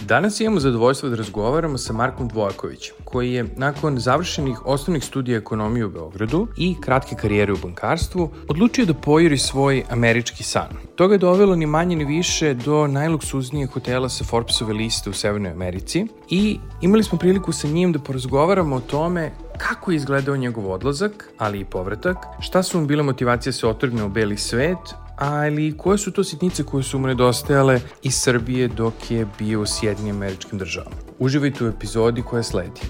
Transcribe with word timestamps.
Danas 0.00 0.40
imamo 0.40 0.60
zadovoljstvo 0.60 1.08
da 1.08 1.16
razgovaramo 1.16 1.78
sa 1.78 1.92
Markom 1.92 2.28
Dvojakovićem, 2.28 2.94
koji 3.04 3.32
je 3.32 3.44
nakon 3.56 3.98
završenih 3.98 4.66
osnovnih 4.66 5.04
studija 5.04 5.38
ekonomije 5.38 5.86
u 5.86 5.90
Beogradu 5.90 6.48
i 6.56 6.76
kratke 6.80 7.16
karijere 7.16 7.52
u 7.52 7.56
bankarstvu, 7.56 8.30
odlučio 8.48 8.84
da 8.84 8.94
pojuri 8.94 9.38
svoj 9.38 9.84
američki 9.90 10.42
san. 10.42 10.68
To 10.94 11.08
ga 11.08 11.18
dovelo 11.18 11.56
ni 11.56 11.66
manje 11.66 11.96
ni 11.96 12.04
više 12.04 12.54
do 12.54 12.86
najluksuznijeg 12.86 13.70
hotela 13.70 14.08
sa 14.08 14.24
Forbesove 14.24 14.72
liste 14.72 15.10
u 15.10 15.12
Severnoj 15.12 15.52
Americi 15.52 16.06
i 16.30 16.58
imali 16.80 17.04
smo 17.04 17.18
priliku 17.18 17.52
sa 17.52 17.68
njim 17.68 17.92
da 17.92 17.98
porazgovaramo 17.98 18.76
o 18.76 18.80
tome 18.80 19.32
kako 19.58 19.90
je 19.90 19.96
izgledao 19.96 20.36
njegov 20.36 20.72
odlazak, 20.72 21.32
ali 21.38 21.60
i 21.60 21.64
povratak, 21.64 22.16
šta 22.40 22.62
su 22.62 22.80
mu 22.80 22.86
bile 22.86 23.02
motivacije 23.02 23.50
da 23.50 23.56
se 23.56 23.66
otrgne 23.66 24.04
u 24.04 24.08
beli 24.08 24.36
svet, 24.36 24.78
ali 25.16 25.74
koje 25.78 25.98
su 25.98 26.12
to 26.12 26.24
sitnice 26.24 26.62
koje 26.62 26.82
su 26.82 26.98
mu 26.98 27.06
nedostajale 27.06 27.80
iz 28.02 28.14
Srbije 28.14 28.68
dok 28.68 29.10
je 29.10 29.26
bio 29.38 29.60
u 29.60 29.66
Sjedinim 29.66 30.16
američkim 30.16 30.58
državama. 30.58 30.96
Uživajte 31.18 31.64
u 31.64 31.68
epizodi 31.68 32.22
koja 32.22 32.42
sledi. 32.42 32.80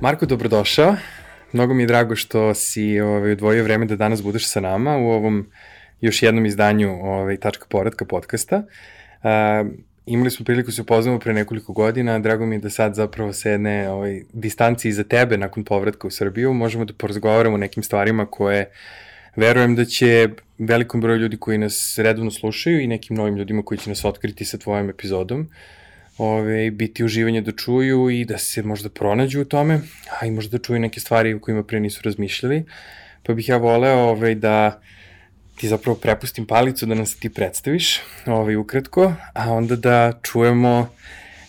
Marko, 0.00 0.26
dobrodošao. 0.26 0.96
Mnogo 1.52 1.74
mi 1.74 1.82
je 1.82 1.86
drago 1.86 2.16
što 2.16 2.54
si 2.54 3.00
ovaj, 3.00 3.32
odvojio 3.32 3.64
vreme 3.64 3.86
da 3.86 3.96
danas 3.96 4.22
budeš 4.22 4.48
sa 4.48 4.60
nama 4.60 4.96
u 4.96 5.10
ovom 5.10 5.46
još 6.00 6.22
jednom 6.22 6.46
izdanju 6.46 6.90
ovaj, 7.02 7.36
Tačka 7.36 7.66
poradka 7.68 8.04
podcasta. 8.04 8.56
Uh, 9.22 9.70
imali 10.06 10.30
smo 10.30 10.44
priliku 10.44 10.66
da 10.66 10.72
se 10.72 10.82
upoznamo 10.82 11.18
pre 11.18 11.32
nekoliko 11.32 11.72
godina, 11.72 12.18
drago 12.18 12.46
mi 12.46 12.54
je 12.54 12.58
da 12.58 12.70
sad 12.70 12.94
zapravo 12.94 13.32
se 13.32 13.50
jedne 13.50 13.90
ovaj, 13.90 14.22
distanci 14.32 14.88
iza 14.88 15.04
tebe 15.04 15.38
nakon 15.38 15.64
povratka 15.64 16.06
u 16.06 16.10
Srbiju 16.10 16.54
možemo 16.54 16.84
da 16.84 16.94
porazgovaramo 16.94 17.54
o 17.54 17.58
nekim 17.58 17.82
stvarima 17.82 18.26
koje 18.26 18.70
verujem 19.36 19.74
da 19.74 19.84
će 19.84 20.28
velikom 20.58 21.00
broju 21.00 21.18
ljudi 21.18 21.36
koji 21.36 21.58
nas 21.58 21.94
redovno 21.98 22.30
slušaju 22.30 22.80
i 22.80 22.86
nekim 22.86 23.16
novim 23.16 23.36
ljudima 23.36 23.62
koji 23.62 23.78
će 23.78 23.90
nas 23.90 24.04
otkriti 24.04 24.44
sa 24.44 24.58
tvojom 24.58 24.90
epizodom 24.90 25.48
ove, 26.18 26.70
biti 26.70 27.04
uživanje 27.04 27.40
da 27.40 27.52
čuju 27.52 28.10
i 28.10 28.24
da 28.24 28.38
se 28.38 28.62
možda 28.62 28.88
pronađu 28.88 29.40
u 29.40 29.44
tome, 29.44 29.80
a 30.20 30.26
i 30.26 30.30
možda 30.30 30.58
da 30.58 30.64
čuju 30.64 30.80
neke 30.80 31.00
stvari 31.00 31.34
u 31.34 31.40
kojima 31.40 31.62
pre 31.62 31.80
nisu 31.80 32.00
razmišljali. 32.04 32.64
Pa 33.22 33.34
bih 33.34 33.48
ja 33.48 33.56
voleo 33.56 33.98
ove, 33.98 34.34
da 34.34 34.80
ti 35.56 35.68
zapravo 35.68 35.98
prepustim 35.98 36.46
palicu 36.46 36.86
da 36.86 36.94
nam 36.94 37.06
se 37.06 37.18
ti 37.18 37.28
predstaviš 37.28 38.00
ovaj, 38.26 38.56
ukratko, 38.56 39.12
a 39.32 39.52
onda 39.52 39.76
da 39.76 40.12
čujemo 40.22 40.88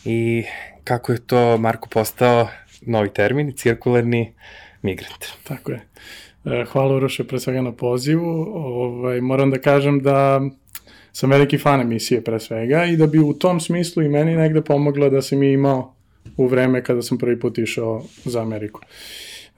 i 0.05 0.43
kako 0.83 1.11
je 1.11 1.27
to 1.27 1.57
Marko 1.57 1.89
postao 1.89 2.49
novi 2.81 3.13
termin, 3.13 3.53
cirkularni 3.57 4.33
migrant. 4.81 5.25
Tako 5.43 5.71
je. 5.71 5.81
E, 6.45 6.65
hvala 6.65 6.95
Uroše 6.95 7.23
pre 7.23 7.39
svega 7.39 7.61
na 7.61 7.71
pozivu. 7.71 8.47
Ovaj, 8.53 9.21
moram 9.21 9.51
da 9.51 9.57
kažem 9.57 9.99
da 9.99 10.41
sam 11.13 11.29
veliki 11.29 11.57
fan 11.57 11.81
emisije 11.81 12.23
pre 12.23 12.39
svega 12.39 12.85
i 12.85 12.97
da 12.97 13.07
bi 13.07 13.19
u 13.19 13.33
tom 13.33 13.59
smislu 13.59 14.03
i 14.03 14.09
meni 14.09 14.35
negde 14.35 14.61
pomogla 14.61 15.09
da 15.09 15.21
sam 15.21 15.43
i 15.43 15.53
imao 15.53 15.95
u 16.37 16.47
vreme 16.47 16.83
kada 16.83 17.01
sam 17.01 17.17
prvi 17.17 17.39
put 17.39 17.57
išao 17.57 18.03
za 18.25 18.41
Ameriku. 18.41 18.81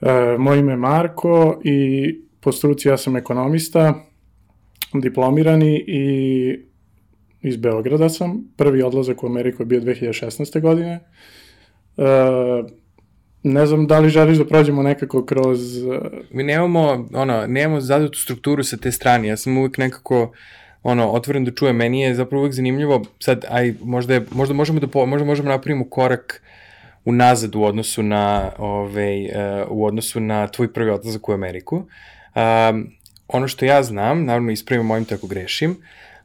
E, 0.00 0.36
moje 0.38 0.58
ime 0.58 0.72
je 0.72 0.76
Marko 0.76 1.60
i 1.64 2.20
po 2.40 2.52
struci 2.52 2.88
ja 2.88 2.96
sam 2.96 3.16
ekonomista, 3.16 3.94
diplomirani 4.94 5.84
i 5.86 6.58
iz 7.42 7.56
Beograda 7.56 8.08
sam. 8.08 8.44
Prvi 8.56 8.82
odlazak 8.82 9.22
u 9.22 9.26
Ameriku 9.26 9.62
je 9.62 9.66
bio 9.66 9.80
2016. 9.80 10.60
godine. 10.60 11.00
E, 11.96 12.02
ne 13.42 13.66
znam 13.66 13.86
da 13.86 13.98
li 13.98 14.08
želiš 14.08 14.38
da 14.38 14.44
prođemo 14.44 14.82
nekako 14.82 15.24
kroz... 15.24 15.76
E, 15.76 16.00
Mi 16.30 16.42
nemamo, 16.42 17.08
ono, 17.14 17.46
nemamo 17.46 17.80
zadatu 17.80 18.18
strukturu 18.18 18.64
sa 18.64 18.76
te 18.76 18.92
strane. 18.92 19.28
Ja 19.28 19.36
sam 19.36 19.58
uvek 19.58 19.78
nekako 19.78 20.32
ono, 20.82 21.10
otvoren 21.10 21.44
da 21.44 21.50
čujem. 21.50 21.76
Meni 21.76 22.00
je 22.00 22.14
zapravo 22.14 22.42
uvek 22.42 22.54
zanimljivo, 22.54 23.02
sad, 23.18 23.44
aj, 23.48 23.74
možda, 23.82 24.14
je, 24.14 24.26
možda 24.30 24.54
možemo 24.54 24.80
da, 24.80 24.86
po, 24.86 25.06
možda 25.06 25.26
možemo 25.26 25.48
napravimo 25.48 25.88
korak 25.90 26.42
unazad 27.04 27.54
u 27.54 27.62
odnosu 27.62 28.02
na, 28.02 28.50
ovaj, 28.58 29.24
uh, 29.24 29.30
u 29.68 29.86
odnosu 29.86 30.20
na 30.20 30.46
tvoj 30.46 30.72
prvi 30.72 30.90
odlazak 30.90 31.28
u 31.28 31.32
Ameriku. 31.32 31.76
Um, 31.76 32.90
ono 33.28 33.48
što 33.48 33.64
ja 33.64 33.82
znam, 33.82 34.24
naravno 34.24 34.50
ispravim 34.50 34.86
mojim 34.86 35.04
tako 35.04 35.26
grešim, 35.26 35.76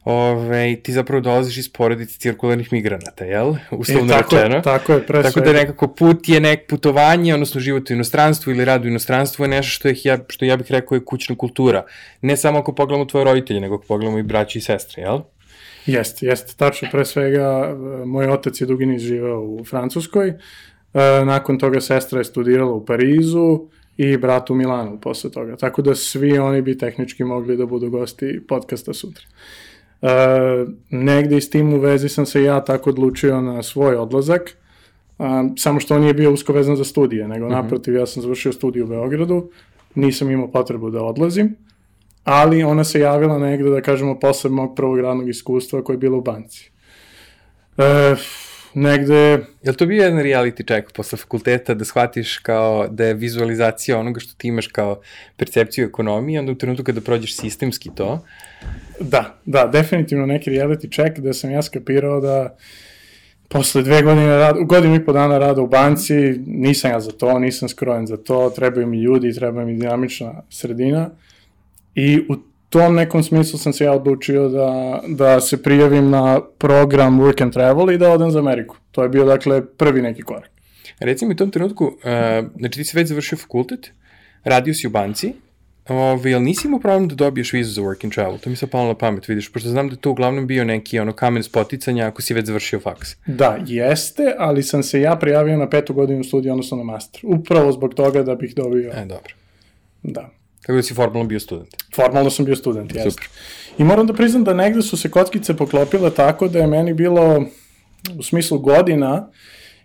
Ove, 0.04 0.76
ti 0.82 0.92
zapravo 0.92 1.20
dolaziš 1.20 1.56
iz 1.56 1.68
porodice 1.72 2.18
cirkularnih 2.18 2.72
migranata, 2.72 3.24
jel? 3.24 3.54
Uslovno 3.70 4.14
e, 4.14 4.16
tako, 4.16 4.36
rečeno. 4.36 4.60
Tako 4.60 4.92
je, 4.92 5.06
pre 5.06 5.22
Tako 5.22 5.40
da 5.40 5.52
nekako 5.52 5.88
put 5.88 6.28
je 6.28 6.40
nek 6.40 6.66
putovanje, 6.68 7.34
odnosno 7.34 7.60
život 7.60 7.90
u 7.90 7.92
inostranstvu 7.92 8.52
ili 8.52 8.64
rad 8.64 8.84
u 8.84 8.88
inostranstvu 8.88 9.44
je 9.44 9.48
nešto 9.48 9.70
što, 9.70 9.88
je, 9.88 9.94
ja, 10.04 10.18
što 10.28 10.44
ja 10.44 10.56
bih 10.56 10.66
rekao 10.70 10.96
je 10.96 11.04
kućna 11.04 11.36
kultura. 11.36 11.84
Ne 12.20 12.36
samo 12.36 12.58
ako 12.58 12.74
pogledamo 12.74 13.04
tvoje 13.04 13.24
roditelje, 13.24 13.60
nego 13.60 13.74
ako 13.74 13.84
pogledamo 13.84 14.18
i 14.18 14.22
braći 14.22 14.58
i 14.58 14.62
sestre, 14.62 15.02
jel? 15.02 15.20
Jeste, 15.86 16.26
jeste, 16.26 16.54
tačno. 16.56 16.88
Pre 16.92 17.04
svega, 17.04 17.76
moj 18.06 18.28
otac 18.28 18.60
je 18.60 18.66
dugi 18.66 18.86
niz 18.86 19.02
živao 19.02 19.42
u 19.42 19.64
Francuskoj, 19.64 20.28
e, 20.28 20.34
nakon 21.24 21.58
toga 21.58 21.80
sestra 21.80 22.18
je 22.18 22.24
studirala 22.24 22.72
u 22.72 22.84
Parizu, 22.84 23.68
i 23.96 24.16
brat 24.16 24.50
u 24.50 24.54
Milanu 24.54 25.00
posle 25.00 25.30
toga. 25.30 25.56
Tako 25.56 25.82
da 25.82 25.94
svi 25.94 26.38
oni 26.38 26.62
bi 26.62 26.78
tehnički 26.78 27.24
mogli 27.24 27.56
da 27.56 27.66
budu 27.66 27.90
gosti 27.90 28.40
podcasta 28.48 28.92
sutra. 28.92 29.24
Uh, 30.04 30.68
negde 30.90 31.40
s 31.40 31.50
tim 31.50 31.74
u 31.74 31.78
vezi 31.78 32.08
sam 32.08 32.26
se 32.26 32.42
ja 32.42 32.64
tako 32.64 32.90
odlučio 32.90 33.40
na 33.40 33.62
svoj 33.62 33.96
odlazak, 33.96 34.56
uh, 35.18 35.26
samo 35.56 35.80
što 35.80 35.94
on 35.94 36.00
nije 36.00 36.14
bio 36.14 36.32
usko 36.32 36.52
vezan 36.52 36.76
za 36.76 36.84
studije, 36.84 37.28
nego 37.28 37.46
mhm. 37.46 37.54
-huh. 37.54 37.62
naprotiv 37.62 37.94
ja 37.94 38.06
sam 38.06 38.22
završio 38.22 38.52
studiju 38.52 38.84
u 38.84 38.88
Beogradu, 38.88 39.50
nisam 39.94 40.30
imao 40.30 40.50
potrebu 40.50 40.90
da 40.90 41.02
odlazim, 41.02 41.56
ali 42.24 42.64
ona 42.64 42.84
se 42.84 43.00
javila 43.00 43.38
negde, 43.38 43.70
da 43.70 43.80
kažemo, 43.80 44.18
posle 44.20 44.50
mog 44.50 44.76
prvog 44.76 45.00
radnog 45.00 45.28
iskustva 45.28 45.84
koje 45.84 45.94
je 45.94 45.98
bilo 45.98 46.18
u 46.18 46.22
banci. 46.22 46.70
Uh, 47.76 47.84
negde... 48.74 49.14
Je 49.62 49.70
li 49.70 49.76
to 49.76 49.86
bio 49.86 50.02
jedan 50.02 50.18
reality 50.18 50.66
check 50.66 50.92
posle 50.92 51.18
fakulteta 51.18 51.74
da 51.74 51.84
shvatiš 51.84 52.38
kao 52.38 52.88
da 52.88 53.04
je 53.04 53.14
vizualizacija 53.14 53.98
onoga 53.98 54.20
što 54.20 54.34
ti 54.36 54.48
imaš 54.48 54.66
kao 54.66 55.00
percepciju 55.36 55.86
ekonomije, 55.86 56.40
onda 56.40 56.52
u 56.52 56.54
trenutku 56.54 56.84
kada 56.84 57.00
prođeš 57.00 57.36
sistemski 57.36 57.90
to? 57.94 58.24
Da, 59.00 59.38
da, 59.44 59.66
definitivno 59.66 60.26
neki 60.26 60.50
reality 60.50 60.94
check 60.94 61.18
da 61.18 61.32
sam 61.32 61.50
ja 61.50 61.62
skapirao 61.62 62.20
da 62.20 62.56
posle 63.48 63.82
dve 63.82 64.02
godine 64.02 64.36
rada, 64.36 64.60
godinu 64.60 64.94
i 64.94 65.04
po 65.04 65.12
dana 65.12 65.38
rada 65.38 65.62
u 65.62 65.66
banci, 65.66 66.14
nisam 66.46 66.90
ja 66.90 67.00
za 67.00 67.12
to, 67.12 67.38
nisam 67.38 67.68
skrojen 67.68 68.06
za 68.06 68.16
to, 68.16 68.50
trebaju 68.50 68.86
mi 68.86 69.02
ljudi, 69.02 69.34
treba 69.34 69.64
mi 69.64 69.76
dinamična 69.76 70.42
sredina 70.50 71.10
i 71.94 72.18
u 72.28 72.36
tom 72.78 72.94
nekom 72.94 73.22
smislu 73.22 73.58
sam 73.58 73.72
se 73.72 73.84
ja 73.84 73.92
odlučio 73.92 74.48
da, 74.48 75.00
da 75.08 75.40
se 75.40 75.62
prijavim 75.62 76.10
na 76.10 76.40
program 76.58 77.20
Work 77.20 77.42
and 77.42 77.52
Travel 77.52 77.90
i 77.90 77.98
da 77.98 78.10
odem 78.10 78.30
za 78.30 78.38
Ameriku. 78.38 78.76
To 78.90 79.02
je 79.02 79.08
bio, 79.08 79.24
dakle, 79.24 79.66
prvi 79.66 80.02
neki 80.02 80.22
korak. 80.22 80.50
Reci 80.98 81.26
mi 81.26 81.34
u 81.34 81.36
tom 81.36 81.50
trenutku, 81.50 81.84
uh, 81.84 81.92
znači 82.58 82.78
ti 82.78 82.84
si 82.84 82.96
već 82.96 83.08
završio 83.08 83.38
fakultet, 83.38 83.90
radio 84.44 84.74
si 84.74 84.86
u 84.86 84.90
banci, 84.90 85.32
Ove, 85.88 86.30
jel 86.30 86.42
nisi 86.42 86.66
imao 86.68 86.80
problem 86.80 87.08
da 87.08 87.14
dobiješ 87.14 87.52
vizu 87.52 87.72
za 87.72 87.82
work 87.82 88.04
and 88.04 88.14
travel? 88.14 88.38
To 88.38 88.50
mi 88.50 88.56
se 88.56 88.66
palo 88.66 88.88
na 88.88 88.94
pamet, 88.94 89.28
vidiš, 89.28 89.52
pošto 89.52 89.68
znam 89.68 89.88
da 89.88 89.96
to 89.96 90.10
uglavnom 90.10 90.46
bio 90.46 90.64
neki 90.64 90.98
ono 90.98 91.12
kamen 91.12 91.42
spoticanja 91.42 92.06
ako 92.06 92.22
si 92.22 92.34
već 92.34 92.46
završio 92.46 92.80
faks. 92.80 93.16
Da, 93.26 93.58
jeste, 93.66 94.34
ali 94.38 94.62
sam 94.62 94.82
se 94.82 95.00
ja 95.00 95.16
prijavio 95.16 95.56
na 95.56 95.68
petu 95.68 95.94
godinu 95.94 96.24
studija, 96.24 96.52
odnosno 96.52 96.76
na 96.76 96.84
master. 96.84 97.20
Upravo 97.24 97.72
zbog 97.72 97.94
toga 97.94 98.22
da 98.22 98.34
bih 98.34 98.54
dobio... 98.54 98.92
E, 98.94 99.04
dobro. 99.04 99.34
Da. 100.02 100.30
Tako 100.66 100.76
da 100.76 100.82
si 100.82 100.94
formalno 100.94 101.28
bio 101.28 101.40
student. 101.40 101.74
Formalno 101.94 102.30
sam 102.30 102.44
bio 102.44 102.56
student, 102.56 102.94
jeste. 102.94 103.10
Super. 103.10 103.28
I 103.78 103.84
moram 103.84 104.06
da 104.06 104.12
priznam 104.12 104.44
da 104.44 104.54
negde 104.54 104.82
su 104.82 104.96
se 104.96 105.10
kockice 105.10 105.56
poklopile 105.56 106.10
tako 106.10 106.48
da 106.48 106.58
je 106.58 106.66
meni 106.66 106.94
bilo 106.94 107.44
u 108.18 108.22
smislu 108.22 108.58
godina 108.58 109.30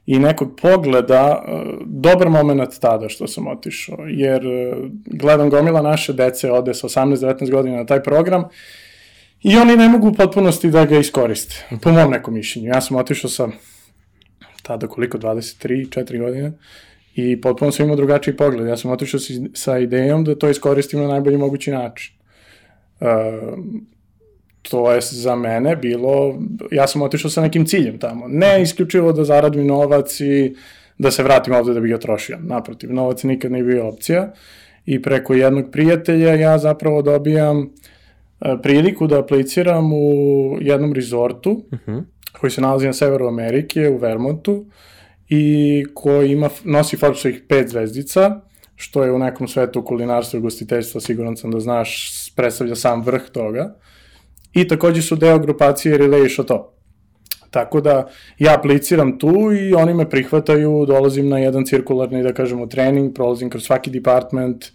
i 0.05 0.19
nekog 0.19 0.59
pogleda 0.61 1.43
e, 1.47 1.51
dobar 1.85 2.29
moment 2.29 2.79
tada 2.81 3.09
što 3.09 3.27
sam 3.27 3.47
otišao, 3.47 3.97
jer 4.07 4.45
e, 4.45 4.75
gledam 5.05 5.49
gomila 5.49 5.81
naše 5.81 6.13
dece 6.13 6.51
ode 6.51 6.73
sa 6.73 6.87
18-19 6.87 7.51
godina 7.51 7.77
na 7.77 7.85
taj 7.85 8.03
program 8.03 8.43
i 9.41 9.57
oni 9.57 9.77
ne 9.77 9.89
mogu 9.89 10.07
u 10.07 10.13
potpunosti 10.13 10.71
da 10.71 10.85
ga 10.85 10.99
iskoriste, 10.99 11.65
po 11.81 11.91
mom 11.91 12.11
nekom 12.11 12.33
mišljenju. 12.33 12.67
Ja 12.67 12.81
sam 12.81 12.97
otišao 12.97 13.29
sa 13.29 13.47
tada 14.63 14.87
koliko, 14.87 15.17
23, 15.17 15.89
4 15.89 16.19
godine, 16.19 16.51
i 17.19 17.41
potpuno 17.41 17.71
sam 17.71 17.83
imao 17.83 17.95
drugačiji 17.95 18.37
pogled. 18.37 18.67
Ja 18.67 18.77
sam 18.77 18.91
otišao 18.91 19.19
sa 19.53 19.77
idejom 19.77 20.23
da 20.23 20.35
to 20.35 20.49
iskoristim 20.49 20.99
na 20.99 21.07
najbolji 21.07 21.37
mogući 21.37 21.71
način. 21.71 22.13
Uh, 22.99 23.07
to 24.61 24.91
je 24.91 25.01
za 25.01 25.35
mene 25.35 25.75
bilo, 25.75 26.39
ja 26.71 26.87
sam 26.87 27.01
otišao 27.01 27.31
sa 27.31 27.41
nekim 27.41 27.65
ciljem 27.65 27.99
tamo. 27.99 28.27
Ne 28.27 28.61
isključivo 28.61 29.13
da 29.13 29.23
zaradim 29.23 29.67
novac 29.67 30.19
i 30.19 30.55
da 30.97 31.11
se 31.11 31.23
vratim 31.23 31.53
ovde 31.53 31.73
da 31.73 31.79
bih 31.79 31.91
ga 31.91 31.97
trošio. 31.97 32.37
Naprotiv, 32.41 32.93
novac 32.93 33.23
nikad 33.23 33.51
nije 33.51 33.63
bio 33.63 33.87
opcija 33.87 34.33
i 34.85 35.01
preko 35.01 35.33
jednog 35.33 35.65
prijatelja 35.71 36.33
ja 36.33 36.57
zapravo 36.57 37.01
dobijam 37.01 37.59
uh, 37.59 37.67
priliku 38.63 39.07
da 39.07 39.19
apliciram 39.19 39.93
u 39.93 40.57
jednom 40.61 40.93
rezortu, 40.93 41.51
uh 41.51 41.79
-huh. 41.87 42.03
koji 42.39 42.51
se 42.51 42.61
nalazi 42.61 42.85
na 42.85 42.93
severu 42.93 43.27
Amerike, 43.27 43.89
u 43.89 43.97
Vermontu, 43.97 44.65
i 45.29 45.85
koji 45.93 46.31
ima, 46.31 46.49
nosi 46.63 46.97
Forbesovih 46.97 47.43
pet 47.47 47.69
zvezdica, 47.69 48.41
što 48.75 49.03
je 49.03 49.11
u 49.11 49.19
nekom 49.19 49.47
svetu 49.47 49.85
kulinarstva 49.85 50.39
i 50.39 50.41
gostiteljstva, 50.41 51.01
siguran 51.01 51.37
sam 51.37 51.51
da 51.51 51.59
znaš, 51.59 52.11
predstavlja 52.35 52.75
sam 52.75 53.01
vrh 53.01 53.21
toga. 53.31 53.75
I 54.53 54.67
takođe 54.67 55.01
su 55.01 55.15
deo 55.15 55.39
grupacije 55.39 55.99
Relay 55.99 56.33
Chateau. 56.33 56.63
Tako 57.51 57.81
da 57.81 58.07
ja 58.39 58.55
apliciram 58.57 59.19
tu 59.19 59.51
i 59.51 59.73
oni 59.73 59.93
me 59.93 60.09
prihvataju, 60.09 60.85
dolazim 60.85 61.29
na 61.29 61.39
jedan 61.39 61.65
cirkularni, 61.65 62.23
da 62.23 62.33
kažemo, 62.33 62.67
trening, 62.67 63.13
prolazim 63.15 63.49
kroz 63.49 63.63
svaki 63.63 63.89
department 63.89 64.65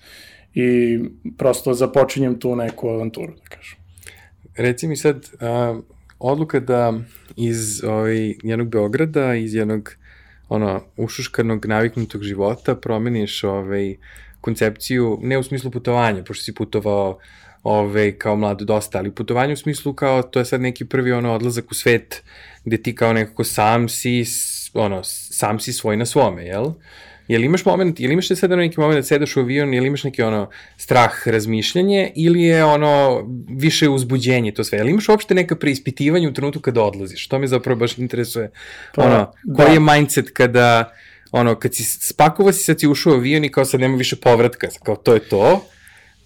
i 0.55 0.99
prosto 1.39 1.75
započinjem 1.75 2.41
tu 2.41 2.57
neku 2.57 2.89
avanturu, 2.89 3.33
da 3.33 3.57
kažem. 3.57 3.79
Reci 4.57 4.89
mi 4.89 4.97
sad, 4.97 5.31
a, 5.41 5.81
odluka 6.19 6.61
da 6.61 6.93
iz 7.37 7.85
ovaj, 7.85 8.35
jednog 8.43 8.69
Beograda, 8.69 9.35
iz 9.35 9.55
jednog 9.55 9.91
ono, 10.49 10.83
ušuškanog, 10.97 11.67
naviknutog 11.67 12.23
života 12.23 12.75
promeniš 12.75 13.45
ovaj, 13.45 13.97
koncepciju, 14.41 15.19
ne 15.23 15.39
u 15.39 15.43
smislu 15.43 15.71
putovanja, 15.71 16.25
pošto 16.25 16.45
si 16.45 16.55
putovao 16.55 17.19
ove, 17.63 18.19
kao 18.19 18.37
mlad 18.37 18.61
dosta, 18.61 18.99
ali 18.99 19.11
putovanje 19.11 19.53
u 19.53 19.57
smislu 19.57 19.93
kao 19.93 20.23
to 20.23 20.39
je 20.39 20.45
sad 20.45 20.61
neki 20.61 20.85
prvi 20.85 21.13
ono 21.13 21.35
odlazak 21.35 21.71
u 21.71 21.75
svet 21.75 22.23
gde 22.65 22.77
ti 22.77 22.95
kao 22.95 23.13
nekako 23.13 23.45
sam 23.45 23.89
si 23.89 24.25
ono, 24.75 25.01
sam 25.05 25.61
si 25.61 25.73
svoj 25.73 25.97
na 25.97 26.07
svome, 26.07 26.45
jel? 26.45 26.73
Jel 27.29 27.45
imaš 27.45 27.65
moment, 27.65 28.01
jel 28.01 28.13
imaš 28.13 28.29
sada 28.29 28.57
neki 28.57 28.81
moment 28.81 28.99
da 28.99 29.03
sedeš 29.03 29.37
u 29.37 29.41
avion, 29.41 29.75
jel 29.75 29.87
imaš 29.87 30.05
neki 30.05 30.23
ono 30.23 30.49
strah, 30.77 31.29
razmišljanje 31.29 32.13
ili 32.15 32.43
je 32.43 32.65
ono 32.65 33.25
više 33.49 33.89
uzbuđenje 33.89 34.53
to 34.53 34.65
sve? 34.65 34.79
Jel 34.79 34.89
imaš 34.89 35.09
uopšte 35.09 35.35
neka 35.35 35.57
preispitivanja 35.57 36.29
u 36.29 36.33
trenutku 36.33 36.61
kada 36.61 36.83
odlaziš? 36.83 37.29
To 37.29 37.39
me 37.39 37.47
zapravo 37.47 37.79
baš 37.79 37.99
interesuje. 37.99 38.51
Pa, 38.95 39.03
ono, 39.03 39.33
da. 39.45 39.55
koji 39.55 39.75
je 39.75 39.81
mindset 39.81 40.31
kada 40.31 40.93
ono, 41.33 41.55
kad 41.55 41.75
si 41.75 41.85
spakovao 41.85 42.53
si, 42.53 42.65
sad 42.65 42.81
si 42.81 42.89
ušao 42.89 43.13
u 43.13 43.17
avion 43.17 43.45
i 43.45 43.49
kao 43.49 43.65
sad 43.65 43.81
nema 43.81 43.97
više 43.97 44.17
povratka, 44.17 44.69
kao 44.83 44.97
to 44.97 45.15
je 45.15 45.21
to, 45.21 45.65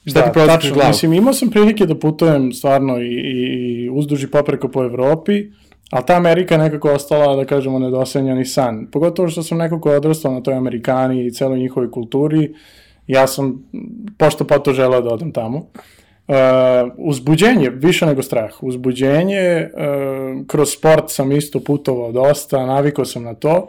Šta 0.06 0.20
da, 0.20 0.26
ti 0.26 0.32
prolazi 0.32 0.70
glavu? 0.72 0.88
Mislim, 0.88 1.12
imao 1.12 1.32
sam 1.32 1.50
prilike 1.50 1.86
da 1.86 1.98
putujem 1.98 2.52
stvarno 2.52 3.00
i, 3.00 3.06
i 3.06 3.90
uzduži 3.92 4.26
popreko 4.26 4.68
po 4.68 4.84
Evropi, 4.84 5.50
ali 5.90 6.06
ta 6.06 6.16
Amerika 6.16 6.54
je 6.54 6.58
nekako 6.58 6.90
ostala, 6.90 7.36
da 7.36 7.44
kažemo, 7.44 7.78
nedosenjani 7.78 8.44
san. 8.44 8.86
Pogotovo 8.92 9.28
što 9.28 9.42
sam 9.42 9.58
nekako 9.58 9.90
odrastao 9.90 10.32
na 10.32 10.42
toj 10.42 10.54
Amerikani 10.54 11.26
i 11.26 11.32
celoj 11.32 11.58
njihovoj 11.58 11.90
kulturi, 11.90 12.54
ja 13.06 13.26
sam 13.26 13.70
pošto 14.18 14.46
po 14.46 14.58
to 14.58 14.72
želeo 14.72 15.00
da 15.00 15.10
odem 15.10 15.32
tamo. 15.32 15.58
Uh, 15.58 16.34
uzbuđenje, 16.96 17.70
više 17.70 18.06
nego 18.06 18.22
strah. 18.22 18.62
Uzbuđenje, 18.62 19.68
uh, 19.72 20.46
kroz 20.46 20.70
sport 20.70 21.04
sam 21.06 21.32
isto 21.32 21.60
putovao 21.60 22.12
dosta, 22.12 22.66
navikao 22.66 23.04
sam 23.04 23.22
na 23.22 23.34
to, 23.34 23.68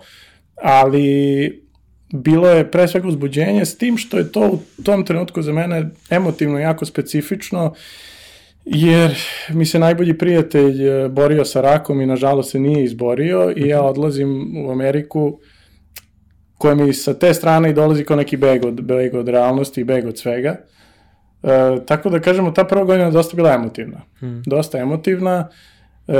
ali 0.56 1.70
bilo 2.14 2.50
je 2.50 2.72
pre 2.72 2.88
svega 2.88 3.08
uzbuđenje 3.08 3.66
s 3.66 3.78
tim 3.78 3.98
što 3.98 4.18
je 4.18 4.32
to 4.32 4.50
u 4.50 4.84
tom 4.84 5.06
trenutku 5.06 5.42
za 5.42 5.54
mene 5.54 5.90
emotivno 6.10 6.60
jako 6.60 6.86
specifično 6.86 7.74
jer 8.66 9.18
mi 9.50 9.66
se 9.66 9.80
najbolji 9.80 10.18
prijatelj 10.18 10.88
e, 10.88 11.10
borio 11.10 11.46
sa 11.46 11.62
rakom 11.62 12.02
i 12.02 12.06
nažalost 12.06 12.52
se 12.52 12.60
nije 12.60 12.84
izborio 12.84 13.54
i 13.56 13.68
ja 13.68 13.78
mhm. 13.78 13.88
odlazim 13.88 14.58
u 14.66 14.72
Ameriku 14.72 15.40
koja 16.58 16.76
mi 16.76 16.94
sa 16.94 17.14
te 17.14 17.34
strane 17.34 17.70
i 17.70 17.74
dolazi 17.74 18.04
kao 18.04 18.18
neki 18.18 18.38
beg 18.38 18.66
od, 18.66 18.82
beg 18.82 19.16
od 19.16 19.28
realnosti 19.28 19.82
i 19.82 19.84
beg 19.84 20.06
od 20.06 20.18
svega. 20.18 20.58
E, 21.44 21.86
tako 21.86 22.10
da 22.10 22.20
kažemo, 22.20 22.52
ta 22.52 22.64
prva 22.64 22.84
godina 22.84 23.06
je 23.06 23.12
dosta 23.12 23.36
bila 23.36 23.54
emotivna. 23.54 24.02
Hmm. 24.20 24.44
Dosta 24.46 24.78
emotivna 24.78 25.50
e, 26.08 26.14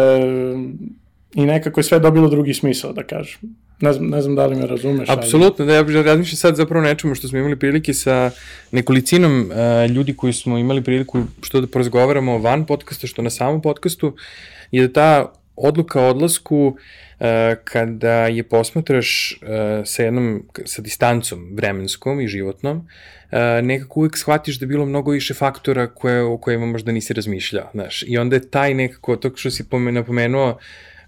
i 1.34 1.46
nekako 1.46 1.80
je 1.80 1.84
sve 1.84 2.00
dobilo 2.00 2.30
drugi 2.30 2.54
smisao, 2.54 2.94
da 2.94 3.04
kažem. 3.04 3.69
Ne 3.82 3.94
znam, 3.94 4.10
ne 4.10 4.22
znam 4.22 4.36
da 4.36 4.46
li 4.46 4.56
me 4.56 4.68
razumeš. 4.68 5.10
Apsolutno, 5.10 5.66
ali... 5.66 5.84
da 5.94 6.00
ja 6.00 6.04
razmišljam 6.04 6.38
sad 6.38 6.56
zapravo 6.56 6.86
nečemu 6.86 7.16
što 7.16 7.28
smo 7.28 7.40
imali 7.40 7.60
prilike 7.60 7.94
sa 7.94 8.32
nekolicinom 8.72 9.52
uh, 9.52 9.92
ljudi 9.92 10.16
koji 10.16 10.34
smo 10.34 10.58
imali 10.58 10.84
priliku 10.84 11.24
što 11.42 11.62
da 11.62 11.68
porazgovaramo 11.68 12.38
van 12.38 12.66
podcasta, 12.66 13.08
što 13.08 13.22
na 13.22 13.30
samom 13.30 13.62
podcastu, 13.62 14.16
je 14.72 14.88
da 14.88 14.94
ta 14.94 15.34
odluka 15.56 16.02
o 16.02 16.10
odlasku 16.10 16.68
uh, 16.68 17.26
kada 17.64 18.28
je 18.28 18.44
posmatraš 18.44 19.40
uh, 19.42 19.48
sa 19.86 20.04
jednom, 20.04 20.44
sa 20.66 20.82
distancom 20.82 21.50
vremenskom 21.56 22.22
i 22.22 22.28
životnom, 22.28 22.78
uh, 22.78 22.86
nekako 23.64 24.00
uvek 24.00 24.18
shvatiš 24.18 24.60
da 24.60 24.64
je 24.64 24.68
bilo 24.68 24.86
mnogo 24.86 25.12
više 25.12 25.34
faktora 25.34 25.88
koje, 25.88 26.24
o 26.24 26.38
kojima 26.38 26.66
možda 26.66 26.92
nisi 26.92 27.14
razmišljao, 27.14 27.70
znaš. 27.74 28.04
I 28.08 28.18
onda 28.18 28.36
je 28.36 28.50
taj 28.50 28.74
nekako, 28.74 29.16
to 29.16 29.32
što 29.36 29.52
si 29.52 29.66
napomenuo, 29.92 30.58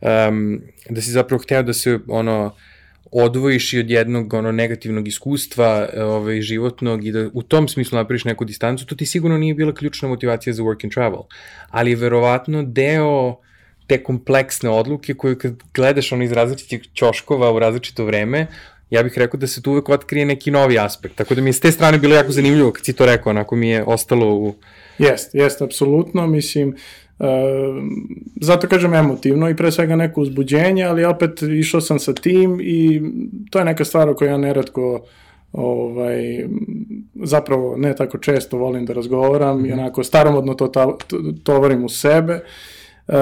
um, 0.01 0.62
da 0.89 1.01
si 1.01 1.12
zapravo 1.12 1.44
hteo 1.44 1.63
da 1.63 1.74
se 1.74 2.00
ono 2.07 2.56
odvojiš 3.12 3.74
i 3.74 3.80
od 3.80 3.89
jednog 3.89 4.33
ono 4.33 4.51
negativnog 4.51 5.07
iskustva 5.07 5.89
ovaj, 5.98 6.42
životnog 6.42 7.06
i 7.06 7.12
da 7.12 7.30
u 7.33 7.44
tom 7.44 7.68
smislu 7.68 7.98
napraviš 7.98 8.25
neku 8.25 8.45
distancu, 8.45 8.86
to 8.86 8.95
ti 8.95 9.06
sigurno 9.06 9.38
nije 9.38 9.53
bila 9.53 9.74
ključna 9.74 10.07
motivacija 10.07 10.53
za 10.53 10.63
work 10.63 10.86
and 10.86 10.94
travel, 10.94 11.24
ali 11.69 11.89
je 11.92 11.95
verovatno 11.95 12.63
deo 12.63 13.36
te 13.88 14.03
kompleksne 14.03 14.69
odluke 14.69 15.13
koju 15.13 15.38
kad 15.38 15.53
gledaš 15.74 16.12
ono 16.12 16.24
iz 16.24 16.31
različitih 16.31 16.81
ćoškova 16.95 17.51
u 17.53 17.59
različito 17.59 18.06
vreme, 18.06 18.48
ja 18.89 19.03
bih 19.03 19.13
rekao 19.18 19.39
da 19.39 19.48
se 19.48 19.62
tu 19.62 19.71
uvek 19.71 19.89
otkrije 19.89 20.25
neki 20.25 20.51
novi 20.51 20.80
aspekt. 20.80 21.15
Tako 21.15 21.36
da 21.36 21.42
mi 21.42 21.50
je 21.50 21.53
s 21.53 21.59
te 21.59 21.71
strane 21.71 21.98
bilo 21.98 22.15
jako 22.15 22.31
zanimljivo 22.31 22.71
kad 22.71 22.86
si 22.86 22.94
to 22.94 23.06
rekao, 23.06 23.30
onako 23.30 23.56
mi 23.56 23.69
je 23.69 23.83
ostalo 23.83 24.36
u... 24.36 24.56
Jest, 25.00 25.36
jest, 25.36 25.62
apsolutno. 25.62 26.27
Mislim, 26.27 26.75
zato 28.42 28.68
kažem 28.68 28.94
emotivno 28.94 29.50
i 29.50 29.56
pre 29.56 29.72
svega 29.72 29.96
neko 29.96 30.22
uzbuđenje, 30.22 30.84
ali 30.84 31.06
opet 31.06 31.42
išao 31.42 31.81
sam 31.81 32.00
sa 32.00 32.13
tim 32.13 32.60
i 32.62 33.02
to 33.50 33.60
je 33.60 33.66
neka 33.66 33.86
stvar 33.86 34.10
o 34.10 34.16
kojoj 34.16 34.31
ja 34.31 34.38
neretko 34.38 35.02
ovaj, 35.54 36.46
zapravo 37.16 37.78
ne 37.78 37.96
tako 37.96 38.18
često 38.18 38.58
volim 38.58 38.86
da 38.86 38.94
razgovaram 38.94 39.58
mm 39.58 39.63
-hmm. 39.63 39.69
i 39.69 39.74
onako 39.74 40.04
staromodno 40.04 40.54
to 40.54 40.68
to 40.68 40.98
tovarim 41.44 41.84
u 41.86 41.90
sebe, 41.90 42.34
uh, 42.34 43.16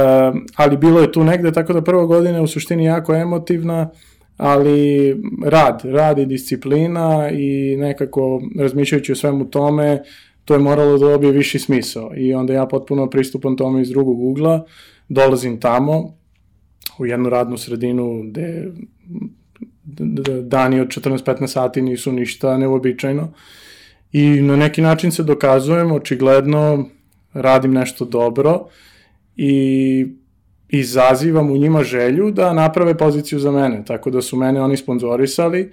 ali 0.56 0.78
bilo 0.78 1.02
je 1.02 1.12
tu 1.12 1.24
negde, 1.24 1.52
tako 1.52 1.74
da 1.74 1.82
prva 1.82 2.06
godina 2.06 2.38
je 2.38 2.44
u 2.44 2.48
suštini 2.48 2.86
jako 2.86 3.16
emotivna, 3.16 3.90
ali 4.38 5.16
rad, 5.46 5.82
rad 5.84 6.20
i 6.20 6.26
disciplina 6.26 7.30
i 7.32 7.76
nekako 7.78 8.42
razmišljajući 8.60 9.12
o 9.12 9.16
svemu 9.16 9.46
tome, 9.46 10.04
to 10.50 10.54
je 10.54 10.60
moralo 10.60 10.98
da 10.98 11.06
dobije 11.06 11.32
viši 11.32 11.60
smisao. 11.60 12.12
I 12.18 12.34
onda 12.34 12.54
ja 12.54 12.66
potpuno 12.66 13.10
pristupam 13.10 13.58
tome 13.58 13.82
iz 13.82 13.90
drugog 13.90 14.20
ugla, 14.20 14.66
dolazim 15.10 15.60
tamo 15.60 16.14
u 17.00 17.06
jednu 17.06 17.30
radnu 17.30 17.58
sredinu 17.58 18.24
gde 18.24 18.72
dani 20.44 20.80
od 20.80 20.88
14-15 20.88 21.48
sati 21.48 21.82
nisu 21.82 22.12
ništa 22.12 22.58
neobičajno 22.58 23.34
i 24.12 24.42
na 24.42 24.56
neki 24.56 24.82
način 24.82 25.12
se 25.12 25.24
dokazujem, 25.24 25.92
očigledno 25.92 26.90
radim 27.34 27.74
nešto 27.74 28.06
dobro 28.06 28.66
i 29.36 30.06
izazivam 30.70 31.52
u 31.52 31.58
njima 31.58 31.84
želju 31.84 32.32
da 32.32 32.54
naprave 32.54 32.98
poziciju 32.98 33.40
za 33.40 33.52
mene, 33.52 33.84
tako 33.86 34.10
da 34.10 34.22
su 34.22 34.38
mene 34.38 34.62
oni 34.62 34.78
sponzorisali, 34.78 35.72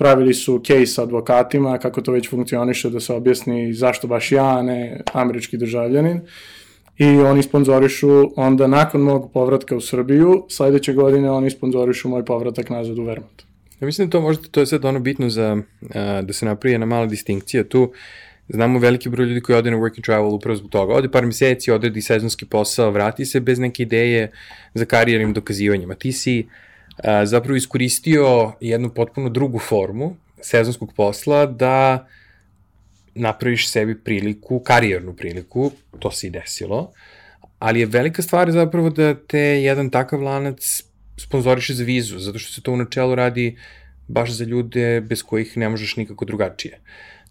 pravili 0.00 0.34
su 0.34 0.62
case 0.66 1.02
advokatima, 1.02 1.78
kako 1.78 2.00
to 2.00 2.12
već 2.12 2.30
funkcioniše, 2.30 2.90
da 2.90 3.00
se 3.00 3.12
objasni 3.12 3.74
zašto 3.74 4.08
baš 4.08 4.32
ja, 4.32 4.62
ne 4.62 5.00
američki 5.12 5.56
državljanin. 5.56 6.20
I 6.98 7.06
oni 7.06 7.42
sponzorišu 7.42 8.08
onda 8.36 8.66
nakon 8.66 9.00
mog 9.00 9.30
povratka 9.32 9.76
u 9.76 9.80
Srbiju, 9.80 10.46
sledeće 10.48 10.92
godine 10.92 11.30
oni 11.30 11.50
sponzorišu 11.50 12.08
moj 12.08 12.24
povratak 12.24 12.70
nazad 12.70 12.98
u 12.98 13.04
Vermont. 13.04 13.42
Ja 13.80 13.86
mislim 13.86 14.08
da 14.08 14.12
to 14.12 14.20
možda, 14.20 14.48
to 14.48 14.60
je 14.60 14.66
sad 14.66 14.84
ono 14.84 15.00
bitno 15.00 15.28
za, 15.30 15.58
da 16.22 16.32
se 16.32 16.46
naprije 16.46 16.74
jedna 16.74 16.86
mala 16.86 17.06
distinkcija 17.06 17.64
tu, 17.64 17.92
Znamo 18.52 18.78
veliki 18.78 19.08
broj 19.08 19.26
ljudi 19.26 19.40
koji 19.40 19.56
ode 19.58 19.70
na 19.70 19.76
work 19.76 19.94
and 19.96 20.04
travel 20.04 20.34
upravo 20.34 20.56
zbog 20.56 20.70
toga. 20.70 20.94
Ode 20.94 21.08
par 21.08 21.26
meseci, 21.26 21.70
odredi 21.70 22.02
sezonski 22.02 22.46
posao, 22.46 22.90
vrati 22.90 23.24
se 23.24 23.40
bez 23.40 23.58
neke 23.58 23.82
ideje 23.82 24.32
za 24.74 24.84
karijernim 24.84 25.32
dokazivanjima. 25.32 25.94
Ti 25.94 26.12
si 26.12 26.40
uh, 26.40 26.50
zapravo 27.24 27.56
iskoristio 27.56 28.52
jednu 28.60 28.90
potpuno 28.94 29.28
drugu 29.28 29.58
formu 29.58 30.16
sezonskog 30.40 30.92
posla 30.96 31.46
da 31.46 32.06
napraviš 33.14 33.68
sebi 33.68 33.98
priliku, 34.04 34.60
karijernu 34.60 35.16
priliku, 35.16 35.70
to 35.98 36.10
se 36.10 36.26
i 36.26 36.30
desilo, 36.30 36.92
ali 37.58 37.80
je 37.80 37.86
velika 37.86 38.22
stvar 38.22 38.50
zapravo 38.50 38.90
da 38.90 39.14
te 39.14 39.40
jedan 39.40 39.90
takav 39.90 40.22
lanac 40.22 40.82
sponzoriše 41.16 41.74
za 41.74 41.84
vizu, 41.84 42.18
zato 42.18 42.38
što 42.38 42.52
se 42.52 42.62
to 42.62 42.72
u 42.72 42.76
načelu 42.76 43.14
radi 43.14 43.58
baš 44.08 44.30
za 44.30 44.44
ljude 44.44 45.00
bez 45.00 45.22
kojih 45.22 45.56
ne 45.56 45.68
možeš 45.68 45.96
nikako 45.96 46.24
drugačije. 46.24 46.80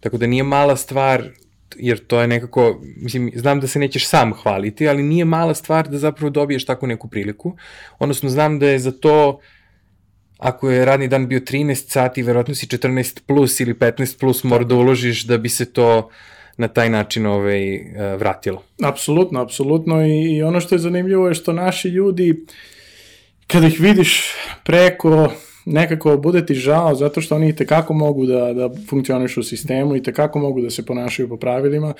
Tako 0.00 0.18
da 0.18 0.26
nije 0.26 0.42
mala 0.42 0.76
stvar, 0.76 1.24
jer 1.76 2.06
to 2.06 2.20
je 2.20 2.26
nekako, 2.26 2.80
mislim, 2.96 3.32
znam 3.34 3.60
da 3.60 3.66
se 3.66 3.78
nećeš 3.78 4.08
sam 4.08 4.32
hvaliti, 4.32 4.88
ali 4.88 5.02
nije 5.02 5.24
mala 5.24 5.54
stvar 5.54 5.88
da 5.88 5.98
zapravo 5.98 6.30
dobiješ 6.30 6.64
takvu 6.64 6.88
neku 6.88 7.08
priliku. 7.08 7.56
Odnosno, 7.98 8.28
znam 8.28 8.58
da 8.58 8.68
je 8.68 8.78
za 8.78 8.92
to 8.92 9.28
uh, 9.28 9.40
ako 10.40 10.70
je 10.70 10.84
radni 10.84 11.08
dan 11.08 11.28
bio 11.28 11.40
13 11.40 11.74
sati, 11.74 12.22
verovatno 12.22 12.54
si 12.54 12.66
14 12.66 13.20
plus 13.26 13.60
ili 13.60 13.74
15 13.74 14.18
plus 14.20 14.44
mora 14.44 14.64
da 14.64 14.74
uložiš 14.74 15.24
da 15.24 15.38
bi 15.38 15.48
se 15.48 15.72
to 15.72 16.10
na 16.56 16.68
taj 16.68 16.90
način 16.90 17.26
ovaj, 17.26 17.74
e, 17.74 18.16
vratilo. 18.16 18.62
Apsolutno, 18.82 19.40
apsolutno. 19.40 20.06
I, 20.06 20.36
i 20.36 20.42
ono 20.42 20.60
što 20.60 20.74
je 20.74 20.78
zanimljivo 20.78 21.28
je 21.28 21.34
što 21.34 21.52
naši 21.52 21.88
ljudi 21.88 22.46
kada 23.46 23.66
ih 23.66 23.80
vidiš 23.80 24.32
preko, 24.64 25.32
nekako 25.64 26.16
bude 26.16 26.46
ti 26.46 26.54
žao 26.54 26.94
zato 26.94 27.20
što 27.20 27.34
oni 27.34 27.48
i 27.48 27.56
tekako 27.56 27.94
mogu 27.94 28.26
da, 28.26 28.52
da 28.52 28.70
funkcionišu 28.88 29.40
u 29.40 29.42
sistemu 29.42 29.96
i 29.96 30.02
tekako 30.02 30.38
mogu 30.38 30.60
da 30.60 30.70
se 30.70 30.86
ponašaju 30.86 31.28
po 31.28 31.36
pravilima 31.36 31.94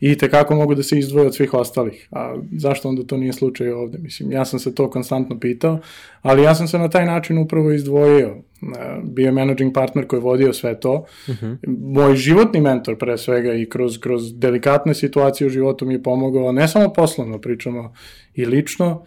i 0.00 0.18
tekako 0.18 0.54
mogu 0.54 0.74
da 0.74 0.82
se 0.82 0.98
izdvoje 0.98 1.26
od 1.26 1.34
svih 1.34 1.54
ostalih. 1.54 2.08
A 2.10 2.36
zašto 2.56 2.88
onda 2.88 3.02
to 3.02 3.16
nije 3.16 3.32
slučaj 3.32 3.72
ovde? 3.72 3.98
Mislim, 3.98 4.32
ja 4.32 4.44
sam 4.44 4.58
se 4.58 4.74
to 4.74 4.90
konstantno 4.90 5.40
pitao, 5.40 5.78
ali 6.22 6.42
ja 6.42 6.54
sam 6.54 6.68
se 6.68 6.78
na 6.78 6.88
taj 6.88 7.06
način 7.06 7.38
upravo 7.38 7.72
izdvojio. 7.72 8.28
E, 8.28 8.66
bio 9.02 9.26
je 9.26 9.32
managing 9.32 9.74
partner 9.74 10.06
koji 10.06 10.18
je 10.18 10.24
vodio 10.24 10.52
sve 10.52 10.80
to. 10.80 11.04
Uh 11.28 11.34
mhm. 11.34 11.46
-huh. 11.46 11.56
Moj 11.94 12.16
životni 12.16 12.60
mentor 12.60 12.98
pre 12.98 13.18
svega 13.18 13.54
i 13.54 13.68
kroz, 13.68 13.98
kroz 13.98 14.38
delikatne 14.38 14.94
situacije 14.94 15.46
u 15.46 15.50
životu 15.50 15.86
mi 15.86 15.94
je 15.94 16.02
pomogao, 16.02 16.52
ne 16.52 16.68
samo 16.68 16.92
poslovno, 16.92 17.38
pričamo 17.38 17.92
i 18.34 18.46
lično, 18.46 19.04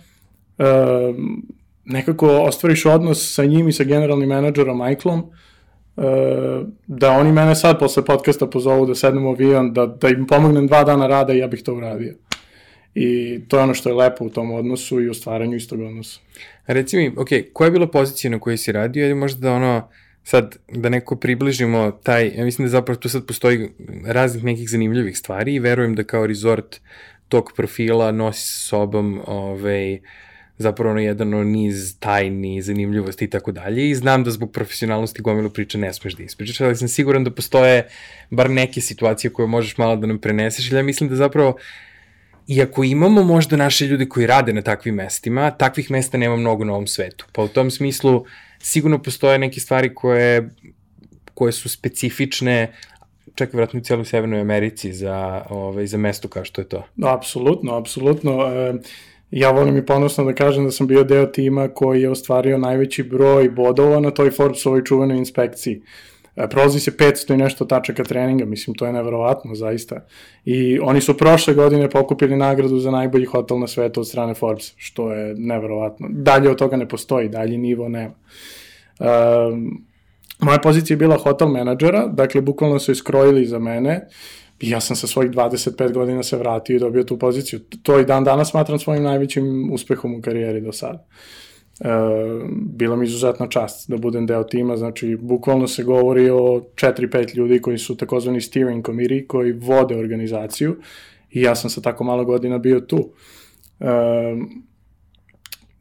uh, 0.58 0.66
nekako 1.86 2.28
ostvariš 2.28 2.86
odnos 2.86 3.34
sa 3.36 3.46
njim 3.46 3.68
i 3.68 3.74
sa 3.74 3.84
generalnim 3.84 4.30
menadžerom 4.30 4.78
Michaelom, 4.78 5.20
uh, 5.20 5.36
da 6.88 7.12
oni 7.12 7.32
mene 7.32 7.56
sad 7.56 7.80
posle 7.80 8.06
podcasta 8.06 8.48
pozovu 8.48 8.86
da 8.86 8.96
sednem 8.96 9.26
u 9.26 9.30
avion, 9.30 9.74
da, 9.74 9.86
da 9.86 10.10
im 10.10 10.28
pomognem 10.28 10.68
dva 10.68 10.84
dana 10.84 11.08
rada 11.08 11.34
i 11.34 11.38
ja 11.38 11.48
bih 11.48 11.64
to 11.64 11.74
uradio. 11.74 12.16
I 12.96 13.40
to 13.48 13.58
je 13.58 13.64
ono 13.64 13.74
što 13.74 13.90
je 13.90 13.96
lepo 13.96 14.26
u 14.26 14.30
tom 14.30 14.52
odnosu 14.52 15.02
i 15.02 15.10
u 15.10 15.14
stvaranju 15.14 15.56
istog 15.56 15.82
odnosa. 15.82 16.20
Reci 16.68 16.98
mi, 16.98 17.14
ok, 17.18 17.28
koja 17.54 17.66
je 17.66 17.72
bila 17.72 17.88
pozicija 17.88 18.32
na 18.32 18.40
kojoj 18.40 18.58
si 18.58 18.72
radio 18.72 19.06
ili 19.06 19.16
možda 19.16 19.40
da 19.40 19.54
ono, 19.54 19.90
sad 20.24 20.58
da 20.68 20.90
neko 20.90 21.16
približimo 21.16 21.92
taj, 22.04 22.32
ja 22.36 22.46
mislim 22.46 22.66
da 22.66 22.70
zapravo 22.70 23.00
tu 23.00 23.10
sad 23.10 23.26
postoji 23.26 23.70
raznih 24.06 24.44
nekih 24.44 24.70
zanimljivih 24.70 25.18
stvari 25.18 25.54
i 25.54 25.60
verujem 25.60 25.96
da 25.96 26.04
kao 26.04 26.28
resort 26.28 26.82
tog 27.28 27.52
profila 27.56 28.12
nosi 28.12 28.48
sa 28.48 28.68
sobom 28.68 29.22
ovaj, 29.28 30.00
zapravo 30.58 30.92
ono 30.92 31.00
jedan 31.00 31.34
ono 31.34 31.44
niz 31.44 32.00
tajni, 32.00 32.62
zanimljivosti 32.62 33.26
i 33.26 33.30
tako 33.30 33.52
dalje 33.52 33.90
i 33.90 33.96
znam 33.96 34.24
da 34.24 34.32
zbog 34.32 34.52
profesionalnosti 34.52 35.22
gomilu 35.22 35.50
priča 35.50 35.78
ne 35.78 35.94
smeš 35.94 36.14
da 36.14 36.24
ispričaš, 36.24 36.62
ali 36.62 36.76
sam 36.76 36.88
siguran 36.88 37.24
da 37.24 37.32
postoje 37.32 37.88
bar 38.30 38.50
neke 38.50 38.82
situacije 38.82 39.34
koje 39.34 39.48
možeš 39.48 39.78
malo 39.78 39.96
da 39.96 40.08
nam 40.08 40.20
preneseš, 40.20 40.72
ili 40.72 40.80
ja 40.80 40.84
mislim 40.84 41.10
da 41.10 41.16
zapravo 41.16 41.58
iako 42.48 42.84
imamo 42.84 43.24
možda 43.24 43.58
naše 43.58 43.86
ljude 43.86 44.10
koji 44.10 44.28
rade 44.28 44.54
na 44.54 44.62
takvim 44.62 44.96
mestima, 44.96 45.52
takvih 45.52 45.92
mesta 45.92 46.18
nema 46.18 46.36
mnogo 46.36 46.64
na 46.64 46.74
ovom 46.74 46.88
svetu. 46.88 47.26
Pa 47.32 47.44
u 47.44 47.48
tom 47.48 47.72
smislu 47.72 48.26
sigurno 48.60 49.02
postoje 49.04 49.40
neke 49.40 49.60
stvari 49.60 49.96
koje, 49.96 50.50
koje 51.34 51.52
su 51.52 51.70
specifične, 51.70 52.74
čak 53.36 53.54
vratno 53.54 53.80
u 53.80 53.84
cijeloj 53.84 54.06
Severnoj 54.06 54.42
Americi 54.42 54.94
za, 54.94 55.46
ovaj, 55.50 55.88
za 55.88 55.98
mesto 55.98 56.28
kao 56.28 56.46
što 56.46 56.62
je 56.62 56.70
to. 56.70 56.84
Apsolutno, 57.04 57.76
apsolutno. 57.78 58.32
E, 58.44 58.74
ja 59.32 59.52
volim 59.52 59.78
i 59.78 59.86
ponosno 59.86 60.24
da 60.24 60.34
kažem 60.34 60.66
da 60.66 60.72
sam 60.72 60.88
bio 60.88 61.04
deo 61.04 61.26
tima 61.26 61.68
koji 61.68 62.02
je 62.02 62.10
ostvario 62.10 62.58
najveći 62.58 63.04
broj 63.04 63.50
bodova 63.50 64.00
na 64.00 64.12
toj 64.12 64.32
Forbesovoj 64.32 64.84
čuvenoj 64.84 65.18
inspekciji. 65.18 65.82
E, 66.36 66.48
prolazi 66.50 66.80
se 66.80 66.92
500 66.92 67.34
i 67.34 67.38
nešto 67.38 67.66
tačaka 67.66 68.04
treninga, 68.04 68.46
mislim, 68.46 68.76
to 68.76 68.86
je 68.86 68.94
neverovatno, 68.94 69.56
zaista. 69.56 70.06
I 70.46 70.80
oni 70.80 71.02
su 71.02 71.18
prošle 71.18 71.54
godine 71.54 71.90
pokupili 71.90 72.36
nagradu 72.36 72.80
za 72.80 72.92
najbolji 72.92 73.26
hotel 73.26 73.60
na 73.60 73.68
svetu 73.68 74.00
od 74.00 74.08
strane 74.08 74.34
Forbes, 74.34 74.74
što 74.78 75.14
je 75.14 75.36
neverovatno. 75.38 76.08
Dalje 76.12 76.50
od 76.50 76.58
toga 76.58 76.78
ne 76.78 76.88
postoji, 76.88 77.30
dalje 77.30 77.58
nivo 77.58 77.90
nema. 77.90 78.14
Um, 79.00 79.86
moja 80.40 80.60
pozicija 80.60 80.96
je 80.96 80.98
bila 80.98 81.18
hotel 81.18 81.48
menadžera, 81.48 82.08
dakle, 82.08 82.42
bukvalno 82.42 82.80
su 82.80 82.92
iskrojili 82.92 83.46
za 83.46 83.60
mene 83.60 84.08
I 84.60 84.70
ja 84.70 84.80
sam 84.82 84.96
sa 84.96 85.08
svojih 85.08 85.32
25 85.32 85.94
godina 85.94 86.24
se 86.24 86.38
vratio 86.38 86.76
i 86.76 86.80
dobio 86.80 87.04
tu 87.04 87.20
poziciju. 87.20 87.60
To 87.84 88.00
i 88.00 88.06
dan 88.06 88.24
danas 88.24 88.50
smatram 88.50 88.80
svojim 88.80 89.04
najvećim 89.04 89.72
uspehom 89.72 90.16
u 90.16 90.22
karijeri 90.22 90.62
do 90.62 90.72
sada. 90.72 91.06
E, 91.80 91.88
bila 92.52 92.96
mi 92.96 93.06
izuzetna 93.06 93.48
čast 93.48 93.90
da 93.90 93.98
budem 93.98 94.26
deo 94.26 94.44
tima, 94.44 94.78
znači 94.78 95.18
bukvalno 95.22 95.68
se 95.68 95.84
govori 95.84 96.30
o 96.30 96.62
4-5 96.76 97.36
ljudi 97.36 97.62
koji 97.62 97.78
su 97.78 97.98
takozvani 97.98 98.42
steering 98.42 98.86
committee, 98.86 99.28
koji 99.28 99.52
vode 99.52 99.96
organizaciju 99.96 100.76
i 101.32 101.42
ja 101.42 101.56
sam 101.56 101.70
sa 101.70 101.82
tako 101.82 102.04
malo 102.04 102.26
godina 102.26 102.58
bio 102.58 102.80
tu. 102.80 103.10
E, 103.80 103.86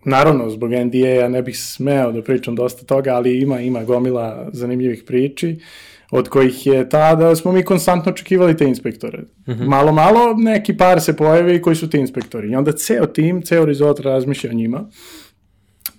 naravno, 0.04 0.50
zbog 0.50 0.70
NDA-a 0.70 1.28
ne 1.28 1.42
bih 1.42 1.58
smeo 1.58 2.12
da 2.12 2.22
pričam 2.22 2.54
dosta 2.54 2.86
toga, 2.86 3.14
ali 3.14 3.40
ima, 3.40 3.60
ima 3.60 3.84
gomila 3.84 4.48
zanimljivih 4.52 5.02
priči. 5.06 5.56
Uh, 5.56 5.95
od 6.10 6.28
kojih 6.28 6.66
je 6.66 6.88
ta 6.88 7.14
da 7.14 7.36
smo 7.36 7.52
mi 7.52 7.62
konstantno 7.62 8.12
očekivali 8.12 8.56
te 8.56 8.64
inspektore. 8.64 9.18
Mm 9.18 9.52
-hmm. 9.52 9.68
Malo, 9.68 9.92
malo 9.92 10.34
neki 10.36 10.76
par 10.76 11.00
se 11.00 11.16
pojave 11.16 11.62
koji 11.62 11.76
su 11.76 11.90
ti 11.90 11.98
inspektori. 11.98 12.50
I 12.50 12.56
onda 12.56 12.72
ceo 12.72 13.06
tim, 13.06 13.42
ceo 13.42 13.64
resort 13.64 14.00
razmišlja 14.00 14.50
o 14.50 14.54
njima, 14.54 14.88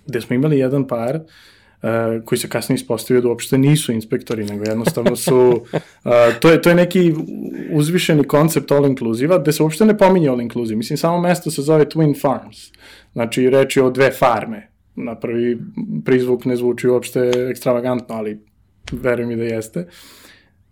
gde 0.06 0.20
smo 0.20 0.36
imali 0.36 0.58
jedan 0.58 0.86
par 0.86 1.16
uh, 1.16 2.24
koji 2.24 2.38
se 2.38 2.48
kasnije 2.48 2.74
ispostavio 2.74 3.20
da 3.20 3.28
uopšte 3.28 3.58
nisu 3.58 3.92
inspektori, 3.92 4.44
nego 4.44 4.64
jednostavno 4.64 5.16
su, 5.16 5.64
uh, 5.72 5.80
to, 6.40 6.50
je, 6.50 6.62
to 6.62 6.68
je 6.68 6.74
neki 6.74 7.14
uzvišeni 7.72 8.24
koncept 8.24 8.72
all 8.72 8.86
inclusive 8.86 9.38
gde 9.38 9.52
se 9.52 9.62
uopšte 9.62 9.84
ne 9.84 9.98
pominje 9.98 10.28
all 10.28 10.40
inclusive. 10.40 10.76
Mislim, 10.76 10.96
samo 10.96 11.20
mesto 11.20 11.50
se 11.50 11.62
zove 11.62 11.84
Twin 11.84 12.20
Farms. 12.20 12.58
Znači, 13.12 13.50
reči 13.50 13.80
o 13.80 13.90
dve 13.90 14.10
farme. 14.10 14.70
Na 14.94 15.14
prvi 15.14 15.58
prizvuk 16.04 16.44
ne 16.44 16.56
zvuči 16.56 16.88
uopšte 16.88 17.30
ekstravagantno, 17.50 18.14
ali 18.14 18.47
verujem 18.92 19.30
i 19.30 19.36
da 19.36 19.44
jeste. 19.44 19.88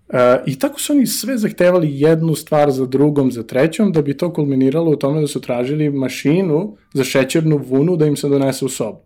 Uh, 0.08 0.14
I 0.46 0.58
tako 0.58 0.80
su 0.80 0.92
oni 0.92 1.06
sve 1.06 1.38
zahtevali 1.38 2.00
jednu 2.00 2.34
stvar 2.34 2.70
za 2.70 2.86
drugom, 2.86 3.32
za 3.32 3.42
trećom, 3.42 3.92
da 3.92 4.02
bi 4.02 4.16
to 4.16 4.32
kulminiralo 4.32 4.90
u 4.90 4.96
tome 4.96 5.20
da 5.20 5.26
su 5.26 5.40
tražili 5.40 5.90
mašinu 5.90 6.76
za 6.92 7.04
šećernu 7.04 7.56
vunu 7.58 7.96
da 7.96 8.06
im 8.06 8.16
se 8.16 8.28
donese 8.28 8.64
u 8.64 8.68
sobu. 8.68 8.98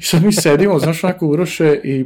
I 0.00 0.04
sad 0.04 0.24
mi 0.24 0.32
sedimo, 0.32 0.78
znaš, 0.78 1.04
onako 1.04 1.26
uroše 1.26 1.80
i 1.84 2.04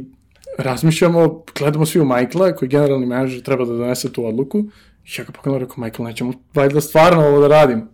razmišljamo, 0.57 1.43
gledamo 1.59 1.85
svi 1.85 1.99
u 2.01 2.05
Michaela, 2.05 2.55
koji 2.55 2.69
generalni 2.69 3.05
menadžer 3.05 3.41
treba 3.41 3.65
da 3.65 3.73
donese 3.73 4.11
tu 4.13 4.25
odluku. 4.25 4.59
I 5.05 5.09
ja 5.17 5.23
ga 5.23 5.31
pogledam, 5.31 5.61
rekao, 5.61 5.83
Michael, 5.83 6.07
nećemo 6.07 6.33
valjda 6.53 6.81
stvarno 6.81 7.27
ovo 7.27 7.39
da 7.39 7.47
radim. 7.47 7.87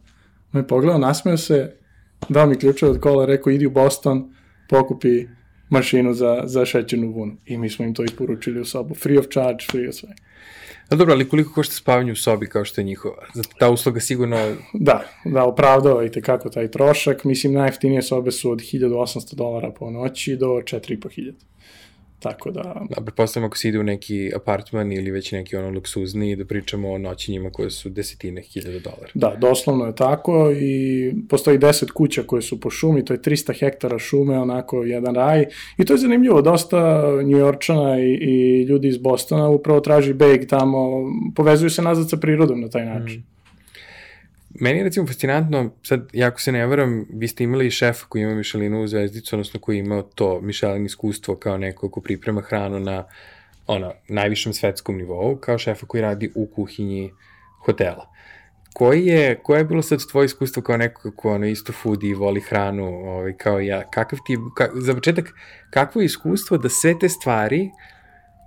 On 0.54 0.62
je 0.62 0.68
pogledao, 0.68 1.00
nasmeo 1.00 1.38
se, 1.38 1.76
dao 2.30 2.48
mi 2.48 2.56
ključeve 2.56 2.92
od 2.92 3.00
kola, 3.00 3.26
rekao, 3.26 3.52
idi 3.52 3.66
u 3.66 3.72
Boston, 3.72 4.34
pokupi 4.70 5.26
mašinu 5.70 6.14
za, 6.14 6.42
za 6.46 6.66
šećernu 6.66 7.12
vunu. 7.12 7.38
I 7.46 7.58
mi 7.58 7.70
smo 7.70 7.86
im 7.86 7.94
to 7.94 8.04
isporučili 8.04 8.62
u 8.62 8.66
sobu. 8.66 8.96
Free 8.96 9.20
of 9.20 9.26
charge, 9.28 9.66
free 9.72 9.90
of 9.90 9.96
sve. 9.96 10.10
No 10.92 10.98
dobro, 10.98 11.14
ali 11.14 11.30
koliko 11.30 11.54
košta 11.54 11.76
spavanje 11.76 12.12
u 12.12 12.16
sobi 12.16 12.48
kao 12.48 12.66
što 12.66 12.82
je 12.82 12.86
njihova? 12.86 13.26
Zato 13.34 13.50
ta 13.60 13.70
usluga 13.70 14.00
sigurno... 14.00 14.56
Da, 14.74 15.04
da, 15.26 15.44
opravdava 15.44 16.06
i 16.06 16.12
tekako 16.12 16.50
taj 16.50 16.72
trošak. 16.72 17.24
Mislim, 17.24 17.54
najjeftinije 17.54 18.02
sobe 18.02 18.32
su 18.32 18.52
od 18.52 18.60
1800 18.60 19.36
dolara 19.36 19.72
po 19.72 19.92
noći 19.92 20.36
do 20.36 20.48
4500. 20.48 21.34
Tako 22.20 22.52
da... 22.52 22.86
Da, 22.90 23.02
pretpostavljam 23.02 23.48
ako 23.48 23.58
se 23.58 23.70
ide 23.70 23.80
u 23.80 23.84
neki 23.84 24.32
apartman 24.36 24.92
ili 24.92 25.12
već 25.12 25.32
neki 25.32 25.56
ono 25.56 25.70
luksuzni 25.70 26.36
da 26.36 26.46
pričamo 26.46 26.92
o 26.92 26.98
noćinjima 26.98 27.50
koje 27.50 27.70
su 27.70 27.90
desetine 27.90 28.42
hiljada 28.42 28.80
dolara. 28.80 29.12
Da, 29.14 29.36
doslovno 29.42 29.86
je 29.86 29.96
tako 29.96 30.52
i 30.52 31.14
postoji 31.30 31.58
deset 31.58 31.92
kuća 31.92 32.24
koje 32.24 32.42
su 32.42 32.60
po 32.60 32.70
šumi, 32.70 33.06
to 33.06 33.14
je 33.14 33.20
300 33.20 33.60
hektara 33.60 34.00
šume, 34.00 34.40
onako 34.40 34.84
jedan 34.84 35.16
raj 35.16 35.46
i 35.78 35.86
to 35.86 35.94
je 35.94 35.98
zanimljivo, 35.98 36.42
dosta 36.42 37.04
njujorčana 37.24 38.00
i, 38.00 38.14
i 38.22 38.64
ljudi 38.64 38.88
iz 38.88 38.98
Bostona 38.98 39.50
upravo 39.50 39.80
traži 39.80 40.14
beg 40.14 40.48
tamo, 40.48 41.06
povezuju 41.36 41.70
se 41.70 41.82
nazad 41.82 42.10
sa 42.10 42.18
prirodom 42.18 42.62
na 42.62 42.70
taj 42.70 42.86
način. 42.86 43.20
Mm. 43.20 43.39
Meni 44.50 44.78
je 44.78 44.84
recimo 44.84 45.08
fascinantno, 45.08 45.72
sad, 45.84 46.08
jako 46.14 46.40
se 46.40 46.52
ne 46.52 46.66
varam, 46.66 47.06
vi 47.10 47.28
ste 47.28 47.44
imali 47.44 47.68
i 47.68 47.72
šefa 47.72 48.06
koji 48.10 48.22
ima 48.22 48.36
Mišelinu 48.36 48.88
zvezdicu, 48.88 49.36
odnosno 49.36 49.60
koji 49.60 49.78
ima 49.78 50.02
to 50.16 50.42
Mišelin 50.42 50.86
iskustvo 50.86 51.36
kao 51.36 51.58
neko 51.58 51.90
ko 51.90 52.02
priprema 52.02 52.42
hranu 52.42 52.80
na 52.80 53.04
ono, 53.68 53.94
najvišem 54.08 54.54
svetskom 54.54 54.98
nivou, 54.98 55.36
kao 55.36 55.58
šefa 55.58 55.86
koji 55.86 56.02
radi 56.02 56.32
u 56.36 56.48
kuhinji 56.56 57.12
hotela. 57.66 58.10
Koji 58.74 59.06
je, 59.06 59.40
koje 59.44 59.60
je 59.60 59.66
bilo 59.66 59.82
sad 59.82 60.00
tvoje 60.12 60.26
iskustvo 60.26 60.64
kao 60.64 60.78
neko 60.78 61.12
ko 61.12 61.32
ono, 61.32 61.46
isto 61.46 61.74
foodi 61.74 62.08
i 62.08 62.14
voli 62.14 62.42
hranu, 62.42 62.86
ovaj, 62.86 63.34
kao 63.38 63.60
ja, 63.60 63.84
kakav 63.92 64.20
ti, 64.26 64.38
ka, 64.56 64.70
za 64.74 64.94
početak, 64.94 65.34
kakvo 65.70 66.02
je 66.02 66.06
iskustvo 66.06 66.58
da 66.58 66.70
sve 66.70 67.00
te 67.00 67.10
stvari 67.10 67.70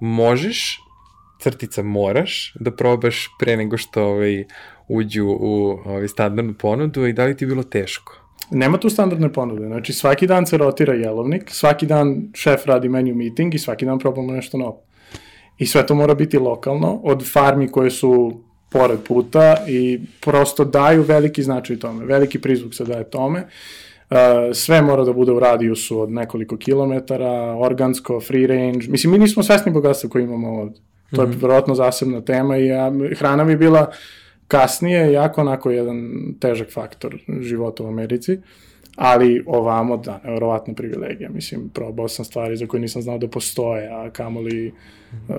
možeš, 0.01 0.81
crtica 1.41 1.83
moraš, 1.83 2.55
da 2.61 2.71
probaš 2.71 3.29
pre 3.39 3.57
nego 3.57 3.77
što 3.77 4.05
ovaj, 4.05 4.45
uđu 4.93 5.27
u 5.41 5.79
ovaj, 5.85 6.09
standardnu 6.09 6.55
ponudu 6.55 7.07
i 7.07 7.13
da 7.13 7.25
li 7.25 7.37
ti 7.37 7.45
je 7.45 7.49
bilo 7.49 7.63
teško? 7.63 8.19
Nema 8.51 8.79
tu 8.79 8.91
standardne 8.91 9.33
ponude, 9.33 9.67
znači 9.67 9.93
svaki 9.93 10.27
dan 10.27 10.47
se 10.47 10.59
rotira 10.59 10.95
jelovnik, 10.95 11.51
svaki 11.51 11.87
dan 11.87 12.31
šef 12.35 12.67
radi 12.67 12.89
menu 12.89 13.15
meeting 13.15 13.55
i 13.55 13.59
svaki 13.59 13.85
dan 13.85 13.99
probamo 13.99 14.33
nešto 14.33 14.59
novo. 14.59 14.83
I 15.59 15.67
sve 15.67 15.87
to 15.87 15.95
mora 15.95 16.15
biti 16.15 16.39
lokalno, 16.39 17.01
od 17.05 17.33
farmi 17.33 17.69
koje 17.69 17.91
su 17.91 18.41
pored 18.71 18.99
puta 19.09 19.57
i 19.69 20.01
prosto 20.21 20.65
daju 20.65 21.03
veliki 21.03 21.43
značaj 21.43 21.79
tome, 21.79 22.05
veliki 22.05 22.41
prizvuk 22.41 22.75
se 22.75 22.85
daje 22.85 23.11
tome. 23.11 23.47
Uh, 24.11 24.17
sve 24.53 24.83
mora 24.83 25.05
da 25.05 25.13
bude 25.13 25.33
u 25.33 25.39
radijusu 25.41 26.01
od 26.01 26.11
nekoliko 26.11 26.57
kilometara, 26.57 27.57
organsko, 27.57 28.21
free 28.21 28.47
range. 28.47 28.87
Mislim, 28.89 29.13
mi 29.13 29.19
nismo 29.19 29.43
svesni 29.43 29.73
bogatstva 29.73 30.11
koje 30.11 30.25
imamo 30.25 30.49
ovde. 30.49 30.81
To 31.17 31.23
je 31.23 31.29
mm 31.29 31.33
-hmm. 31.33 31.43
verovatno 31.43 31.75
zasebna 31.75 32.21
tema 32.21 32.57
i 32.59 32.67
ja, 32.67 32.93
hrana 33.19 33.45
mi 33.45 33.57
bila 33.57 33.81
uh, 33.81 33.95
kasnije 34.53 35.13
jako 35.13 35.41
onako 35.41 35.71
jedan 35.71 36.11
težak 36.41 36.71
faktor 36.73 37.17
života 37.41 37.85
u 37.85 37.89
Americi, 37.89 38.39
ali 38.97 39.45
ovamo, 39.47 39.97
da, 39.97 40.21
nevjerovatna 40.25 40.75
privilegija. 40.75 41.31
Mislim, 41.31 41.69
probao 41.69 42.09
sam 42.09 42.25
stvari 42.25 42.57
za 42.57 42.67
koje 42.67 42.81
nisam 42.81 43.03
znao 43.03 43.19
da 43.19 43.29
postoje, 43.29 43.89
a 43.89 44.11
kamoli 44.11 44.73
uh, 45.29 45.37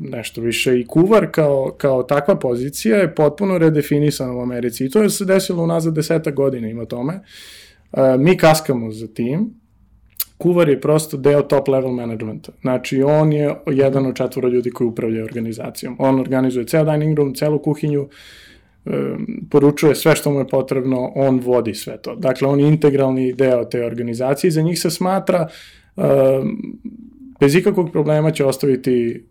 nešto 0.00 0.40
više. 0.40 0.80
I 0.80 0.86
kuvar 0.86 1.30
kao, 1.30 1.74
kao 1.78 2.02
takva 2.02 2.36
pozicija 2.36 2.96
je 2.96 3.14
potpuno 3.14 3.58
redefinisana 3.58 4.32
u 4.32 4.40
Americi. 4.40 4.84
I 4.84 4.90
to 4.90 5.02
je 5.02 5.10
se 5.10 5.24
desilo 5.24 5.62
unazad 5.62 5.94
deseta 5.94 6.30
godina 6.30 6.68
ima 6.68 6.84
tome. 6.84 7.20
Uh, 7.92 8.00
mi 8.18 8.36
kaskamo 8.36 8.92
za 8.92 9.08
tim, 9.08 9.50
kuvar 10.38 10.68
je 10.68 10.80
prosto 10.80 11.16
deo 11.16 11.42
top 11.42 11.68
level 11.68 11.92
managementa. 11.92 12.52
Znači, 12.60 13.02
on 13.02 13.32
je 13.32 13.54
jedan 13.66 14.06
od 14.06 14.16
četvora 14.16 14.48
ljudi 14.48 14.70
koji 14.70 14.88
upravljaju 14.88 15.24
organizacijom. 15.24 15.96
On 15.98 16.20
organizuje 16.20 16.66
ceo 16.66 16.84
dining 16.84 17.18
room, 17.18 17.34
celu 17.34 17.58
kuhinju, 17.58 18.08
poručuje 19.50 19.94
sve 19.94 20.16
što 20.16 20.30
mu 20.30 20.38
je 20.38 20.48
potrebno, 20.48 21.12
on 21.14 21.40
vodi 21.40 21.74
sve 21.74 21.96
to. 22.02 22.14
Dakle, 22.14 22.48
on 22.48 22.60
je 22.60 22.68
integralni 22.68 23.32
deo 23.32 23.64
te 23.64 23.84
organizacije 23.84 24.48
i 24.48 24.52
za 24.52 24.62
njih 24.62 24.80
se 24.80 24.90
smatra 24.90 25.48
bez 27.40 27.54
ikakvog 27.54 27.92
problema 27.92 28.30
će 28.30 28.44
ostaviti 28.44 29.24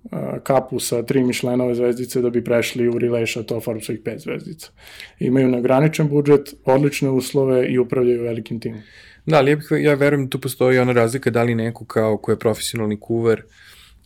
kapu 0.44 0.80
sa 0.80 1.04
tri 1.04 1.24
Michelinove 1.24 1.76
zvezdice 1.76 2.22
da 2.22 2.30
bi 2.30 2.44
prešli 2.44 2.88
u 2.88 3.00
Relation 3.00 3.46
to 3.46 3.60
Forbesovih 3.60 4.02
pet 4.06 4.20
zvezdica. 4.20 4.72
Imaju 5.20 5.48
neograničen 5.48 6.10
budžet, 6.10 6.54
odlične 6.66 7.10
uslove 7.10 7.68
i 7.68 7.78
upravljaju 7.80 8.24
velikim 8.24 8.60
timom. 8.60 8.80
Da, 9.28 9.38
ali 9.38 9.52
ja, 9.52 9.56
bih, 9.56 9.68
ja 9.80 9.94
verujem 9.94 10.26
da 10.26 10.30
tu 10.30 10.42
postoji 10.42 10.80
ona 10.80 10.94
razlika 10.94 11.30
da 11.30 11.44
li 11.44 11.56
neko 11.56 11.86
kao 11.86 12.18
ko 12.18 12.32
je 12.32 12.40
profesionalni 12.40 13.00
kuver 13.00 13.42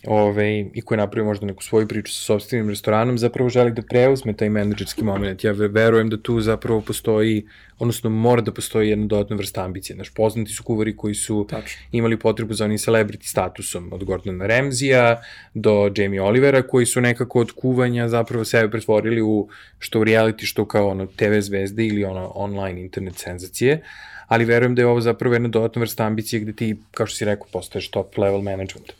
ove, 0.07 0.59
i 0.73 0.81
ko 0.81 0.93
je 0.93 0.97
napravio 0.97 1.25
možda 1.25 1.45
neku 1.45 1.63
svoju 1.63 1.87
priču 1.87 2.13
sa 2.13 2.21
sobstvenim 2.21 2.69
restoranom, 2.69 3.17
zapravo 3.17 3.49
želi 3.49 3.71
da 3.71 3.81
preuzme 3.81 4.33
taj 4.33 4.49
menadžerski 4.49 5.03
moment. 5.03 5.43
Ja 5.43 5.51
verujem 5.51 6.09
da 6.09 6.17
tu 6.17 6.39
zapravo 6.41 6.81
postoji, 6.81 7.45
odnosno 7.79 8.09
mora 8.09 8.41
da 8.41 8.53
postoji 8.53 8.89
jedna 8.89 9.05
dodatna 9.05 9.35
vrsta 9.35 9.63
ambicije. 9.63 9.95
Znaš, 9.95 10.09
poznati 10.13 10.51
su 10.51 10.63
kuvari 10.63 10.95
koji 10.97 11.15
su 11.15 11.45
Tačno. 11.49 11.81
imali 11.91 12.19
potrebu 12.19 12.53
za 12.53 12.65
onim 12.65 12.77
celebrity 12.77 13.29
statusom, 13.29 13.93
od 13.93 14.03
Gordona 14.03 14.47
Ramsija 14.47 15.21
do 15.53 15.91
Jamie 15.95 16.21
Olivera, 16.21 16.61
koji 16.61 16.85
su 16.85 17.01
nekako 17.01 17.39
od 17.39 17.51
kuvanja 17.51 18.09
zapravo 18.09 18.45
sebe 18.45 18.71
pretvorili 18.71 19.21
u 19.21 19.49
što 19.79 19.99
u 19.99 20.03
reality, 20.03 20.45
što 20.45 20.65
kao 20.65 20.87
ono 20.87 21.05
TV 21.05 21.39
zvezde 21.39 21.85
ili 21.85 22.03
ono 22.03 22.31
online 22.35 22.81
internet 22.81 23.15
senzacije 23.17 23.81
ali 24.31 24.45
verujem 24.45 24.75
da 24.75 24.81
je 24.81 24.87
ovo 24.87 25.01
zapravo 25.01 25.35
jedna 25.35 25.49
dodatna 25.49 25.79
vrsta 25.79 26.03
ambicije 26.03 26.39
gde 26.39 26.53
ti, 26.53 26.75
kao 26.91 27.05
što 27.05 27.15
si 27.15 27.25
rekao, 27.25 27.47
postaješ 27.51 27.89
top 27.91 28.17
level 28.17 28.41
management. 28.41 28.93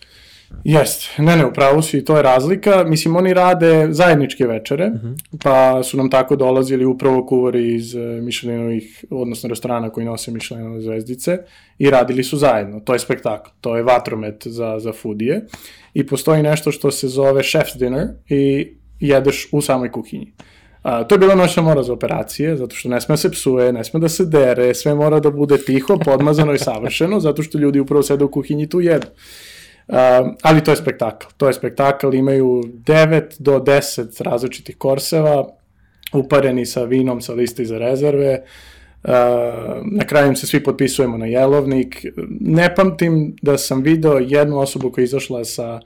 Jeste, 0.64 1.22
ne 1.24 1.36
ne, 1.36 1.46
upravo 1.46 1.82
si 1.82 2.06
to 2.06 2.18
je 2.18 2.24
razlika. 2.24 2.84
Mislim, 2.84 3.16
oni 3.16 3.34
rade 3.34 3.88
zajedničke 3.92 4.48
večere, 4.48 4.90
mhm. 4.90 5.08
-huh. 5.08 5.44
pa 5.44 5.84
su 5.84 5.98
nam 5.98 6.10
tako 6.10 6.36
dolazili 6.36 6.86
upravo 6.86 7.26
kuvari 7.26 7.76
iz 7.76 7.96
uh, 7.96 8.02
Michelinovih, 8.02 9.06
odnosno 9.10 9.50
restorana 9.50 9.90
koji 9.90 10.06
nose 10.06 10.32
Michelinove 10.32 10.82
zvezdice 10.82 11.38
i 11.78 11.90
radili 11.90 12.24
su 12.24 12.38
zajedno. 12.38 12.80
To 12.80 12.94
je 12.94 13.00
spektakl, 13.00 13.50
to 13.62 13.78
je 13.78 13.84
vatromet 13.84 14.48
za, 14.48 14.80
za 14.80 14.92
foodije 14.94 15.46
i 15.94 16.08
postoji 16.08 16.44
nešto 16.44 16.72
što 16.72 16.92
se 16.92 17.08
zove 17.08 17.42
chef's 17.42 17.78
dinner 17.78 18.08
i 18.30 18.74
jedeš 19.00 19.48
u 19.52 19.62
samoj 19.62 19.92
kuhinji. 19.92 20.34
Uh, 20.40 20.46
A, 20.84 21.04
to 21.04 21.16
je 21.16 21.20
bila 21.20 21.36
noćna 21.36 21.64
mora 21.64 21.84
za 21.84 21.94
operacije, 21.94 22.56
zato 22.58 22.76
što 22.76 22.90
ne 22.90 23.02
sme 23.02 23.18
se 23.18 23.32
psuje, 23.32 23.74
ne 23.74 23.84
sme 23.84 24.00
da 24.00 24.10
se 24.10 24.26
dere, 24.26 24.74
sve 24.74 24.96
mora 24.96 25.20
da 25.20 25.32
bude 25.32 25.58
tiho, 25.58 25.98
podmazano 26.06 26.54
i 26.54 26.60
savršeno, 26.60 27.20
zato 27.20 27.44
što 27.44 27.58
ljudi 27.58 27.80
upravo 27.80 28.04
sede 28.04 28.24
u 28.24 28.32
kuhinji 28.32 28.70
tu 28.70 28.82
jedu. 28.82 29.08
Uh, 29.88 29.96
ali 30.42 30.64
to 30.64 30.72
je 30.72 30.78
spektakl. 30.78 31.28
To 31.38 31.48
je 31.48 31.54
spektakl, 31.54 32.14
imaju 32.14 32.64
9 32.86 33.22
do 33.40 33.60
10 33.60 34.24
različitih 34.24 34.78
korseva, 34.78 35.48
upareni 36.14 36.66
sa 36.66 36.84
vinom 36.84 37.22
sa 37.22 37.34
listi 37.34 37.66
za 37.66 37.78
rezerve, 37.78 38.44
Uh, 39.04 39.10
na 39.92 40.06
kraju 40.08 40.36
se 40.36 40.48
svi 40.48 40.64
potpisujemo 40.64 41.18
na 41.18 41.26
jelovnik. 41.26 42.06
Ne 42.40 42.76
pamtim 42.76 43.36
da 43.42 43.58
sam 43.58 43.82
video 43.82 44.18
jednu 44.18 44.60
osobu 44.60 44.92
koja 44.92 45.02
je 45.02 45.06
izašla 45.06 45.46
sa 45.46 45.80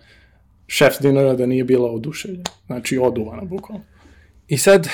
šefs 0.68 1.02
dinara 1.02 1.34
da 1.34 1.46
nije 1.46 1.64
bila 1.64 1.92
oduševljena. 1.92 2.44
Znači, 2.66 2.98
oduvana, 2.98 3.44
bukvalno. 3.44 3.84
I 4.48 4.58
sad, 4.58 4.88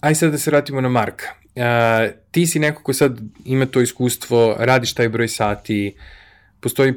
aj 0.00 0.14
sad 0.14 0.32
da 0.32 0.38
se 0.38 0.50
vratimo 0.50 0.80
na 0.80 0.88
Marka. 0.88 1.26
Uh, 1.54 1.62
ti 2.30 2.46
si 2.46 2.58
neko 2.58 2.82
ko 2.82 2.92
sad 2.92 3.20
ima 3.44 3.66
to 3.66 3.80
iskustvo, 3.80 4.56
radiš 4.58 4.94
taj 4.94 5.08
broj 5.08 5.28
sati, 5.28 5.96
postoji 6.60 6.94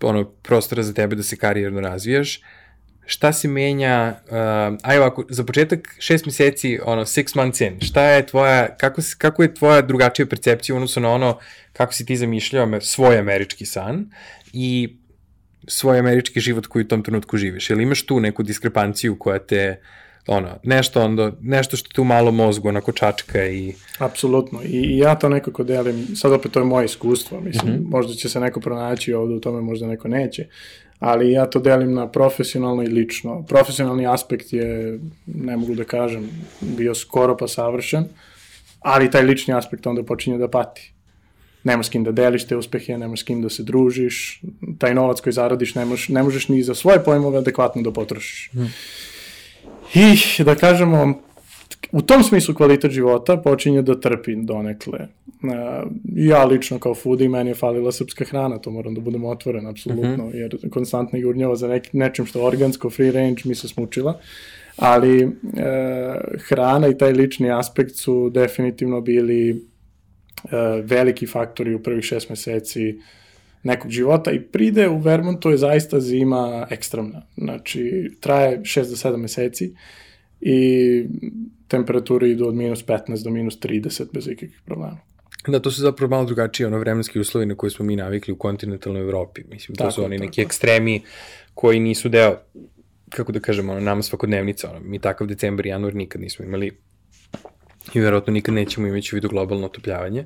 ono, 0.00 0.24
prostora 0.24 0.82
za 0.82 0.92
tebe 0.92 1.16
da 1.16 1.22
se 1.22 1.36
karijerno 1.36 1.80
razvijaš. 1.80 2.40
Šta 3.06 3.32
se 3.32 3.48
menja, 3.48 4.14
uh, 4.24 4.78
aj 4.82 4.98
ovako, 4.98 5.24
za 5.28 5.44
početak 5.44 5.96
šest 5.98 6.26
meseci, 6.26 6.78
ono, 6.84 7.04
six 7.04 7.36
months 7.36 7.60
in, 7.60 7.80
šta 7.80 8.04
je 8.04 8.26
tvoja, 8.26 8.76
kako, 8.76 9.02
kako 9.18 9.42
je 9.42 9.54
tvoja 9.54 9.82
drugačija 9.82 10.26
percepcija 10.26 10.76
odnosno 10.76 11.02
na 11.02 11.10
ono 11.10 11.38
kako 11.72 11.92
si 11.92 12.06
ti 12.06 12.16
zamišljao 12.16 12.80
svoj 12.80 13.18
američki 13.18 13.66
san 13.66 14.10
i 14.52 14.96
svoj 15.68 15.98
američki 15.98 16.40
život 16.40 16.66
koji 16.66 16.84
u 16.84 16.88
tom 16.88 17.02
trenutku 17.02 17.36
živiš? 17.36 17.70
Jel 17.70 17.80
imaš 17.80 18.06
tu 18.06 18.20
neku 18.20 18.42
diskrepanciju 18.42 19.18
koja 19.18 19.38
te 19.38 19.80
uh, 19.80 20.02
ono, 20.26 20.48
nešto, 20.62 21.02
onda, 21.02 21.32
nešto 21.40 21.76
što 21.76 21.90
tu 21.90 22.04
malo 22.04 22.30
mozgu 22.30 22.68
onako 22.68 22.92
čačka 22.92 23.46
i... 23.46 23.74
Apsolutno, 23.98 24.62
I, 24.62 24.66
i 24.66 24.98
ja 24.98 25.14
to 25.14 25.28
nekako 25.28 25.64
delim, 25.64 26.06
sad 26.16 26.32
opet 26.32 26.52
to 26.52 26.60
je 26.60 26.64
moje 26.64 26.84
iskustvo, 26.84 27.40
mislim, 27.40 27.74
mm 27.74 27.78
-hmm. 27.78 27.90
možda 27.90 28.14
će 28.14 28.28
se 28.28 28.40
neko 28.40 28.60
pronaći 28.60 29.14
ovde 29.14 29.34
u 29.34 29.40
tome, 29.40 29.60
možda 29.60 29.86
neko 29.86 30.08
neće, 30.08 30.46
ali 30.98 31.32
ja 31.32 31.46
to 31.46 31.60
delim 31.60 31.94
na 31.94 32.08
profesionalno 32.08 32.82
i 32.82 32.86
lično. 32.86 33.42
Profesionalni 33.48 34.06
aspekt 34.06 34.52
je, 34.52 34.98
ne 35.26 35.56
mogu 35.56 35.74
da 35.74 35.84
kažem, 35.84 36.30
bio 36.60 36.94
skoro 36.94 37.36
pa 37.36 37.48
savršen, 37.48 38.04
ali 38.80 39.10
taj 39.10 39.22
lični 39.22 39.54
aspekt 39.54 39.86
onda 39.86 40.02
počinje 40.02 40.38
da 40.38 40.48
pati. 40.48 40.92
Nemaš 41.64 41.86
s 41.86 41.90
kim 41.90 42.04
da 42.04 42.12
deliš 42.12 42.46
te 42.46 42.56
uspehe, 42.56 42.98
nemaš 42.98 43.20
s 43.20 43.22
kim 43.22 43.42
da 43.42 43.48
se 43.48 43.62
družiš, 43.62 44.42
taj 44.78 44.94
novac 44.94 45.20
koji 45.20 45.32
zaradiš 45.32 45.74
ne 45.74 45.84
možeš, 45.84 46.08
ne 46.08 46.22
možeš 46.22 46.48
ni 46.48 46.62
za 46.62 46.74
svoje 46.74 47.04
pojmove 47.04 47.38
adekvatno 47.38 47.82
da 47.82 47.92
potrošiš. 47.92 48.50
Mm. 48.52 48.66
I 49.94 50.42
da 50.44 50.54
kažemo, 50.54 51.14
u 51.92 52.02
tom 52.02 52.22
smislu 52.22 52.54
kvalitet 52.54 52.90
života 52.90 53.36
počinje 53.36 53.82
da 53.82 54.00
trpi 54.00 54.36
donekle. 54.36 54.98
Uh, 55.42 55.90
ja 56.16 56.44
lično 56.44 56.78
kao 56.78 56.94
foodie, 56.94 57.28
meni 57.28 57.50
je 57.50 57.54
falila 57.54 57.92
srpska 57.92 58.24
hrana, 58.24 58.58
to 58.58 58.70
moram 58.70 58.94
da 58.94 59.00
budem 59.00 59.24
otvoren, 59.24 59.66
apsolutno, 59.66 60.10
uh 60.10 60.18
mhm. 60.18 60.22
-huh. 60.22 60.34
jer 60.34 60.70
konstantno 60.70 61.18
jurnjava 61.18 61.56
za 61.56 61.68
nek, 61.68 61.92
nečim 61.92 62.26
što 62.26 62.38
je 62.38 62.46
organsko, 62.46 62.90
free 62.90 63.10
range, 63.10 63.42
mi 63.44 63.54
se 63.54 63.68
smučila. 63.68 64.18
Ali 64.76 65.24
uh, 65.24 65.32
hrana 66.48 66.88
i 66.88 66.98
taj 66.98 67.12
lični 67.12 67.50
aspekt 67.50 67.96
su 67.96 68.30
definitivno 68.30 69.00
bili 69.00 69.52
uh, 69.52 70.50
veliki 70.84 71.26
faktori 71.26 71.74
u 71.74 71.82
prvih 71.82 72.04
šest 72.04 72.30
meseci 72.30 72.88
uh, 72.88 73.04
nekog 73.62 73.90
života 73.90 74.32
i 74.32 74.40
pride 74.40 74.88
u 74.88 74.98
Vermontu 74.98 75.50
je 75.50 75.56
zaista 75.56 76.00
zima 76.00 76.66
ekstremna. 76.70 77.26
Znači, 77.36 78.10
traje 78.20 78.60
6 78.60 78.74
do 78.74 78.96
7 78.96 79.16
meseci 79.16 79.74
i 80.40 81.06
temperature 81.68 82.28
idu 82.30 82.48
od 82.48 82.54
minus 82.54 82.86
15 82.86 83.24
do 83.24 83.30
minus 83.30 83.58
30 83.60 84.12
bez 84.12 84.26
ikakvih 84.26 84.62
problema. 84.64 84.98
Da, 85.48 85.60
to 85.60 85.70
su 85.70 85.80
zapravo 85.80 86.10
malo 86.10 86.24
drugačije 86.24 86.66
ono 86.66 86.78
vremenski 86.78 87.20
uslovi 87.20 87.46
na 87.46 87.54
koje 87.54 87.70
smo 87.70 87.84
mi 87.84 87.96
navikli 87.96 88.32
u 88.32 88.36
kontinentalnoj 88.36 89.02
Evropi. 89.02 89.42
Mislim, 89.50 89.76
to 89.76 89.84
tako, 89.84 89.92
su 89.92 90.04
oni 90.04 90.18
neki 90.18 90.36
tako. 90.36 90.46
ekstremi 90.46 91.02
koji 91.54 91.80
nisu 91.80 92.08
deo, 92.08 92.38
kako 93.10 93.32
da 93.32 93.40
kažemo, 93.40 93.72
ono, 93.72 93.80
nama 93.80 94.02
svakodnevnica. 94.02 94.70
Ono, 94.70 94.80
mi 94.80 94.98
takav 94.98 95.26
decembar 95.26 95.66
i 95.66 95.68
januar 95.68 95.94
nikad 95.94 96.20
nismo 96.20 96.44
imali 96.44 96.70
i 97.94 98.00
verovatno 98.00 98.32
nikad 98.32 98.54
nećemo 98.54 98.86
imati 98.86 99.08
u 99.12 99.14
vidu 99.14 99.28
globalno 99.28 99.66
otopljavanje. 99.66 100.24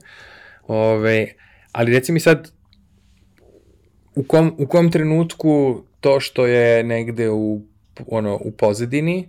Ove, 0.66 1.32
ali 1.72 1.92
reci 1.92 2.12
mi 2.12 2.20
sad, 2.20 2.50
u 4.16 4.22
kom, 4.22 4.54
u 4.58 4.66
kom 4.66 4.90
trenutku 4.90 5.82
to 6.00 6.20
što 6.20 6.46
je 6.46 6.84
negde 6.84 7.30
u, 7.30 7.60
ono, 8.06 8.38
u 8.44 8.50
pozadini 8.50 9.28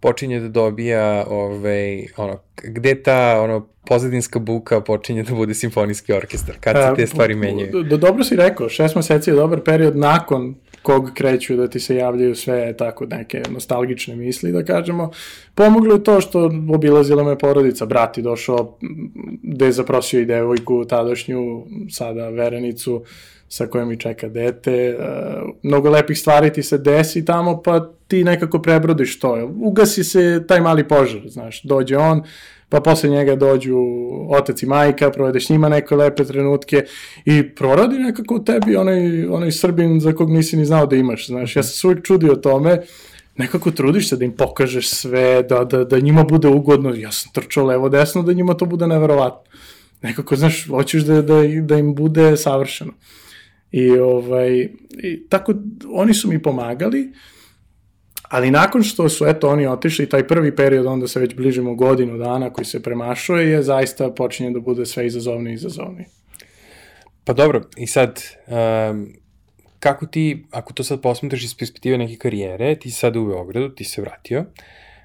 počinje 0.00 0.40
da 0.40 0.48
dobija 0.48 1.24
ovaj, 1.28 2.06
ono, 2.16 2.38
gde 2.62 3.02
ta 3.02 3.40
ono, 3.42 3.68
pozadinska 3.86 4.38
buka 4.38 4.80
počinje 4.80 5.22
da 5.22 5.34
bude 5.34 5.54
simfonijski 5.54 6.12
orkestar? 6.12 6.56
Kad 6.60 6.76
se 6.76 7.02
te 7.02 7.06
stvari 7.06 7.34
menjaju? 7.34 7.82
Do, 7.82 7.96
dobro 7.96 8.24
si 8.24 8.36
rekao, 8.36 8.68
šest 8.68 8.96
meseci 8.96 9.30
je 9.30 9.34
dobar 9.34 9.60
period 9.64 9.96
nakon 9.96 10.54
kog 10.82 11.10
kreću 11.14 11.56
da 11.56 11.68
ti 11.68 11.80
se 11.80 11.96
javljaju 11.96 12.34
sve 12.34 12.76
tako 12.76 13.06
neke 13.06 13.42
nostalgične 13.50 14.16
misli, 14.16 14.52
da 14.52 14.64
kažemo. 14.64 15.10
Pomoglo 15.54 15.94
je 15.94 16.04
to 16.04 16.20
što 16.20 16.50
obilazila 16.74 17.24
me 17.24 17.38
porodica, 17.38 17.86
brat 17.86 18.18
je 18.18 18.22
došao 18.22 18.78
gde 19.42 19.64
je 19.64 19.72
zaprosio 19.72 20.20
i 20.20 20.24
devojku 20.24 20.84
tadašnju, 20.84 21.66
sada 21.90 22.28
verenicu, 22.28 23.04
sa 23.48 23.66
kojom 23.66 23.88
mi 23.88 24.00
čeka 24.00 24.28
dete, 24.28 24.96
uh, 24.98 25.50
mnogo 25.62 25.90
lepih 25.90 26.18
stvari 26.18 26.52
ti 26.52 26.62
se 26.62 26.78
desi 26.78 27.24
tamo, 27.24 27.62
pa 27.62 27.90
ti 28.08 28.24
nekako 28.24 28.58
prebrodiš 28.62 29.18
to. 29.18 29.50
Ugasi 29.62 30.04
se 30.04 30.44
taj 30.48 30.60
mali 30.60 30.88
požar, 30.88 31.20
znaš, 31.26 31.62
dođe 31.62 31.96
on, 31.96 32.22
pa 32.68 32.80
posle 32.80 33.10
njega 33.10 33.36
dođu 33.36 33.76
otac 34.28 34.62
i 34.62 34.66
majka, 34.66 35.10
provedeš 35.10 35.48
njima 35.48 35.68
neke 35.68 35.94
lepe 35.94 36.24
trenutke 36.24 36.84
i 37.24 37.54
proradi 37.54 37.98
nekako 37.98 38.34
u 38.34 38.44
tebi 38.44 38.76
onaj, 38.76 39.26
onaj 39.26 39.52
srbin 39.52 40.00
za 40.00 40.12
kog 40.12 40.30
nisi 40.30 40.56
ni 40.56 40.64
znao 40.64 40.86
da 40.86 40.96
imaš, 40.96 41.26
znaš, 41.26 41.56
ja 41.56 41.62
sam 41.62 41.72
se 41.72 41.86
uvijek 41.86 42.04
čudio 42.04 42.34
tome, 42.34 42.82
nekako 43.36 43.70
trudiš 43.70 44.08
se 44.08 44.16
da 44.16 44.24
im 44.24 44.32
pokažeš 44.32 44.88
sve, 44.88 45.42
da, 45.42 45.64
da, 45.64 45.84
da 45.84 45.98
njima 45.98 46.24
bude 46.24 46.48
ugodno, 46.48 46.94
ja 46.94 47.12
sam 47.12 47.32
trčao 47.32 47.66
levo 47.66 47.88
desno, 47.88 48.22
da 48.22 48.32
njima 48.32 48.54
to 48.54 48.66
bude 48.66 48.86
neverovatno. 48.86 49.50
nekako, 50.02 50.36
znaš, 50.36 50.66
hoćeš 50.68 51.02
da, 51.02 51.22
da, 51.22 51.34
da 51.60 51.76
im 51.76 51.94
bude 51.94 52.36
savršeno. 52.36 52.92
I, 53.76 53.90
ovaj, 53.90 54.68
i 55.02 55.26
tako, 55.28 55.54
oni 55.92 56.14
su 56.14 56.28
mi 56.28 56.42
pomagali, 56.42 57.12
ali 58.22 58.50
nakon 58.50 58.82
što 58.82 59.08
su, 59.08 59.26
eto, 59.26 59.48
oni 59.48 59.66
otišli, 59.66 60.08
taj 60.08 60.26
prvi 60.26 60.56
period, 60.56 60.86
onda 60.86 61.08
se 61.08 61.20
već 61.20 61.34
bližimo 61.34 61.74
godinu 61.74 62.18
dana 62.18 62.52
koji 62.52 62.64
se 62.64 62.82
premašuje, 62.82 63.50
je 63.50 63.62
zaista 63.62 64.10
počinje 64.10 64.50
da 64.50 64.60
bude 64.60 64.86
sve 64.86 65.06
izazovni 65.06 65.50
i 65.50 65.54
izazovni. 65.54 66.04
Pa 67.24 67.32
dobro, 67.32 67.62
i 67.76 67.86
sad, 67.86 68.22
um, 68.46 69.12
kako 69.80 70.06
ti, 70.06 70.44
ako 70.50 70.72
to 70.72 70.84
sad 70.84 71.00
posmetraš 71.00 71.44
iz 71.44 71.56
perspektive 71.58 71.98
neke 71.98 72.16
karijere, 72.16 72.76
ti 72.78 72.90
si 72.90 72.98
sada 72.98 73.20
u 73.20 73.26
Beogradu, 73.26 73.74
ti 73.74 73.84
se 73.84 74.02
vratio, 74.02 74.44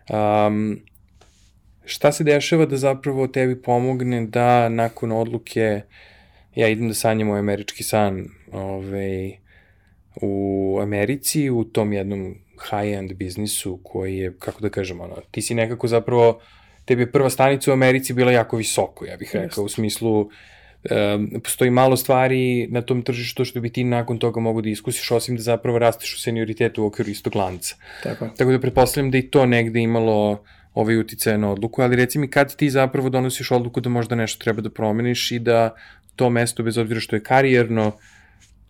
um, 0.10 0.80
šta 1.86 2.12
se 2.12 2.24
dešava 2.24 2.66
da 2.66 2.78
zapravo 2.78 3.28
tebi 3.28 3.62
pomogne 3.62 4.26
da 4.26 4.70
nakon 4.70 5.12
odluke 5.12 5.82
ja 6.60 6.67
idem 6.67 6.88
da 6.88 6.93
sanjam 6.93 7.28
moj 7.28 7.39
američki 7.39 7.84
san 7.84 8.26
ovaj, 8.52 9.32
u 10.22 10.80
Americi, 10.82 11.50
u 11.50 11.63
tom 11.63 11.93
jednom 11.93 12.36
high-end 12.69 13.13
biznisu 13.13 13.80
koji 13.84 14.17
je, 14.17 14.34
kako 14.39 14.62
da 14.62 14.69
kažem, 14.69 15.02
ono, 15.02 15.15
ti 15.32 15.41
si 15.41 15.56
nekako 15.56 15.88
zapravo, 15.88 16.39
tebi 16.86 17.02
je 17.02 17.12
prva 17.12 17.30
stanica 17.30 17.72
u 17.72 17.74
Americi 17.74 18.13
bila 18.13 18.32
jako 18.32 18.58
visoko, 18.58 19.06
ja 19.06 19.17
bih 19.17 19.30
rekao, 19.34 19.63
u 19.63 19.69
smislu 19.69 20.19
um, 20.22 20.30
postoji 21.43 21.72
malo 21.72 21.98
stvari 21.98 22.67
na 22.67 22.82
tom 22.82 23.02
tržištu 23.02 23.45
što 23.45 23.62
bi 23.62 23.69
ti 23.69 23.84
nakon 23.84 24.19
toga 24.19 24.39
mogu 24.39 24.62
da 24.62 24.69
iskusiš, 24.69 25.12
osim 25.12 25.36
da 25.36 25.41
zapravo 25.41 25.80
rasteš 25.80 26.15
u 26.15 26.19
senioritetu 26.19 26.84
u 26.84 26.86
okviru 26.86 27.10
istog 27.10 27.36
lanca. 27.36 27.76
Tako. 28.04 28.30
Tako 28.38 28.52
da 28.52 28.60
pretpostavljam 28.60 29.12
da 29.12 29.17
i 29.17 29.30
to 29.30 29.45
negde 29.45 29.80
imalo 29.80 30.43
ovaj 30.74 30.98
uticaje 30.98 31.38
na 31.38 31.52
odluku, 31.52 31.82
ali 31.82 31.95
reci 31.95 32.19
mi 32.19 32.28
kad 32.28 32.56
ti 32.56 32.69
zapravo 32.69 33.10
donosiš 33.10 33.52
odluku 33.52 33.82
da 33.82 33.89
možda 33.89 34.15
nešto 34.15 34.43
treba 34.43 34.62
da 34.62 34.69
promeniš 34.69 35.32
i 35.32 35.39
da 35.39 35.76
to 36.20 36.30
mesto, 36.30 36.64
bez 36.64 36.78
obzira 36.78 37.00
što 37.00 37.16
je 37.16 37.24
karijerno, 37.24 37.92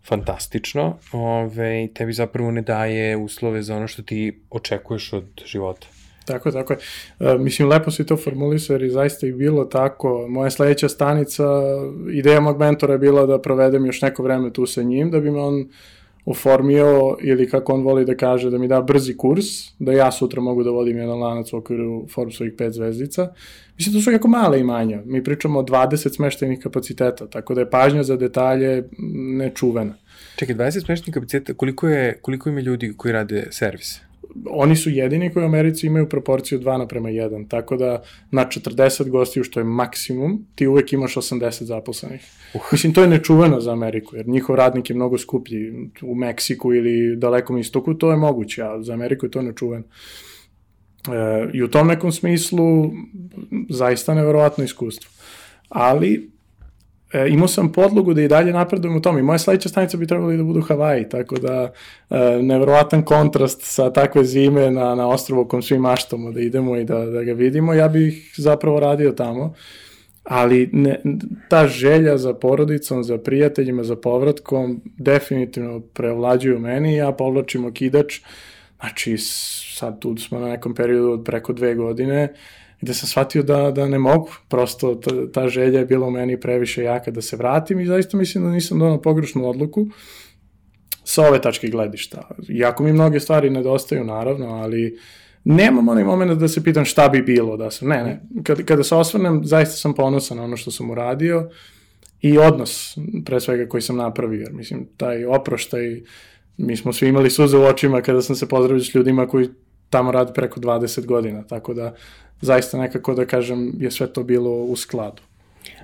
fantastično, 0.07 0.97
ove, 1.11 1.87
tebi 1.93 2.13
zapravo 2.13 2.51
ne 2.51 2.61
daje 2.61 3.17
uslove 3.17 3.61
za 3.61 3.75
ono 3.75 3.87
što 3.87 4.01
ti 4.01 4.41
očekuješ 4.49 5.13
od 5.13 5.41
života. 5.45 5.87
Tako, 6.25 6.51
tako 6.51 6.73
je. 6.73 6.79
E, 7.19 7.37
mislim, 7.37 7.67
lepo 7.67 7.91
si 7.91 8.05
to 8.05 8.17
formulisao 8.17 8.73
jer 8.73 8.83
je 8.83 8.89
zaista 8.89 9.27
i 9.27 9.31
bilo 9.31 9.65
tako. 9.65 10.27
Moja 10.29 10.49
sledeća 10.49 10.89
stanica, 10.89 11.43
ideja 12.13 12.39
mog 12.39 12.59
mentora 12.59 12.93
je 12.93 12.99
bila 12.99 13.25
da 13.25 13.41
provedem 13.41 13.85
još 13.85 14.01
neko 14.01 14.23
vreme 14.23 14.53
tu 14.53 14.65
sa 14.65 14.83
njim, 14.83 15.11
da 15.11 15.19
bi 15.19 15.31
me 15.31 15.39
on 15.39 15.69
oformio 16.25 17.17
ili 17.21 17.49
kako 17.49 17.73
on 17.73 17.83
voli 17.83 18.05
da 18.05 18.17
kaže, 18.17 18.49
da 18.49 18.57
mi 18.57 18.67
da 18.67 18.81
brzi 18.81 19.17
kurs, 19.17 19.45
da 19.79 19.91
ja 19.91 20.11
sutra 20.11 20.41
mogu 20.41 20.63
da 20.63 20.69
vodim 20.69 20.97
jedan 20.97 21.19
lanac 21.19 21.53
u 21.53 21.57
okviru 21.57 22.07
Forbesovih 22.13 22.53
pet 22.57 22.73
zvezdica. 22.73 23.33
Mislim, 23.77 23.95
to 23.95 24.01
su 24.01 24.11
jako 24.11 24.27
male 24.27 24.59
imanja. 24.59 25.01
Mi 25.05 25.23
pričamo 25.23 25.59
o 25.59 25.63
20 25.63 26.15
smeštenih 26.15 26.59
kapaciteta, 26.59 27.27
tako 27.27 27.53
da 27.53 27.61
je 27.61 27.69
pažnja 27.69 28.03
za 28.03 28.17
detalje 28.17 28.83
nečuvena. 29.37 29.93
Čekaj, 30.35 30.55
20 30.55 30.85
smeštenih 30.85 31.13
kapaciteta, 31.13 31.53
koliko, 31.53 31.87
je, 31.87 32.17
koliko 32.21 32.49
ima 32.49 32.59
ljudi 32.59 32.93
koji 32.97 33.11
rade 33.11 33.47
servise? 33.51 34.08
Oni 34.49 34.75
su 34.75 34.89
jedini 34.89 35.33
koji 35.33 35.43
u 35.43 35.47
Americi 35.47 35.87
imaju 35.87 36.09
proporciju 36.09 36.59
2 36.59 36.77
naprema 36.77 37.09
1, 37.09 37.47
tako 37.47 37.77
da 37.77 38.03
na 38.31 38.45
40 38.45 39.09
gostiju, 39.09 39.43
što 39.43 39.59
je 39.59 39.63
maksimum, 39.63 40.45
ti 40.55 40.67
uvek 40.67 40.93
imaš 40.93 41.15
80 41.15 41.63
zaposlenih. 41.63 42.21
Uh. 42.53 42.61
Mislim, 42.71 42.93
to 42.93 43.01
je 43.01 43.07
nečuveno 43.07 43.59
za 43.59 43.71
Ameriku, 43.71 44.15
jer 44.15 44.27
njihov 44.27 44.55
radnik 44.55 44.89
je 44.89 44.95
mnogo 44.95 45.17
skuplji 45.17 45.89
u 46.01 46.15
Meksiku 46.15 46.73
ili 46.73 47.15
dalekom 47.15 47.57
istoku, 47.57 47.93
to 47.93 48.11
je 48.11 48.17
moguće, 48.17 48.63
a 48.63 48.81
za 48.81 48.93
Ameriku 48.93 49.25
je 49.25 49.31
to 49.31 49.41
nečuveno. 49.41 49.83
E, 51.07 51.49
I 51.53 51.63
u 51.63 51.67
tom 51.67 51.87
nekom 51.87 52.11
smislu, 52.11 52.91
zaista 53.69 54.13
neverovatno 54.13 54.63
iskustvo. 54.63 55.11
Ali, 55.69 56.29
e, 57.13 57.27
imao 57.29 57.47
sam 57.47 57.71
podlogu 57.71 58.13
da 58.13 58.21
i 58.21 58.27
dalje 58.27 58.53
napredujem 58.53 58.97
u 58.97 59.01
tom 59.01 59.17
i 59.17 59.21
moja 59.21 59.37
sledeća 59.39 59.69
stanica 59.69 59.97
bi 59.97 60.07
trebala 60.07 60.33
da 60.33 60.43
budu 60.43 60.61
Havaji, 60.61 61.09
tako 61.09 61.35
da 61.35 61.71
e, 62.09 62.17
nevjerovatan 62.41 63.03
kontrast 63.03 63.61
sa 63.61 63.93
takve 63.93 64.23
zime 64.23 64.71
na, 64.71 64.95
na 64.95 65.07
ostrovu 65.07 65.45
kom 65.45 65.61
svi 65.61 65.79
maštamo 65.79 66.31
da 66.31 66.39
idemo 66.39 66.77
i 66.77 66.83
da, 66.83 67.05
da 67.05 67.23
ga 67.23 67.33
vidimo, 67.33 67.73
ja 67.73 67.87
bih 67.87 68.33
zapravo 68.37 68.79
radio 68.79 69.11
tamo. 69.11 69.53
Ali 70.23 70.69
ne, 70.73 71.01
ta 71.49 71.67
želja 71.67 72.17
za 72.17 72.33
porodicom, 72.33 73.03
za 73.03 73.17
prijateljima, 73.17 73.83
za 73.83 73.95
povratkom 73.95 74.81
definitivno 74.97 75.79
prevlađuju 75.79 76.59
meni 76.59 76.95
ja 76.95 77.11
povlačim 77.11 77.65
okidač, 77.65 78.19
znači 78.79 79.17
sad 79.77 79.99
tu 79.99 80.17
smo 80.17 80.39
na 80.39 80.47
nekom 80.47 80.75
periodu 80.75 81.11
od 81.11 81.23
preko 81.25 81.53
dve 81.53 81.75
godine, 81.75 82.33
gde 82.81 82.93
sam 82.93 83.07
shvatio 83.07 83.43
da, 83.43 83.71
da 83.71 83.87
ne 83.87 83.99
mogu, 83.99 84.29
prosto 84.47 84.95
ta, 84.95 85.31
ta 85.31 85.47
želja 85.47 85.79
je 85.79 85.85
bila 85.85 86.07
u 86.07 86.11
meni 86.11 86.39
previše 86.39 86.83
jaka 86.83 87.11
da 87.11 87.21
se 87.21 87.37
vratim 87.37 87.79
i 87.79 87.85
zaista 87.85 88.17
mislim 88.17 88.43
da 88.43 88.49
nisam 88.49 88.79
donao 88.79 89.01
pogrešnu 89.01 89.49
odluku 89.49 89.87
sa 91.03 91.27
ove 91.27 91.41
tačke 91.41 91.67
gledišta. 91.67 92.29
Iako 92.49 92.83
mi 92.83 92.93
mnoge 92.93 93.19
stvari 93.19 93.49
nedostaju, 93.49 94.03
naravno, 94.03 94.47
ali 94.47 94.99
nemam 95.43 95.89
onaj 95.89 96.03
moment 96.03 96.39
da 96.39 96.47
se 96.47 96.63
pitam 96.63 96.85
šta 96.85 97.09
bi 97.09 97.21
bilo 97.21 97.57
da 97.57 97.71
sam, 97.71 97.87
ne, 97.87 98.03
ne, 98.03 98.43
kada, 98.43 98.63
kada 98.63 98.83
se 98.83 98.95
osvrnem, 98.95 99.41
zaista 99.45 99.75
sam 99.75 99.93
ponosan 99.93 100.37
na 100.37 100.43
ono 100.43 100.57
što 100.57 100.71
sam 100.71 100.89
uradio 100.89 101.49
i 102.21 102.37
odnos, 102.37 102.97
pre 103.25 103.39
svega, 103.39 103.69
koji 103.69 103.81
sam 103.81 103.97
napravio, 103.97 104.39
jer 104.39 104.53
mislim, 104.53 104.87
taj 104.97 105.25
oproštaj, 105.25 106.01
mi 106.57 106.77
smo 106.77 106.93
svi 106.93 107.07
imali 107.07 107.29
suze 107.29 107.57
u 107.57 107.63
očima 107.63 108.01
kada 108.01 108.21
sam 108.21 108.35
se 108.35 108.49
pozdravio 108.49 108.83
s 108.83 108.95
ljudima 108.95 109.27
koji 109.27 109.49
tamo 109.89 110.11
radi 110.11 110.33
preko 110.33 110.59
20 110.59 111.05
godina, 111.05 111.43
tako 111.43 111.73
da 111.73 111.95
zaista 112.41 112.77
nekako 112.77 113.13
da 113.13 113.25
kažem 113.25 113.73
je 113.79 113.91
sve 113.91 114.13
to 114.13 114.23
bilo 114.23 114.51
u 114.51 114.75
skladu. 114.75 115.21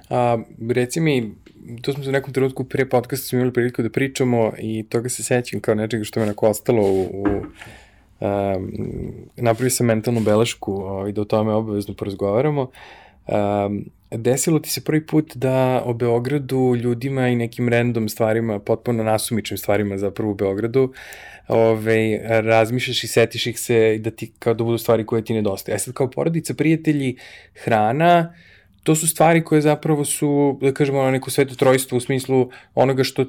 A, 0.09 0.37
reci 0.69 0.99
mi, 0.99 1.35
to 1.81 1.93
smo 1.93 2.03
se 2.03 2.09
u 2.09 2.13
nekom 2.13 2.33
trenutku 2.33 2.63
pre 2.63 2.89
podcasta 2.89 3.27
smo 3.27 3.37
imali 3.39 3.53
priliku 3.53 3.81
da 3.81 3.89
pričamo 3.89 4.51
i 4.59 4.85
toga 4.89 5.09
se 5.09 5.23
sećam 5.23 5.59
kao 5.59 5.75
nečega 5.75 6.03
što 6.03 6.19
me 6.19 6.23
onako 6.23 6.49
ostalo 6.49 6.83
u, 6.83 7.01
u 7.01 7.25
um, 8.19 8.71
napravio 9.35 9.69
sam 9.69 9.87
mentalnu 9.87 10.19
belešku 10.19 10.73
ovaj, 10.73 11.11
da 11.11 11.21
o 11.21 11.25
tome 11.25 11.53
obavezno 11.53 11.93
porazgovaramo. 11.93 12.71
Um, 13.27 13.85
desilo 14.11 14.59
ti 14.59 14.69
se 14.69 14.83
prvi 14.83 15.05
put 15.05 15.35
da 15.35 15.81
o 15.85 15.93
Beogradu 15.93 16.75
ljudima 16.75 17.27
i 17.27 17.35
nekim 17.35 17.69
random 17.69 18.09
stvarima, 18.09 18.59
potpuno 18.59 19.03
nasumičnim 19.03 19.57
stvarima 19.57 19.97
zapravo 19.97 20.31
u 20.31 20.35
Beogradu, 20.35 20.93
ove, 21.47 22.19
razmišljaš 22.41 23.03
i 23.03 23.07
setiš 23.07 23.47
ih 23.47 23.59
se 23.59 23.97
da 23.97 24.11
ti 24.11 24.31
kao 24.39 24.53
da 24.53 24.63
budu 24.63 24.77
stvari 24.77 25.05
koje 25.05 25.23
ti 25.25 25.33
nedostaje. 25.33 25.75
A 25.75 25.79
sad 25.79 25.93
kao 25.93 26.09
porodica, 26.09 26.53
prijatelji, 26.53 27.15
hrana, 27.63 28.33
to 28.83 28.95
su 28.95 29.07
stvari 29.07 29.43
koje 29.43 29.61
zapravo 29.61 30.05
su, 30.05 30.59
da 30.61 30.73
kažemo, 30.73 30.99
ono 30.99 31.11
neko 31.11 31.29
sveto 31.29 31.55
trojstvo 31.55 31.97
u 31.97 32.01
smislu 32.01 32.49
onoga 32.75 33.03
što 33.03 33.25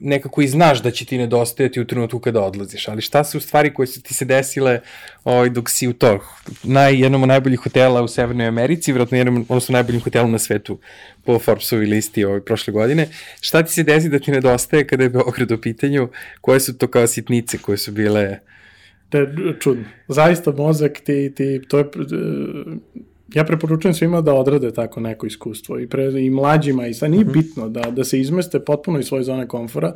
nekako 0.00 0.42
i 0.42 0.48
znaš 0.48 0.82
da 0.82 0.90
će 0.90 1.04
ti 1.04 1.18
nedostajati 1.18 1.80
u 1.80 1.86
trenutku 1.86 2.18
kada 2.18 2.40
odlaziš, 2.40 2.88
ali 2.88 3.02
šta 3.02 3.24
su 3.24 3.40
stvari 3.40 3.74
koje 3.74 3.86
su 3.86 4.02
ti 4.02 4.14
se 4.14 4.24
desile 4.24 4.80
ovaj, 5.24 5.50
dok 5.50 5.70
si 5.70 5.88
u 5.88 5.92
to, 5.92 6.18
naj, 6.62 7.00
jednom 7.02 7.22
od 7.22 7.28
najboljih 7.28 7.60
hotela 7.60 8.02
u 8.02 8.08
Severnoj 8.08 8.46
Americi, 8.46 8.92
vjerojatno 8.92 9.18
jednom, 9.18 9.46
odnosno 9.48 9.72
najboljim 9.72 10.00
hotelom 10.00 10.32
na 10.32 10.38
svetu 10.38 10.78
po 11.24 11.38
Forbesovi 11.38 11.86
listi 11.86 12.24
ovaj, 12.24 12.40
prošle 12.40 12.72
godine, 12.72 13.08
šta 13.40 13.62
ti 13.62 13.72
se 13.72 13.82
desi 13.82 14.08
da 14.08 14.18
ti 14.18 14.30
nedostaje 14.30 14.86
kada 14.86 15.02
je 15.02 15.10
Beograd 15.10 15.50
u 15.50 15.60
pitanju, 15.60 16.08
koje 16.40 16.60
su 16.60 16.78
to 16.78 16.86
kao 16.86 17.06
sitnice 17.06 17.58
koje 17.58 17.78
su 17.78 17.92
bile? 17.92 18.20
Je 18.20 18.40
čudno. 19.60 19.84
Zaista 20.08 20.52
mozak 20.52 21.00
ti, 21.00 21.32
ti 21.36 21.60
to 21.68 21.78
je 21.78 21.84
ja 23.34 23.44
preporučujem 23.44 23.94
svima 23.94 24.20
da 24.20 24.34
odrade 24.34 24.72
tako 24.72 25.00
neko 25.00 25.26
iskustvo 25.26 25.78
i, 25.78 25.86
pre, 25.86 26.22
i 26.22 26.30
mlađima 26.30 26.86
i 26.86 26.94
sad 26.94 27.10
nije 27.10 27.24
mm 27.24 27.28
-hmm. 27.28 27.32
bitno 27.32 27.68
da, 27.68 27.80
da 27.80 28.04
se 28.04 28.20
izmeste 28.20 28.60
potpuno 28.60 28.98
iz 28.98 29.06
svoje 29.06 29.24
zone 29.24 29.48
komfora 29.48 29.92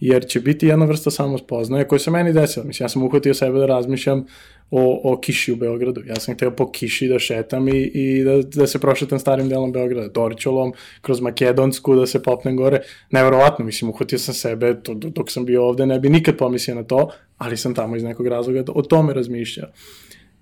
jer 0.00 0.26
će 0.26 0.40
biti 0.40 0.66
jedna 0.66 0.84
vrsta 0.84 1.10
samospoznaje 1.10 1.88
koja 1.88 1.98
se 1.98 2.10
meni 2.10 2.32
desila. 2.32 2.66
Mislim, 2.66 2.84
ja 2.84 2.88
sam 2.88 3.02
uhvatio 3.02 3.34
sebe 3.34 3.58
da 3.58 3.66
razmišljam 3.66 4.26
o, 4.70 5.12
o 5.12 5.20
kiši 5.20 5.52
u 5.52 5.56
Beogradu. 5.56 6.02
Ja 6.06 6.16
sam 6.16 6.34
hteo 6.34 6.50
po 6.50 6.70
kiši 6.72 7.08
da 7.08 7.18
šetam 7.18 7.68
i, 7.68 7.90
i 7.94 8.24
da, 8.24 8.42
da 8.42 8.66
se 8.66 8.78
prošetam 8.78 9.18
starim 9.18 9.48
delom 9.48 9.72
Beograda, 9.72 10.08
Dorčolom, 10.08 10.72
kroz 11.00 11.20
Makedonsku, 11.20 11.94
da 11.94 12.06
se 12.06 12.22
popnem 12.22 12.56
gore. 12.56 12.80
Neverovatno, 13.10 13.64
mislim, 13.64 13.90
uhvatio 13.90 14.18
sam 14.18 14.34
sebe, 14.34 14.82
to, 14.82 14.94
dok 14.94 15.30
sam 15.30 15.44
bio 15.44 15.64
ovde, 15.64 15.86
ne 15.86 16.00
bi 16.00 16.08
nikad 16.08 16.36
pomislio 16.36 16.74
na 16.74 16.82
to, 16.82 17.10
ali 17.38 17.56
sam 17.56 17.74
tamo 17.74 17.96
iz 17.96 18.02
nekog 18.02 18.26
razloga 18.26 18.64
o 18.74 18.82
tome 18.82 19.14
razmišljao. 19.14 19.68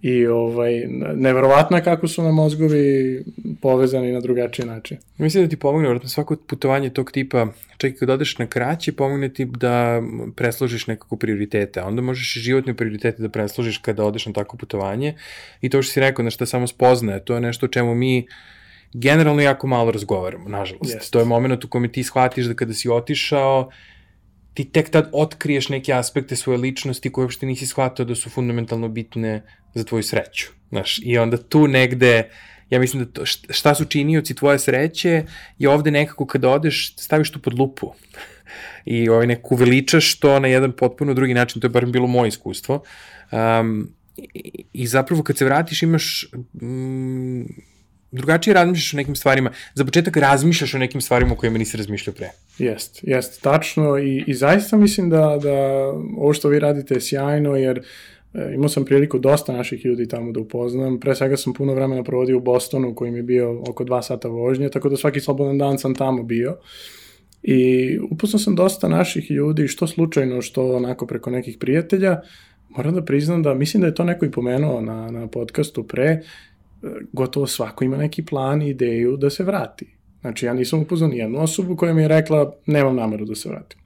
I 0.03 0.27
ovaj, 0.27 0.87
neverovatno 1.15 1.77
je 1.77 1.85
kako 1.85 2.09
su 2.09 2.23
nam 2.23 2.35
mozgovi 2.35 3.25
povezani 3.63 4.13
na 4.13 4.21
drugačiji 4.21 4.67
način. 4.67 4.97
Mislim 5.17 5.45
da 5.45 5.51
ti 5.51 5.57
pomogne, 5.57 5.89
vratno 5.89 6.09
svako 6.09 6.37
putovanje 6.37 6.91
tog 6.91 7.13
tipa, 7.13 7.47
čak 7.77 7.93
i 7.93 7.97
kad 7.97 8.11
odeš 8.11 8.39
na 8.39 8.47
kraće, 8.47 8.93
pomogne 8.93 9.29
ti 9.29 9.45
da 9.45 10.03
presložiš 10.37 10.87
nekako 10.87 11.17
prioritete, 11.17 11.81
a 11.81 11.85
onda 11.85 12.03
možeš 12.03 12.37
i 12.37 12.41
životne 12.41 12.75
prioritete 12.75 13.23
da 13.23 13.29
presložiš 13.29 13.79
kada 13.79 14.05
odeš 14.05 14.27
na 14.27 14.33
tako 14.33 14.57
putovanje 14.57 15.15
i 15.61 15.69
to 15.69 15.83
što 15.83 15.93
si 15.93 16.01
rekao, 16.01 16.23
na 16.23 16.31
što 16.31 16.47
samo 16.47 16.67
spoznaje, 16.67 17.25
to 17.25 17.35
je 17.35 17.41
nešto 17.41 17.67
o 17.67 17.69
čemu 17.69 17.95
mi 17.95 18.27
generalno 18.93 19.43
jako 19.43 19.67
malo 19.67 19.91
razgovaramo, 19.91 20.49
nažalost. 20.49 20.95
Yes. 20.95 21.11
To 21.11 21.19
je 21.19 21.25
moment 21.25 21.65
u 21.65 21.69
kome 21.69 21.89
ti 21.89 22.03
shvatiš 22.03 22.47
da 22.47 22.55
kada 22.55 22.75
si 22.75 22.89
otišao, 22.89 23.71
ti 24.55 24.65
tek 24.65 24.91
tad 24.91 25.11
otkriješ 25.13 25.69
neke 25.69 25.93
aspekte 25.93 26.37
svoje 26.37 26.59
ličnosti 26.59 27.13
koje 27.13 27.25
uopšte 27.25 27.47
nisi 27.47 27.67
shvatao 27.67 28.07
da 28.07 28.15
su 28.15 28.31
fundamentalno 28.31 28.89
bitne 28.89 29.43
za 29.79 29.85
tvoju 29.85 30.03
sreću. 30.03 30.47
Znaš, 30.69 31.01
i 31.03 31.19
onda 31.19 31.37
tu 31.37 31.69
negde 31.69 32.31
ja 32.71 32.81
mislim 32.81 33.05
da 33.05 33.11
to, 33.11 33.27
šta 33.27 33.75
su 33.75 33.85
činioci 33.85 34.35
tvoje 34.35 34.59
sreće 34.59 35.23
je 35.59 35.69
ovde 35.69 35.91
nekako 35.91 36.27
kada 36.27 36.49
odeš, 36.49 36.95
staviš 36.97 37.33
tu 37.33 37.43
pod 37.43 37.59
lupu 37.59 37.93
i 38.85 39.09
ovaj, 39.09 39.27
neku 39.27 39.57
veličaš 39.57 40.19
to 40.19 40.41
na 40.41 40.49
jedan 40.49 40.73
potpuno 40.73 41.15
drugi 41.15 41.35
način, 41.35 41.61
to 41.61 41.67
je 41.67 41.71
bar 41.71 41.87
bilo 41.87 42.07
moje 42.07 42.29
iskustvo. 42.29 42.83
Um, 43.33 43.93
i, 44.17 44.65
I 44.73 44.87
zapravo 44.87 45.23
kad 45.23 45.39
se 45.39 45.45
vratiš 45.45 45.83
imaš 45.83 46.31
mm, 46.63 47.43
drugačije 48.11 48.55
razmišljaš 48.55 48.95
o 48.95 48.97
nekim 48.97 49.17
stvarima. 49.17 49.51
Za 49.75 49.85
početak 49.85 50.17
razmišljaš 50.17 50.75
o 50.75 50.79
nekim 50.79 51.01
stvarima 51.01 51.33
o 51.33 51.37
kojima 51.37 51.59
nisi 51.59 51.77
razmišljao 51.77 52.15
pre. 52.15 52.31
Jest, 52.59 53.01
jest, 53.03 53.43
tačno 53.43 53.99
i, 53.99 54.25
i 54.27 54.35
zaista 54.35 54.77
mislim 54.77 55.11
da, 55.11 55.39
da 55.43 55.53
ovo 56.17 56.33
što 56.33 56.49
vi 56.49 56.59
radite 56.59 56.95
je 56.95 57.01
sjajno 57.01 57.57
jer 57.57 57.79
e, 57.79 57.83
imao 58.55 58.69
sam 58.69 58.85
priliku 58.85 59.19
dosta 59.19 59.53
naših 59.53 59.87
ljudi 59.87 60.09
tamo 60.09 60.33
da 60.33 60.41
upoznam. 60.41 61.01
Pre 61.01 61.15
svega 61.15 61.37
sam 61.37 61.53
puno 61.53 61.75
vremena 61.75 62.03
provodio 62.03 62.37
u 62.37 62.41
Bostonu 62.41 62.95
koji 62.95 63.11
mi 63.11 63.19
je 63.19 63.23
bio 63.23 63.63
oko 63.69 63.85
dva 63.85 64.03
sata 64.03 64.29
vožnje, 64.29 64.69
tako 64.69 64.89
da 64.89 64.97
svaki 64.97 65.21
slobodan 65.21 65.59
dan 65.59 65.79
sam 65.79 65.95
tamo 65.95 66.23
bio. 66.23 66.57
I 67.43 67.99
upoznao 68.11 68.41
sam 68.41 68.55
dosta 68.55 68.89
naših 68.89 69.31
ljudi, 69.31 69.69
što 69.69 69.87
slučajno, 69.87 70.43
što 70.43 70.77
onako 70.77 71.07
preko 71.07 71.31
nekih 71.31 71.57
prijatelja. 71.61 72.21
Moram 72.69 72.95
da 72.95 73.05
priznam 73.05 73.43
da, 73.43 73.55
mislim 73.55 73.81
da 73.81 73.87
je 73.87 73.95
to 73.95 74.05
neko 74.05 74.27
i 74.27 74.31
pomenuo 74.31 74.81
na, 74.81 75.11
na 75.11 75.27
podcastu 75.27 75.85
pre, 75.85 76.21
gotovo 77.13 77.47
svako 77.47 77.85
ima 77.85 77.97
neki 77.97 78.25
plan 78.25 78.63
i 78.63 78.69
ideju 78.69 79.17
da 79.17 79.31
se 79.31 79.45
vrati. 79.45 79.87
Znači, 80.21 80.47
ja 80.47 80.55
nisam 80.55 80.81
upoznao 80.81 81.11
ni 81.11 81.19
jednu 81.19 81.39
osobu 81.41 81.77
koja 81.77 81.95
mi 81.95 82.03
je 82.03 82.09
rekla 82.09 82.57
nemam 82.67 82.97
nameru 82.97 83.25
da 83.25 83.35
se 83.35 83.49
vratim. 83.49 83.81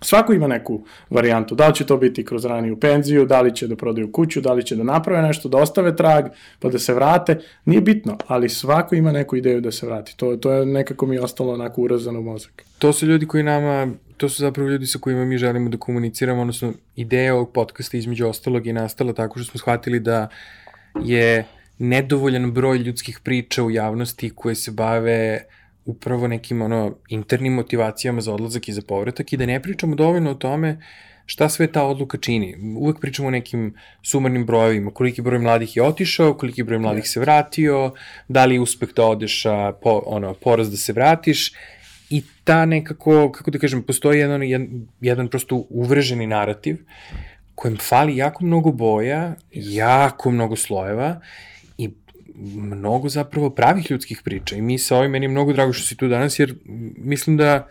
Svako 0.00 0.32
ima 0.32 0.46
neku 0.46 0.84
varijantu, 1.10 1.54
da 1.54 1.68
li 1.68 1.74
će 1.74 1.86
to 1.86 1.96
biti 1.96 2.24
kroz 2.24 2.44
raniju 2.44 2.80
penziju, 2.80 3.26
da 3.26 3.40
li 3.40 3.54
će 3.54 3.66
da 3.66 3.76
prodaju 3.76 4.12
kuću, 4.12 4.40
da 4.40 4.52
li 4.52 4.64
će 4.64 4.76
da 4.76 4.82
naprave 4.82 5.22
nešto, 5.22 5.48
da 5.48 5.58
ostave 5.58 5.96
trag, 5.96 6.24
pa 6.60 6.68
da 6.68 6.78
se 6.78 6.94
vrate, 6.94 7.38
nije 7.64 7.80
bitno, 7.80 8.18
ali 8.26 8.48
svako 8.48 8.94
ima 8.94 9.12
neku 9.12 9.36
ideju 9.36 9.60
da 9.60 9.72
se 9.72 9.86
vrati. 9.86 10.16
To, 10.16 10.36
to 10.36 10.52
je 10.52 10.66
nekako 10.66 11.06
mi 11.06 11.18
ostalo 11.18 11.52
onako 11.52 11.82
urazano 11.82 12.18
u 12.18 12.22
mozak. 12.22 12.64
To 12.78 12.92
su 12.92 13.06
ljudi 13.06 13.26
koji 13.26 13.42
nama, 13.42 13.88
to 14.16 14.28
su 14.28 14.42
zapravo 14.42 14.68
ljudi 14.70 14.86
sa 14.86 14.98
kojima 14.98 15.24
mi 15.24 15.38
želimo 15.38 15.70
da 15.70 15.76
komuniciramo, 15.76 16.40
odnosno 16.40 16.72
ideja 16.96 17.34
ovog 17.34 17.52
podcasta 17.52 17.96
između 17.96 18.26
ostalog 18.26 18.66
je 18.66 18.72
nastala 18.72 19.12
tako 19.12 19.38
što 19.38 19.50
smo 19.50 19.58
shvatili 19.58 20.00
da 20.00 20.28
je 21.04 21.44
nedovoljan 21.78 22.52
broj 22.52 22.78
ljudskih 22.78 23.20
priča 23.24 23.64
u 23.64 23.70
javnosti 23.70 24.30
koje 24.30 24.54
se 24.54 24.70
bave 24.70 25.44
upravo 25.88 26.28
nekim 26.28 26.62
ono, 26.62 26.96
internim 27.08 27.52
motivacijama 27.52 28.20
za 28.20 28.34
odlazak 28.34 28.68
i 28.68 28.72
za 28.72 28.82
povratak 28.82 29.32
i 29.32 29.36
da 29.36 29.46
ne 29.46 29.62
pričamo 29.62 29.96
dovoljno 29.96 30.30
o 30.30 30.34
tome 30.34 30.76
šta 31.26 31.48
sve 31.48 31.66
ta 31.72 31.84
odluka 31.84 32.18
čini. 32.18 32.56
Uvek 32.76 33.00
pričamo 33.00 33.28
o 33.28 33.30
nekim 33.30 33.74
sumarnim 34.02 34.46
brojevima, 34.46 34.90
koliki 34.90 35.22
broj 35.22 35.38
mladih 35.38 35.76
je 35.76 35.82
otišao, 35.82 36.34
koliki 36.34 36.62
broj 36.62 36.78
mladih 36.78 37.08
se 37.08 37.20
vratio, 37.20 37.92
da 38.28 38.44
li 38.44 38.54
je 38.54 38.60
uspeh 38.60 38.94
da 38.96 39.06
odeš, 39.06 39.46
a 39.46 39.72
po, 39.82 40.02
ono, 40.06 40.34
poraz 40.34 40.70
da 40.70 40.76
se 40.76 40.92
vratiš 40.92 41.52
i 42.10 42.22
ta 42.44 42.64
nekako, 42.66 43.32
kako 43.32 43.50
da 43.50 43.58
kažem, 43.58 43.82
postoji 43.82 44.20
jedan, 44.20 44.42
jedan, 45.00 45.28
prosto 45.28 45.64
uvreženi 45.70 46.26
narativ 46.26 46.84
kojem 47.54 47.76
fali 47.76 48.16
jako 48.16 48.44
mnogo 48.44 48.72
boja, 48.72 49.34
jako 49.52 50.30
mnogo 50.30 50.56
slojeva 50.56 51.20
mnogo 52.56 53.08
zapravo 53.08 53.50
pravih 53.50 53.90
ljudskih 53.90 54.20
priča 54.24 54.56
i 54.56 54.62
mi 54.62 54.78
sa 54.78 54.96
ovim, 54.96 55.10
meni 55.10 55.24
je 55.24 55.30
mnogo 55.30 55.52
drago 55.52 55.72
što 55.72 55.86
si 55.86 55.96
tu 55.96 56.08
danas, 56.08 56.38
jer 56.38 56.54
mislim 56.96 57.36
da 57.36 57.68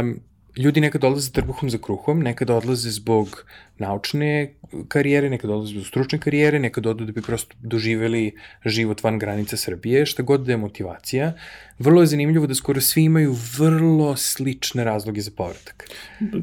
um, 0.00 0.20
ljudi 0.56 0.80
nekad 0.80 1.04
odlaze 1.04 1.32
trbuhom 1.32 1.70
za 1.70 1.78
kruhom, 1.78 2.20
nekad 2.20 2.50
odlaze 2.50 2.90
zbog 2.90 3.44
naučne 3.78 4.54
karijere, 4.88 5.30
nekad 5.30 5.50
odlaze 5.50 5.72
zbog 5.72 5.86
stručne 5.86 6.18
karijere, 6.18 6.58
nekad 6.58 6.86
odu 6.86 7.04
da 7.04 7.12
bi 7.12 7.22
prosto 7.22 7.56
doživeli 7.62 8.32
život 8.66 9.02
van 9.02 9.18
granica 9.18 9.56
Srbije, 9.56 10.06
šta 10.06 10.22
god 10.22 10.44
da 10.46 10.52
je 10.52 10.56
motivacija. 10.56 11.32
Vrlo 11.78 12.00
je 12.00 12.06
zanimljivo 12.06 12.46
da 12.46 12.54
skoro 12.54 12.80
svi 12.80 13.04
imaju 13.04 13.36
vrlo 13.58 14.16
slične 14.16 14.84
razloge 14.84 15.20
za 15.20 15.30
povratak. 15.36 15.90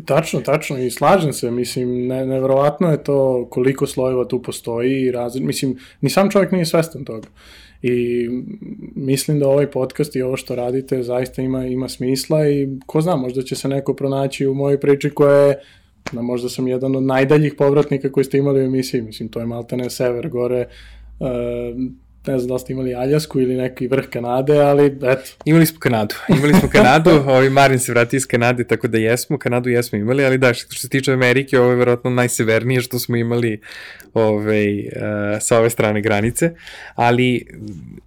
Tačno, 0.06 0.42
tačno 0.42 0.78
i 0.78 0.92
slažem 0.92 1.34
se, 1.34 1.52
mislim, 1.52 2.08
ne, 2.08 2.26
nevrovatno 2.26 2.92
je 2.92 3.04
to 3.04 3.48
koliko 3.52 3.88
slojeva 3.88 4.28
tu 4.28 4.42
postoji 4.44 5.02
i 5.02 5.12
razli... 5.12 5.42
mislim, 5.42 5.78
ni 6.02 6.10
sam 6.10 6.32
čovjek 6.32 6.52
nije 6.52 6.66
svestan 6.66 7.06
toga. 7.06 7.28
I 7.82 8.28
mislim 8.96 9.40
da 9.40 9.48
ovaj 9.48 9.72
podcast 9.72 10.16
i 10.16 10.22
ovo 10.22 10.38
što 10.38 10.56
radite 10.56 11.04
zaista 11.04 11.42
ima, 11.42 11.66
ima 11.66 11.90
smisla 11.90 12.50
i 12.50 12.68
ko 12.86 13.02
zna, 13.02 13.16
možda 13.16 13.42
će 13.42 13.56
se 13.56 13.68
neko 13.68 13.94
pronaći 13.94 14.48
u 14.48 14.54
mojoj 14.54 14.80
priči 14.80 15.10
koja 15.10 15.36
je 15.36 15.60
da 16.12 16.22
možda 16.22 16.50
sam 16.50 16.68
jedan 16.68 16.96
od 16.96 17.04
najdaljih 17.04 17.54
povratnika 17.58 18.12
koji 18.12 18.24
ste 18.24 18.38
imali 18.38 18.60
u 18.60 18.66
emisiji, 18.66 19.02
mislim, 19.02 19.30
to 19.30 19.40
je 19.40 19.46
maltene 19.46 19.90
sever 19.90 20.30
gore, 20.30 20.68
uh, 21.20 21.28
ne 22.28 22.40
znam 22.40 22.48
da 22.48 22.60
ste 22.60 22.74
imali 22.74 22.96
Aljasku 22.96 23.40
ili 23.40 23.56
neki 23.56 23.88
vrh 23.88 24.06
Kanade, 24.10 24.60
ali 24.60 24.86
eto. 24.86 25.32
Imali 25.46 25.66
smo 25.66 25.80
Kanadu, 25.80 26.16
imali 26.30 26.54
smo 26.54 26.70
Kanadu, 26.70 27.10
ovaj 27.34 27.50
Marin 27.50 27.80
se 27.80 27.92
vrati 27.92 28.18
iz 28.18 28.28
Kanade, 28.28 28.64
tako 28.64 28.88
da 28.88 28.98
jesmo, 28.98 29.38
Kanadu 29.38 29.70
jesmo 29.70 29.98
imali, 29.98 30.26
ali 30.26 30.38
da, 30.38 30.54
što 30.54 30.76
se 30.76 30.90
tiče 30.90 31.14
Amerike, 31.14 31.60
ovo 31.60 31.70
je 31.70 31.76
verovatno 31.76 32.10
najsevernije 32.10 32.82
što 32.82 33.00
smo 33.00 33.16
imali 33.16 33.62
ovaj, 34.14 34.80
uh, 34.80 34.86
sa 35.42 35.58
ove 35.58 35.70
strane 35.70 36.02
granice, 36.02 36.52
ali 36.96 37.46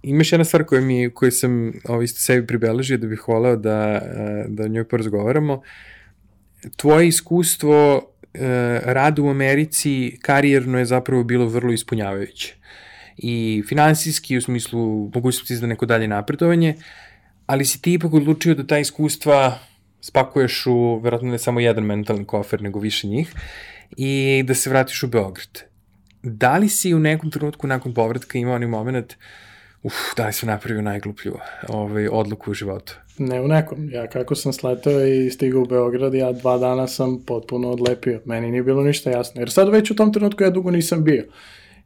imaš 0.03 0.31
jedna 0.31 0.45
stvar 0.45 0.63
koju, 0.63 0.81
mi, 0.81 1.09
koju 1.09 1.31
sam 1.31 1.73
ovaj, 1.83 2.03
isto 2.03 2.19
sebi 2.19 2.47
pribeležio 2.47 2.97
da 2.97 3.07
bih 3.07 3.27
voleo 3.27 3.55
da, 3.55 4.01
uh, 4.03 4.51
da 4.53 4.63
o 4.63 4.67
njoj 4.67 4.87
porazgovaramo, 4.87 5.61
tvoje 6.75 7.07
iskustvo 7.07 7.97
uh, 7.97 8.41
rada 8.83 9.21
u 9.21 9.29
Americi 9.29 10.17
karijerno 10.21 10.79
je 10.79 10.85
zapravo 10.85 11.23
bilo 11.23 11.45
vrlo 11.45 11.73
ispunjavajuće 11.73 12.63
i 13.17 13.63
finansijski 13.69 14.37
u 14.37 14.41
smislu 14.41 15.11
mogućnosti 15.15 15.55
za 15.55 15.67
neko 15.67 15.85
dalje 15.85 16.07
napredovanje, 16.07 16.75
ali 17.45 17.65
si 17.65 17.81
ti 17.81 17.93
ipak 17.93 18.13
odlučio 18.13 18.55
da 18.55 18.67
ta 18.67 18.79
iskustva 18.79 19.59
spakuješ 20.01 20.67
u, 20.67 20.99
verovatno 21.03 21.31
ne 21.31 21.39
samo 21.39 21.59
jedan 21.59 21.83
mentalni 21.83 22.25
kofer, 22.25 22.61
nego 22.61 22.79
više 22.79 23.07
njih, 23.07 23.33
i 23.97 24.43
da 24.47 24.53
se 24.53 24.69
vratiš 24.69 25.03
u 25.03 25.07
Beograd. 25.07 25.63
Da 26.23 26.57
li 26.57 26.69
si 26.69 26.93
u 26.93 26.99
nekom 26.99 27.31
trenutku 27.31 27.67
nakon 27.67 27.93
povratka 27.93 28.37
imao 28.37 28.55
onaj 28.55 28.67
moment, 28.67 29.13
uf, 29.83 29.93
da 30.17 30.27
li 30.27 30.33
sam 30.33 30.49
napravio 30.49 30.81
najgluplju 30.81 31.37
ovaj, 31.67 32.07
odluku 32.07 32.51
u 32.51 32.53
životu? 32.53 32.95
Ne 33.17 33.41
u 33.41 33.47
nekom. 33.47 33.89
Ja 33.91 34.07
kako 34.07 34.35
sam 34.35 34.53
sletao 34.53 35.05
i 35.05 35.29
stigao 35.29 35.61
u 35.61 35.65
Beograd, 35.65 36.13
ja 36.13 36.31
dva 36.31 36.57
dana 36.57 36.87
sam 36.87 37.23
potpuno 37.27 37.71
odlepio. 37.71 38.21
Meni 38.25 38.51
nije 38.51 38.63
bilo 38.63 38.83
ništa 38.83 39.11
jasno. 39.11 39.41
Jer 39.41 39.51
sad 39.51 39.69
već 39.69 39.91
u 39.91 39.95
tom 39.95 40.13
trenutku 40.13 40.43
ja 40.43 40.49
dugo 40.49 40.71
nisam 40.71 41.03
bio. 41.03 41.23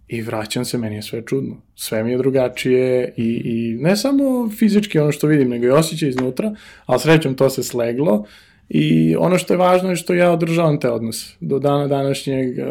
I 0.07 0.21
vraćam 0.21 0.65
se, 0.65 0.77
meni 0.77 0.95
je 0.95 1.01
sve 1.01 1.21
čudno. 1.25 1.61
Sve 1.75 2.03
mi 2.03 2.11
je 2.11 2.17
drugačije 2.17 3.13
i, 3.17 3.41
i 3.45 3.77
ne 3.79 3.95
samo 3.95 4.49
fizički 4.49 4.99
ono 4.99 5.11
što 5.11 5.27
vidim, 5.27 5.49
nego 5.49 5.65
i 5.65 5.69
osjećaj 5.69 6.09
iznutra, 6.09 6.55
ali 6.85 6.99
srećom 6.99 7.35
to 7.35 7.49
se 7.49 7.63
sleglo 7.63 8.25
i 8.69 9.15
ono 9.15 9.37
što 9.37 9.53
je 9.53 9.57
važno 9.57 9.89
je 9.89 9.95
što 9.95 10.13
ja 10.13 10.31
održavam 10.31 10.79
te 10.79 10.89
odnose. 10.89 11.35
Do 11.39 11.59
dana 11.59 11.87
današnjeg 11.87 12.57
uh, 12.57 12.65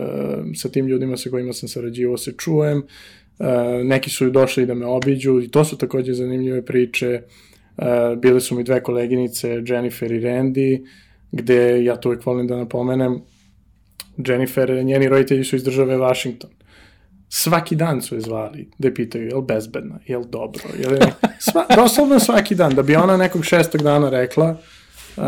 sa 0.54 0.68
tim 0.68 0.86
ljudima 0.86 1.16
sa 1.16 1.30
kojima 1.30 1.52
sam 1.52 1.68
sarađivao 1.68 2.16
se 2.16 2.32
čujem, 2.38 2.78
uh, 2.78 3.46
neki 3.84 4.10
su 4.10 4.30
došli 4.30 4.66
da 4.66 4.74
me 4.74 4.86
obiđu 4.86 5.40
i 5.40 5.48
to 5.48 5.64
su 5.64 5.78
takođe 5.78 6.12
zanimljive 6.12 6.64
priče. 6.64 7.22
Uh, 7.76 7.84
bile 8.18 8.40
su 8.40 8.56
mi 8.56 8.64
dve 8.64 8.82
koleginice, 8.82 9.62
Jennifer 9.66 10.12
i 10.12 10.20
Randy, 10.20 10.86
gde 11.32 11.84
ja 11.84 11.96
to 11.96 12.08
uvek 12.08 12.26
volim 12.26 12.46
da 12.46 12.56
napomenem, 12.56 13.22
Jennifer, 14.28 14.84
njeni 14.84 15.08
roditelji 15.08 15.44
su 15.44 15.56
iz 15.56 15.64
države 15.64 15.96
Washington 15.96 16.55
svaki 17.28 17.76
dan 17.76 18.02
su 18.02 18.14
je 18.14 18.20
zvali 18.20 18.68
da 18.78 18.88
je 18.88 18.94
pitaju 18.94 19.26
je 19.26 19.34
li 19.34 19.42
bezbedna, 19.42 19.98
je 20.06 20.18
li 20.18 20.24
dobro, 20.28 20.62
je 20.78 20.88
li... 20.88 20.98
Sva, 21.38 21.66
doslovno 21.76 22.18
svaki 22.18 22.54
dan, 22.54 22.74
da 22.74 22.82
bi 22.82 22.96
ona 22.96 23.16
nekog 23.16 23.44
šestog 23.44 23.82
dana 23.82 24.10
rekla 24.10 24.56
uh, 25.16 25.24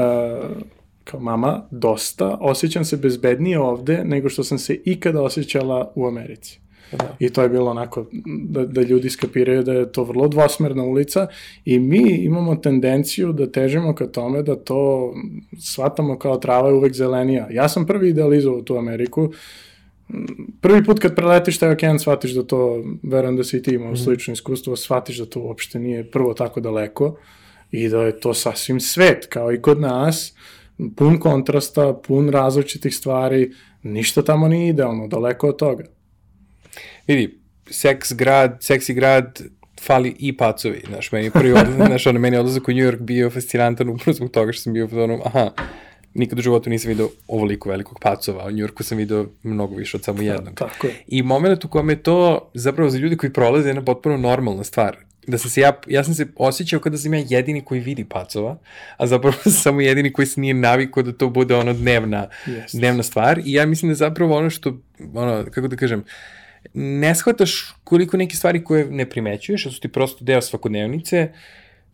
kao 1.04 1.20
mama, 1.20 1.62
dosta, 1.70 2.38
osjećam 2.40 2.84
se 2.84 2.96
bezbednije 2.96 3.60
ovde 3.60 4.04
nego 4.04 4.28
što 4.28 4.44
sam 4.44 4.58
se 4.58 4.80
ikada 4.84 5.22
osjećala 5.22 5.92
u 5.94 6.06
Americi. 6.06 6.60
Da. 6.92 7.16
I 7.18 7.30
to 7.30 7.42
je 7.42 7.48
bilo 7.48 7.70
onako 7.70 8.06
da, 8.48 8.66
da 8.66 8.80
ljudi 8.80 9.10
skapiraju 9.10 9.62
da 9.62 9.72
je 9.72 9.92
to 9.92 10.04
vrlo 10.04 10.28
dvosmerna 10.28 10.82
ulica 10.82 11.26
i 11.64 11.78
mi 11.78 12.10
imamo 12.10 12.56
tendenciju 12.56 13.32
da 13.32 13.52
težimo 13.52 13.94
ka 13.94 14.06
tome 14.06 14.42
da 14.42 14.56
to 14.56 15.12
shvatamo 15.60 16.18
kao 16.18 16.36
trava 16.36 16.68
je 16.68 16.74
uvek 16.74 16.94
zelenija. 16.94 17.48
Ja 17.50 17.68
sam 17.68 17.86
prvi 17.86 18.08
idealizovao 18.08 18.62
tu 18.62 18.76
Ameriku, 18.76 19.22
uh, 19.22 19.34
prvi 20.60 20.84
put 20.84 20.98
kad 20.98 21.14
preletiš 21.14 21.58
taj 21.58 21.72
okean 21.72 21.98
shvatiš 21.98 22.30
da 22.30 22.42
to, 22.42 22.84
verujem 23.02 23.36
da 23.36 23.44
si 23.44 23.56
i 23.56 23.62
ti 23.62 23.74
imao 23.74 23.92
mm. 23.92 23.96
slično 23.96 24.32
iskustvo, 24.32 24.76
shvatiš 24.76 25.18
da 25.18 25.26
to 25.26 25.40
uopšte 25.40 25.78
nije 25.78 26.10
prvo 26.10 26.34
tako 26.34 26.60
daleko 26.60 27.18
i 27.70 27.88
da 27.88 28.02
je 28.02 28.20
to 28.20 28.34
sasvim 28.34 28.80
svet, 28.80 29.26
kao 29.26 29.52
i 29.52 29.62
kod 29.62 29.80
nas, 29.80 30.34
pun 30.96 31.18
kontrasta, 31.20 31.92
pun 32.06 32.28
različitih 32.28 32.96
stvari, 32.96 33.50
ništa 33.82 34.22
tamo 34.22 34.48
nije 34.48 34.68
idealno, 34.68 35.06
daleko 35.06 35.48
od 35.48 35.58
toga. 35.58 35.84
Vidi, 37.06 37.38
seks 37.70 38.12
grad, 38.12 38.58
seksi 38.60 38.94
grad, 38.94 39.42
fali 39.80 40.16
i 40.18 40.36
pacovi, 40.36 40.82
znaš, 40.88 41.12
meni 41.12 41.30
prvi 41.30 41.52
odlazak, 41.52 41.86
znaš, 41.88 42.06
ono, 42.06 42.20
meni 42.20 42.36
odlazak 42.36 42.68
u 42.68 42.72
New 42.72 42.84
York 42.84 43.00
bio 43.00 43.30
fascinantan 43.30 43.88
upravo 43.88 44.12
zbog 44.12 44.30
toga 44.30 44.52
što 44.52 44.62
sam 44.62 44.72
bio 44.72 44.86
u 44.86 45.20
aha, 45.24 45.50
nikad 46.14 46.38
u 46.38 46.42
životu 46.42 46.70
nisam 46.70 46.88
vidio 46.88 47.10
ovoliko 47.28 47.68
velikog 47.68 47.98
pacova, 48.00 48.46
u 48.46 48.50
Njurku 48.50 48.82
sam 48.82 48.98
vidio 48.98 49.28
mnogo 49.42 49.76
više 49.76 49.96
od 49.96 50.04
samo 50.04 50.22
jednog. 50.22 50.54
Da, 50.54 50.68
tako 50.68 50.86
je. 50.86 50.94
I 51.06 51.22
moment 51.22 51.64
u 51.64 51.68
kome 51.68 51.92
je 51.92 52.02
to 52.02 52.50
zapravo 52.54 52.90
za 52.90 52.98
ljudi 52.98 53.16
koji 53.16 53.32
prolaze 53.32 53.68
jedna 53.68 53.84
potpuno 53.84 54.16
normalna 54.16 54.64
stvar. 54.64 54.96
Da 55.26 55.38
sam 55.38 55.50
se 55.50 55.60
ja, 55.60 55.80
ja 55.86 56.04
sam 56.04 56.14
se 56.14 56.26
osjećao 56.36 56.80
kada 56.80 56.96
sam 56.98 57.14
ja 57.14 57.24
jedini 57.28 57.64
koji 57.64 57.80
vidi 57.80 58.04
pacova, 58.04 58.58
a 58.96 59.06
zapravo 59.06 59.36
sam 59.42 59.52
samo 59.52 59.80
jedini 59.80 60.12
koji 60.12 60.26
se 60.26 60.40
nije 60.40 60.54
navikao 60.54 61.02
da 61.02 61.12
to 61.12 61.28
bude 61.28 61.54
ono 61.54 61.72
dnevna, 61.72 62.28
Yes. 62.46 62.78
dnevna 62.78 63.02
stvar. 63.02 63.38
I 63.44 63.52
ja 63.52 63.66
mislim 63.66 63.88
da 63.88 63.94
zapravo 63.94 64.36
ono 64.36 64.50
što, 64.50 64.78
ono, 65.14 65.44
kako 65.50 65.68
da 65.68 65.76
kažem, 65.76 66.04
ne 66.74 67.14
shvataš 67.14 67.74
koliko 67.84 68.16
neke 68.16 68.36
stvari 68.36 68.64
koje 68.64 68.86
ne 68.90 69.10
primećuješ, 69.10 69.66
a 69.66 69.70
su 69.70 69.80
ti 69.80 69.88
prosto 69.88 70.24
deo 70.24 70.40
svakodnevnice, 70.42 71.32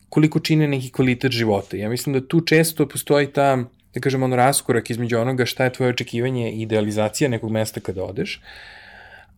koliko 0.09 0.40
čine 0.40 0.68
neki 0.68 0.90
kvalitet 0.90 1.33
života. 1.33 1.77
Ja 1.77 1.88
mislim 1.88 2.12
da 2.12 2.29
tu 2.29 2.40
često 2.40 2.88
postoji 2.88 3.27
ta, 3.27 3.64
da 3.95 4.01
kažem, 4.01 4.23
ono 4.23 4.37
raskorak 4.37 4.91
između 4.91 5.19
onoga 5.19 5.47
šta 5.47 5.65
je 5.65 5.73
tvoje 5.73 5.91
očekivanje 5.91 6.53
i 6.53 6.63
idealizacija 6.63 7.29
nekog 7.31 7.51
mesta 7.51 7.81
kada 7.81 8.05
odeš, 8.05 8.41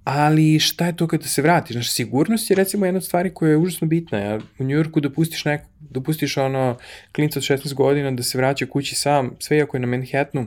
ali 0.05 0.59
šta 0.59 0.87
je 0.87 0.97
to 0.97 1.07
kada 1.07 1.25
se 1.25 1.43
vratiš? 1.43 1.75
Znaš, 1.75 1.91
sigurnost 1.91 2.51
je 2.51 2.57
recimo 2.57 2.87
jedna 2.87 2.99
od 2.99 3.05
stvari 3.05 3.35
koja 3.35 3.51
je 3.51 3.57
užasno 3.57 3.87
bitna. 3.87 4.19
Ja, 4.19 4.39
u 4.59 4.65
Njujorku 4.65 5.01
dopustiš, 5.01 5.45
neko, 5.45 5.65
dopustiš 5.81 6.37
ono 6.37 6.77
klinca 7.13 7.39
od 7.39 7.43
16 7.43 7.75
godina 7.75 8.11
da 8.11 8.23
se 8.23 8.39
vraća 8.39 8.67
kući 8.67 8.95
sam, 8.95 9.37
sve 9.39 9.57
iako 9.57 9.77
je 9.77 9.81
na 9.81 9.87
Manhattanu, 9.87 10.47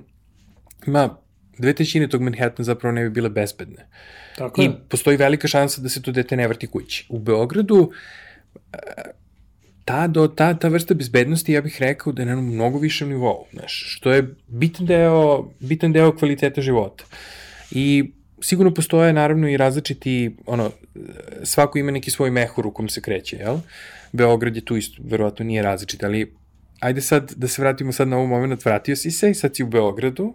ima 0.87 1.17
dve 1.57 1.73
trećine 1.73 2.07
tog 2.07 2.21
Manhattana 2.21 2.63
zapravo 2.63 2.95
ne 2.95 3.03
bi 3.03 3.09
bile 3.09 3.29
bezbedne. 3.29 3.85
Tako 4.37 4.61
I 4.61 4.65
je. 4.65 4.71
postoji 4.89 5.17
velika 5.17 5.47
šansa 5.47 5.81
da 5.81 5.89
se 5.89 6.01
to 6.01 6.11
dete 6.11 6.35
ne 6.35 6.47
vrati 6.47 6.67
kući. 6.67 7.05
U 7.09 7.19
Beogradu 7.19 7.91
ta, 9.89 10.07
do, 10.07 10.27
ta, 10.27 10.53
ta 10.53 10.69
vrsta 10.69 10.93
bezbednosti, 10.93 11.53
ja 11.53 11.61
bih 11.65 11.77
rekao 11.81 12.13
da 12.13 12.21
je 12.21 12.25
na 12.25 12.35
mnogo 12.35 12.79
višem 12.79 13.09
nivou, 13.09 13.45
znaš, 13.53 13.83
što 13.95 14.11
je 14.11 14.35
bitan 14.47 14.85
deo, 14.85 15.49
bitan 15.59 15.93
deo 15.93 16.11
kvaliteta 16.17 16.61
života. 16.61 17.03
I 17.71 18.11
sigurno 18.41 18.73
postoje 18.73 19.13
naravno 19.13 19.49
i 19.49 19.57
različiti, 19.57 20.35
ono, 20.45 20.71
svako 21.43 21.79
ima 21.79 21.91
neki 21.91 22.11
svoj 22.11 22.31
mehur 22.31 22.67
u 22.67 22.71
kom 22.71 22.89
se 22.89 23.01
kreće, 23.01 23.37
jel? 23.37 23.57
Beograd 24.11 24.55
je 24.55 24.65
tu 24.65 24.77
isto, 24.77 25.01
verovatno 25.05 25.45
nije 25.45 25.63
različit, 25.63 26.03
ali 26.03 26.33
ajde 26.79 27.01
sad 27.01 27.33
da 27.35 27.47
se 27.47 27.61
vratimo 27.61 27.91
sad 27.91 28.07
na 28.07 28.17
ovu 28.17 28.27
moment, 28.27 28.65
vratio 28.65 28.95
si 28.95 29.11
se 29.11 29.31
i 29.31 29.33
sad 29.33 29.55
si 29.55 29.63
u 29.63 29.67
Beogradu 29.67 30.33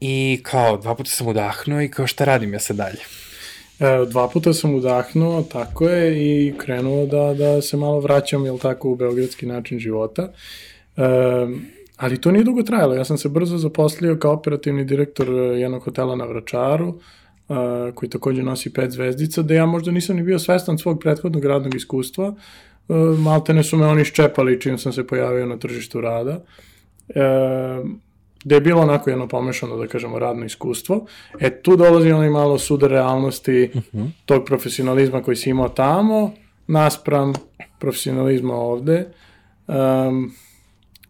i 0.00 0.40
kao 0.42 0.76
dva 0.76 0.94
puta 0.94 1.10
sam 1.10 1.26
udahnuo 1.26 1.82
i 1.82 1.90
kao 1.90 2.06
šta 2.06 2.24
radim 2.24 2.52
ja 2.52 2.60
sad 2.60 2.76
dalje? 2.76 3.00
E, 3.80 4.06
dva 4.10 4.28
puta 4.28 4.52
sam 4.52 4.74
udahnuo, 4.74 5.42
tako 5.42 5.88
je, 5.88 6.26
i 6.26 6.54
krenuo 6.58 7.06
da, 7.06 7.34
da 7.34 7.62
se 7.62 7.76
malo 7.76 8.00
vraćam, 8.00 8.44
jel 8.44 8.58
tako, 8.58 8.90
u 8.90 8.96
beogradski 8.96 9.46
način 9.46 9.78
života. 9.78 10.32
E, 10.96 11.02
ali 11.96 12.20
to 12.20 12.30
nije 12.30 12.44
dugo 12.44 12.62
trajalo. 12.62 12.94
Ja 12.94 13.04
sam 13.04 13.18
se 13.18 13.28
brzo 13.28 13.58
zaposlio 13.58 14.16
kao 14.16 14.32
operativni 14.32 14.84
direktor 14.84 15.28
e, 15.28 15.60
jednog 15.60 15.82
hotela 15.82 16.16
na 16.16 16.24
Vračaru, 16.24 16.88
e, 16.88 17.92
koji 17.94 18.10
takođe 18.10 18.42
nosi 18.42 18.72
pet 18.72 18.90
zvezdica, 18.90 19.42
da 19.42 19.54
ja 19.54 19.66
možda 19.66 19.90
nisam 19.90 20.16
ni 20.16 20.22
bio 20.22 20.38
svestan 20.38 20.78
svog 20.78 21.00
prethodnog 21.00 21.44
radnog 21.44 21.74
iskustva. 21.74 22.34
E, 22.88 22.94
maltene 23.18 23.62
su 23.62 23.76
me 23.76 23.86
oni 23.86 24.02
iščepali 24.02 24.60
čim 24.60 24.78
sam 24.78 24.92
se 24.92 25.06
pojavio 25.06 25.46
na 25.46 25.58
tržištu 25.58 26.00
rada. 26.00 26.44
E, 27.08 27.20
gde 28.46 28.54
je 28.54 28.60
bilo 28.60 28.82
onako 28.82 29.10
jedno 29.10 29.28
pomešano, 29.28 29.76
da 29.76 29.86
kažemo, 29.86 30.18
radno 30.18 30.44
iskustvo. 30.44 31.06
E, 31.40 31.62
tu 31.62 31.76
dolazi 31.76 32.12
onaj 32.12 32.30
malo 32.30 32.58
sudar 32.58 32.90
realnosti 32.90 33.70
uh 33.74 33.82
-huh. 33.82 34.10
tog 34.24 34.44
profesionalizma 34.44 35.22
koji 35.22 35.36
si 35.36 35.50
imao 35.50 35.68
tamo, 35.68 36.32
naspram 36.66 37.32
profesionalizma 37.78 38.54
ovde, 38.54 39.08
um, 39.66 40.32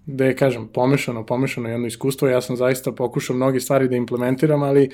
gde 0.07 0.27
je, 0.27 0.37
kažem, 0.37 0.69
pomešano, 0.69 1.27
pomešano 1.27 1.69
jedno 1.69 1.87
iskustvo. 1.87 2.29
Ja 2.29 2.41
sam 2.41 2.57
zaista 2.57 2.93
pokušao 2.93 3.37
mnoge 3.37 3.61
stvari 3.61 3.89
da 3.89 3.97
implementiram, 3.97 4.63
ali 4.63 4.91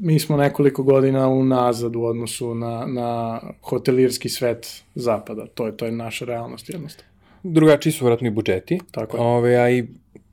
mi 0.00 0.18
smo 0.18 0.36
nekoliko 0.36 0.82
godina 0.82 1.28
unazad 1.28 1.96
u 1.96 2.04
odnosu 2.04 2.54
na, 2.54 2.86
na 2.86 3.40
hotelirski 3.62 4.28
svet 4.28 4.82
zapada. 4.94 5.46
To 5.46 5.66
je, 5.66 5.76
to 5.76 5.84
je 5.84 5.92
naša 5.92 6.24
realnost 6.24 6.70
jednostavno. 6.70 7.10
Drugačiji 7.42 7.92
su 7.92 8.04
vratno 8.04 8.26
i 8.26 8.30
budžeti. 8.30 8.78
Tako 8.90 9.16
je. 9.16 9.22
Ove, 9.22 9.56
a 9.56 9.70
i 9.70 9.86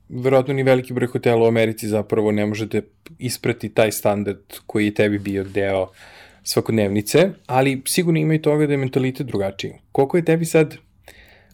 verovatno 0.08 0.54
ni 0.54 0.62
veliki 0.62 0.92
broj 0.92 1.06
hotela 1.06 1.42
u 1.42 1.48
Americi 1.48 1.88
zapravo 1.88 2.32
ne 2.32 2.46
možete 2.46 2.82
isprati 3.18 3.68
taj 3.68 3.92
standard 3.92 4.42
koji 4.66 4.84
je 4.84 4.94
tebi 4.94 5.18
bio 5.18 5.44
deo 5.44 5.88
svakodnevnice, 6.42 7.30
ali 7.46 7.82
sigurno 7.86 8.20
ima 8.20 8.34
i 8.34 8.42
toga 8.42 8.66
da 8.66 8.72
je 8.72 8.76
mentalitet 8.76 9.26
drugačiji. 9.26 9.72
Koliko 9.92 10.16
je 10.16 10.24
tebi 10.24 10.44
sad, 10.44 10.76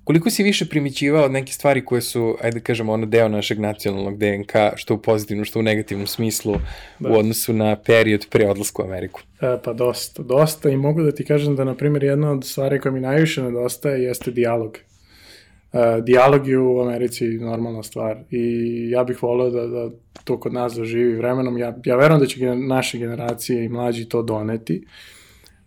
koliko 0.05 0.31
si 0.31 0.43
više 0.43 0.69
primićivao 0.69 1.25
od 1.25 1.33
neke 1.33 1.53
stvari 1.53 1.85
koje 1.85 2.01
su, 2.01 2.37
ajde 2.43 2.59
da 2.59 2.65
kažemo, 2.65 2.93
ono 2.93 3.07
deo 3.07 3.29
našeg 3.29 3.59
nacionalnog 3.59 4.19
DNK, 4.19 4.53
što 4.77 4.95
u 4.95 5.03
pozitivnom, 5.03 5.45
što 5.45 5.59
u 5.59 5.63
negativnom 5.63 6.07
smislu, 6.07 6.57
da. 6.99 7.09
u 7.09 7.19
odnosu 7.19 7.53
na 7.53 7.77
period 7.77 8.27
pre 8.31 8.49
odlasku 8.49 8.83
u 8.83 8.85
Ameriku? 8.85 9.21
E, 9.41 9.59
pa 9.65 9.73
dosta, 9.73 10.23
dosta 10.23 10.71
i 10.71 10.77
mogu 10.77 11.03
da 11.03 11.13
ti 11.13 11.25
kažem 11.25 11.57
da, 11.57 11.65
na 11.65 11.75
primjer, 11.75 12.05
jedna 12.05 12.31
od 12.31 12.45
stvari 12.45 12.81
koja 12.81 12.93
mi 12.93 13.01
najviše 13.01 13.43
nedostaje 13.43 14.03
jeste 14.03 14.31
dijalog. 14.31 14.79
Uh, 15.73 16.05
dijalog 16.05 16.49
je 16.49 16.59
u 16.59 16.81
Americi 16.81 17.29
normalna 17.29 17.83
stvar 17.83 18.19
i 18.31 18.41
ja 18.91 19.05
bih 19.05 19.23
voleo 19.23 19.51
da, 19.51 19.67
da 19.67 19.91
to 20.25 20.41
kod 20.41 20.53
nas 20.53 20.75
zaživi 20.75 21.15
vremenom. 21.15 21.59
Ja, 21.59 21.77
ja 21.85 21.97
verujem 21.97 22.21
da 22.21 22.27
će 22.27 22.57
naše 22.57 22.99
generacije 22.99 23.65
i 23.65 23.69
mlađi 23.69 24.09
to 24.09 24.23
doneti, 24.23 24.87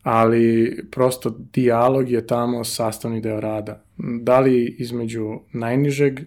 ali 0.03 0.77
prosto 0.91 1.29
dijalog 1.53 2.11
je 2.11 2.27
tamo 2.27 2.63
sastavni 2.63 3.21
deo 3.21 3.39
rada. 3.39 3.83
Da 3.97 4.39
li 4.39 4.75
između 4.79 5.39
najnižeg 5.53 6.19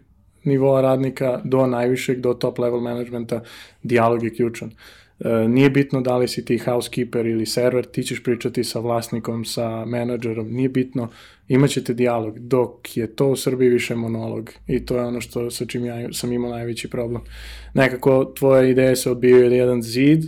nivoa 0.45 0.81
radnika 0.81 1.41
do 1.45 1.67
najvišeg, 1.67 2.21
do 2.21 2.35
top 2.35 2.59
level 2.59 2.81
managementa, 2.81 3.43
dijalog 3.83 4.25
je 4.25 4.35
ključan. 4.35 4.69
E, 4.69 4.75
nije 5.49 5.71
bitno 5.71 6.01
da 6.01 6.17
li 6.17 6.29
si 6.29 6.45
ti 6.45 6.59
housekeeper 6.59 7.27
ili 7.27 7.47
server, 7.47 7.85
ti 7.85 8.03
ćeš 8.03 8.23
pričati 8.23 8.65
sa 8.65 8.79
vlasnikom, 8.79 9.45
sa 9.45 9.85
menadžerom, 9.85 10.53
nije 10.53 10.69
bitno, 10.69 11.09
imaćete 11.49 11.95
dijalog, 11.95 12.39
dok 12.39 12.97
je 12.97 13.17
to 13.17 13.29
u 13.29 13.37
Srbiji 13.37 13.69
više 13.69 13.95
monolog 13.95 14.51
i 14.67 14.87
to 14.87 14.97
je 14.97 15.05
ono 15.05 15.21
što 15.21 15.51
sa 15.51 15.67
čim 15.67 15.85
ja 15.85 16.13
sam 16.13 16.33
imao 16.33 16.51
najveći 16.51 16.91
problem. 16.91 17.23
Nekako 17.75 18.33
tvoje 18.39 18.71
ideje 18.71 18.97
se 18.97 19.11
odbijaju 19.11 19.53
jedan 19.53 19.83
zid, 19.83 20.25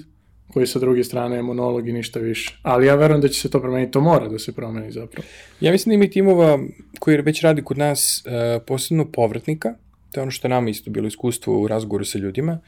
koji 0.53 0.66
sa 0.66 0.79
druge 0.79 1.05
strane 1.05 1.37
je 1.37 1.42
monolog 1.42 1.88
i 1.88 1.92
ništa 1.92 2.20
više. 2.20 2.59
Ali 2.62 2.87
ja 2.87 2.94
verujem 2.94 3.20
da 3.20 3.29
će 3.29 3.40
se 3.40 3.51
to 3.51 3.61
promeniti, 3.61 3.92
to 3.92 4.01
mora 4.01 4.29
da 4.29 4.38
se 4.38 4.55
promeni 4.55 4.92
zapravo. 4.92 5.27
Ja 5.61 5.72
mislim 5.72 5.90
da 5.90 5.94
ima 5.94 6.12
timova 6.12 6.59
koji 6.98 7.22
već 7.22 7.42
radi 7.42 7.62
kod 7.62 7.79
nas, 7.79 8.24
uh, 8.27 8.62
posebno 8.66 9.12
povratnika, 9.12 9.74
to 10.12 10.20
je 10.20 10.22
ono 10.22 10.31
što 10.31 10.46
je 10.46 10.51
nama 10.51 10.70
isto 10.70 10.90
bilo 10.90 11.07
iskustvo 11.07 11.61
u 11.61 11.68
razgovoru 11.68 12.05
sa 12.05 12.18
ljudima, 12.18 12.61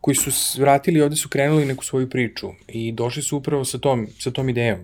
koji 0.00 0.14
su 0.14 0.60
vratili 0.60 0.98
i 0.98 1.02
ovde 1.02 1.16
su 1.16 1.28
krenuli 1.28 1.64
neku 1.64 1.84
svoju 1.84 2.10
priču 2.10 2.50
i 2.68 2.92
došli 2.92 3.22
su 3.22 3.36
upravo 3.36 3.64
sa 3.64 3.78
tom, 3.78 4.06
sa 4.18 4.30
tom 4.30 4.48
idejom. 4.48 4.78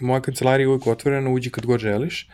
Moja 0.00 0.20
kancelarija 0.20 0.64
je 0.64 0.68
uvijek 0.68 0.86
otvorena, 0.86 1.30
uđi 1.30 1.50
kad 1.50 1.66
god 1.66 1.80
želiš, 1.80 2.28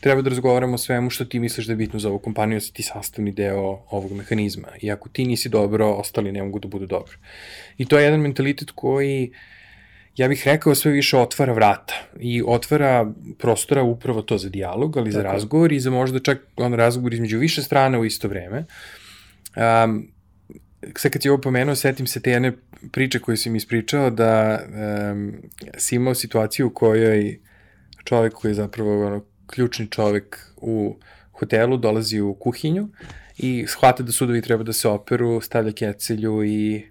treba 0.00 0.22
da 0.22 0.30
razgovaramo 0.30 0.74
o 0.74 0.78
svemu 0.78 1.10
što 1.10 1.24
ti 1.24 1.38
misliš 1.38 1.66
da 1.66 1.72
je 1.72 1.76
bitno 1.76 1.98
za 1.98 2.08
ovu 2.08 2.18
kompaniju, 2.18 2.56
da 2.56 2.60
si 2.60 2.72
ti 2.72 2.82
sastavni 2.82 3.32
deo 3.32 3.82
ovog 3.90 4.12
mehanizma. 4.12 4.68
I 4.80 4.90
ako 4.90 5.08
ti 5.08 5.24
nisi 5.24 5.48
dobro, 5.48 5.90
ostali 5.90 6.32
ne 6.32 6.42
mogu 6.42 6.58
da 6.58 6.68
budu 6.68 6.86
dobro. 6.86 7.16
I 7.78 7.86
to 7.86 7.98
je 7.98 8.04
jedan 8.04 8.20
mentalitet 8.20 8.70
koji, 8.74 9.32
ja 10.16 10.28
bih 10.28 10.42
rekao, 10.46 10.74
sve 10.74 10.92
više 10.92 11.16
otvara 11.16 11.52
vrata 11.52 11.94
i 12.20 12.42
otvara 12.46 13.12
prostora 13.38 13.82
upravo 13.82 14.22
to 14.22 14.38
za 14.38 14.48
dijalog, 14.48 14.96
ali 14.96 15.12
za 15.12 15.22
razgovor 15.22 15.72
i 15.72 15.80
za 15.80 15.90
možda 15.90 16.18
čak 16.18 16.38
on 16.56 16.74
razgovor 16.74 17.14
između 17.14 17.38
više 17.38 17.62
strana 17.62 17.98
u 17.98 18.04
isto 18.04 18.28
vreme. 18.28 18.64
Um, 19.56 20.12
sad 20.96 21.12
kad 21.12 21.22
si 21.22 21.28
ovo 21.28 21.40
pomenuo, 21.40 21.74
setim 21.74 22.06
se 22.06 22.20
te 22.22 22.30
jedne 22.30 22.52
priče 22.92 23.18
koje 23.18 23.36
si 23.36 23.50
mi 23.50 23.56
ispričao 23.56 24.10
da 24.10 24.58
um, 25.12 25.32
si 25.76 25.96
imao 25.96 26.14
situaciju 26.14 26.66
u 26.66 26.70
kojoj 26.70 27.38
čovek 28.04 28.32
koji 28.32 28.50
je 28.50 28.54
zapravo 28.54 29.06
ono, 29.06 29.24
ključni 29.46 29.86
čovek 29.86 30.38
u 30.56 30.96
hotelu 31.32 31.76
dolazi 31.76 32.20
u 32.20 32.34
kuhinju 32.34 32.88
i 33.38 33.64
shvata 33.68 34.02
da 34.02 34.12
sudovi 34.12 34.42
treba 34.42 34.62
da 34.62 34.72
se 34.72 34.88
operu, 34.88 35.40
stavlja 35.40 35.72
kecelju 35.72 36.44
i 36.44 36.82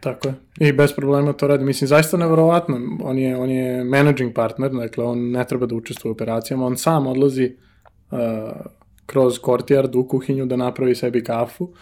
Tako 0.00 0.28
je. 0.28 0.34
I 0.68 0.72
bez 0.72 0.92
problema 0.92 1.32
to 1.32 1.46
radi. 1.46 1.64
Mislim, 1.64 1.88
zaista 1.88 2.16
nevjerovatno. 2.16 2.80
On 3.02 3.18
je, 3.18 3.36
on 3.36 3.50
je 3.50 3.84
managing 3.84 4.34
partner, 4.34 4.70
dakle, 4.70 5.04
on 5.04 5.30
ne 5.30 5.44
treba 5.44 5.66
da 5.66 5.74
učestvuje 5.74 6.10
u 6.10 6.14
operacijama, 6.14 6.66
on 6.66 6.76
sam 6.76 7.06
odlazi 7.06 7.56
uh, 8.10 8.18
kroz 9.06 9.40
courtyard 9.40 9.96
u 9.96 10.08
kuhinju 10.08 10.46
da 10.46 10.56
napravi 10.56 10.94
sebi 10.94 11.24
kafu 11.24 11.72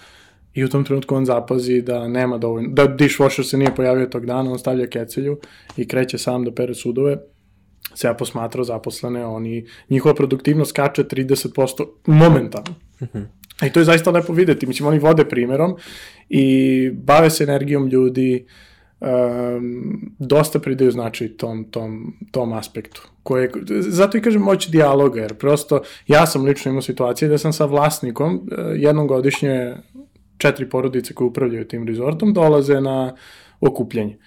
i 0.54 0.64
u 0.64 0.68
tom 0.68 0.84
trenutku 0.84 1.14
on 1.14 1.24
zapazi 1.24 1.82
da 1.82 2.08
nema 2.08 2.38
dovoljno, 2.38 2.68
da 2.68 2.88
dishwasher 2.88 3.42
se 3.42 3.58
nije 3.58 3.74
pojavio 3.74 4.06
tog 4.06 4.26
dana, 4.26 4.52
on 4.52 4.58
stavlja 4.58 4.86
kecelju 4.86 5.38
i 5.76 5.88
kreće 5.88 6.18
sam 6.18 6.44
da 6.44 6.52
pere 6.52 6.74
sudove 6.74 7.16
se 7.94 8.06
ja 8.06 8.14
posmatrao 8.14 8.64
zaposlene, 8.64 9.26
oni, 9.26 9.66
njihova 9.90 10.14
produktivnost 10.14 10.70
skače 10.70 11.04
30% 11.04 11.86
momentalno. 12.06 12.74
Mm 13.00 13.04
-hmm. 13.04 13.24
I 13.66 13.72
to 13.72 13.80
je 13.80 13.84
zaista 13.84 14.10
lepo 14.10 14.32
videti. 14.32 14.66
Mislim, 14.66 14.88
oni 14.88 14.98
vode 14.98 15.24
primerom 15.24 15.76
i 16.28 16.90
bave 16.90 17.30
se 17.30 17.44
energijom 17.44 17.88
ljudi, 17.88 18.46
um, 19.00 20.14
dosta 20.18 20.58
pridaju 20.58 20.90
znači 20.90 21.28
tom, 21.28 21.64
tom, 21.64 22.14
tom 22.30 22.52
aspektu. 22.52 23.08
Koje, 23.22 23.50
zato 23.80 24.18
i 24.18 24.20
kažem 24.20 24.42
moć 24.42 24.68
dijaloga, 24.68 25.20
jer 25.20 25.34
prosto 25.34 25.80
ja 26.06 26.26
sam 26.26 26.44
lično 26.44 26.70
imao 26.70 26.82
situacije 26.82 27.28
da 27.28 27.38
sam 27.38 27.52
sa 27.52 27.64
vlasnikom 27.64 28.48
jednom 28.76 29.06
godišnje 29.06 29.74
četiri 30.38 30.68
porodice 30.68 31.14
koje 31.14 31.26
upravljaju 31.26 31.68
tim 31.68 31.86
rezortom 31.86 32.32
dolaze 32.32 32.80
na 32.80 33.16
okupljanje. 33.60 34.18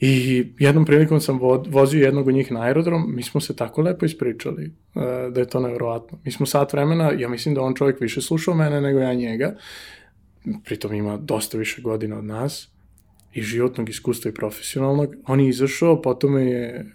I 0.00 0.44
jednom 0.58 0.84
prilikom 0.84 1.20
sam 1.20 1.38
vozio 1.68 2.04
jednog 2.04 2.28
od 2.28 2.34
njih 2.34 2.52
na 2.52 2.62
aerodrom, 2.62 3.16
mi 3.16 3.22
smo 3.22 3.40
se 3.40 3.56
tako 3.56 3.82
lepo 3.82 4.06
ispričali 4.06 4.66
uh, 4.66 5.02
da 5.32 5.40
je 5.40 5.48
to 5.48 5.60
nevjerovatno. 5.60 6.18
Mi 6.24 6.32
smo 6.32 6.46
sat 6.46 6.72
vremena, 6.72 7.12
ja 7.18 7.28
mislim 7.28 7.54
da 7.54 7.62
on 7.62 7.74
čovjek 7.74 8.00
više 8.00 8.20
slušao 8.20 8.54
mene 8.54 8.80
nego 8.80 8.98
ja 8.98 9.14
njega, 9.14 9.56
pritom 10.64 10.94
ima 10.94 11.16
dosta 11.16 11.58
više 11.58 11.82
godina 11.82 12.18
od 12.18 12.24
nas, 12.24 12.68
i 13.36 13.42
životnog 13.42 13.88
iskustva 13.88 14.30
i 14.30 14.34
profesionalnog. 14.34 15.14
On 15.26 15.40
je 15.40 15.48
izašao, 15.48 16.02
potom 16.02 16.38
je 16.38 16.86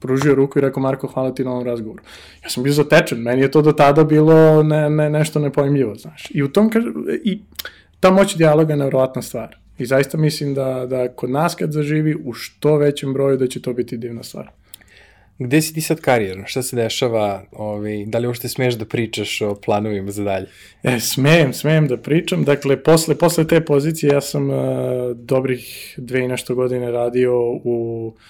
pružio 0.00 0.34
ruku 0.34 0.58
i 0.58 0.62
rekao 0.62 0.82
Marko, 0.82 1.06
hvala 1.06 1.34
ti 1.34 1.44
na 1.44 1.50
ovom 1.50 1.66
razgovoru. 1.66 2.02
Ja 2.44 2.50
sam 2.50 2.62
bio 2.62 2.72
zatečen, 2.72 3.18
meni 3.18 3.42
je 3.42 3.50
to 3.50 3.62
do 3.62 3.72
tada 3.72 4.04
bilo 4.04 4.62
ne, 4.62 4.90
ne, 4.90 5.10
nešto 5.10 5.38
nepojmljivo, 5.38 5.94
znaš. 5.94 6.28
I 6.30 6.42
u 6.42 6.48
tom, 6.48 6.70
kaže, 6.70 6.88
i 7.24 7.40
ta 8.00 8.10
moć 8.10 8.36
dijaloga 8.36 8.72
je 8.72 8.76
nevrovatna 8.76 9.22
stvar. 9.22 9.56
I 9.78 9.86
zaista 9.86 10.18
mislim 10.18 10.54
da, 10.54 10.86
da 10.86 11.08
kod 11.08 11.30
nas 11.30 11.54
kad 11.54 11.72
zaživi 11.72 12.16
u 12.24 12.32
što 12.32 12.76
većem 12.76 13.12
broju 13.12 13.36
da 13.36 13.46
će 13.46 13.62
to 13.62 13.72
biti 13.72 13.96
divna 13.96 14.22
stvar. 14.22 14.50
Gde 15.38 15.60
si 15.62 15.74
ti 15.74 15.80
sad 15.80 16.00
karijerno? 16.00 16.44
Šta 16.46 16.62
se 16.62 16.76
dešava? 16.76 17.42
Ovaj, 17.52 18.04
da 18.06 18.18
li 18.18 18.26
uopšte 18.26 18.48
smeš 18.48 18.74
da 18.74 18.84
pričaš 18.84 19.40
o 19.40 19.54
planovima 19.54 20.10
za 20.10 20.24
dalje? 20.24 20.46
E, 20.82 21.00
smejem, 21.00 21.52
smejem 21.52 21.88
da 21.88 21.96
pričam. 21.96 22.44
Dakle, 22.44 22.82
posle, 22.82 23.14
posle 23.18 23.46
te 23.46 23.64
pozicije 23.64 24.12
ja 24.12 24.20
sam 24.20 24.50
uh, 24.50 24.56
dobrih 25.14 25.94
dve 25.96 26.24
i 26.24 26.28
nešto 26.28 26.54
godine 26.54 26.90
radio 26.90 27.32
u 27.64 28.06
uh, 28.06 28.22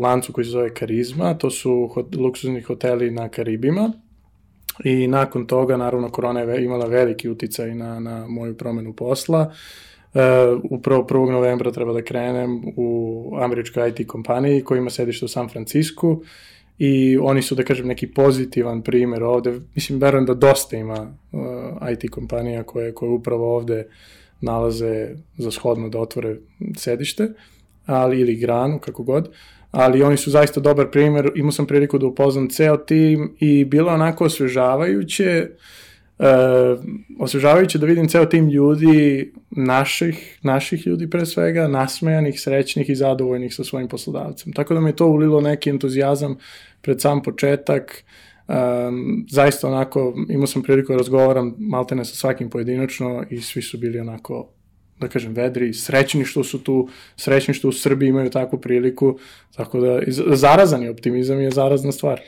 lancu 0.00 0.32
koji 0.32 0.44
se 0.44 0.50
zove 0.50 0.74
Karizma. 0.74 1.34
To 1.34 1.50
su 1.50 1.90
hot, 1.94 2.14
luksuzni 2.14 2.62
hoteli 2.62 3.10
na 3.10 3.28
Karibima. 3.28 3.92
I 4.84 5.06
nakon 5.06 5.46
toga, 5.46 5.76
naravno, 5.76 6.10
korona 6.10 6.40
je 6.40 6.64
imala 6.64 6.86
veliki 6.86 7.28
uticaj 7.28 7.74
na, 7.74 8.00
na 8.00 8.26
moju 8.28 8.56
promenu 8.56 8.92
posla. 8.92 9.40
Uh, 9.40 9.52
Uh, 10.14 10.60
upravo 10.70 11.02
1. 11.02 11.30
novembra 11.30 11.70
treba 11.72 11.92
da 11.92 12.02
krenem 12.02 12.62
u 12.76 13.32
američkoj 13.40 13.88
IT 13.88 14.06
kompaniji 14.06 14.64
koja 14.64 14.78
ima 14.78 14.90
sedište 14.90 15.24
u 15.24 15.28
San 15.28 15.48
Francisco 15.48 16.20
i 16.78 17.18
oni 17.18 17.42
su, 17.42 17.54
da 17.54 17.64
kažem, 17.64 17.86
neki 17.86 18.06
pozitivan 18.06 18.82
primer 18.82 19.22
ovde. 19.22 19.60
Mislim, 19.74 20.00
verujem 20.00 20.26
da 20.26 20.34
dosta 20.34 20.76
ima 20.76 21.14
uh, 21.32 21.40
IT 21.92 22.10
kompanija 22.10 22.62
koje, 22.62 22.94
koje 22.94 23.10
upravo 23.10 23.56
ovde 23.56 23.86
nalaze 24.40 25.08
za 25.38 25.50
shodno 25.50 25.88
da 25.88 25.98
otvore 25.98 26.36
sedište, 26.76 27.28
ali 27.86 28.20
ili 28.20 28.36
granu, 28.36 28.78
kako 28.78 29.02
god. 29.02 29.28
Ali 29.70 30.02
oni 30.02 30.16
su 30.16 30.30
zaista 30.30 30.60
dobar 30.60 30.90
primer, 30.90 31.30
imao 31.34 31.52
sam 31.52 31.66
priliku 31.66 31.98
da 31.98 32.06
upoznam 32.06 32.48
ceo 32.48 32.76
tim 32.76 33.36
i 33.40 33.64
bilo 33.64 33.92
onako 33.92 34.24
osvežavajuće 34.24 35.48
uh, 36.18 36.26
osvežavajuće 37.18 37.78
da 37.78 37.86
vidim 37.86 38.08
ceo 38.08 38.24
tim 38.24 38.48
ljudi, 38.48 39.32
naših, 39.50 40.38
naših 40.42 40.86
ljudi 40.86 41.10
pre 41.10 41.26
svega, 41.26 41.68
nasmejanih, 41.68 42.40
srećnih 42.40 42.90
i 42.90 42.94
zadovoljnih 42.94 43.54
sa 43.54 43.64
svojim 43.64 43.88
poslodavcem. 43.88 44.52
Tako 44.52 44.74
da 44.74 44.80
mi 44.80 44.88
je 44.88 44.96
to 44.96 45.06
ulilo 45.06 45.40
neki 45.40 45.70
entuzijazam 45.70 46.36
pred 46.80 47.00
sam 47.00 47.22
početak. 47.22 48.04
Um, 48.48 49.26
zaista 49.30 49.68
onako, 49.68 50.14
imao 50.28 50.46
sam 50.46 50.62
priliku 50.62 50.92
da 50.92 50.98
razgovaram 50.98 51.54
maltene 51.58 52.04
sa 52.04 52.14
svakim 52.14 52.50
pojedinačno 52.50 53.24
i 53.30 53.40
svi 53.40 53.62
su 53.62 53.78
bili 53.78 54.00
onako 54.00 54.48
da 55.06 55.12
kažem, 55.12 55.34
vedri, 55.34 55.72
srećni 55.74 56.24
što 56.24 56.44
su 56.44 56.58
tu, 56.64 56.88
srećni 57.16 57.54
što 57.54 57.68
u 57.68 57.72
Srbiji 57.72 58.08
imaju 58.08 58.30
takvu 58.30 58.60
priliku, 58.60 59.18
tako 59.56 59.80
da 59.80 60.00
zarazan 60.34 60.82
je 60.82 60.90
optimizam 60.90 61.40
je 61.40 61.50
zarazna 61.50 61.92
stvar. 61.92 62.20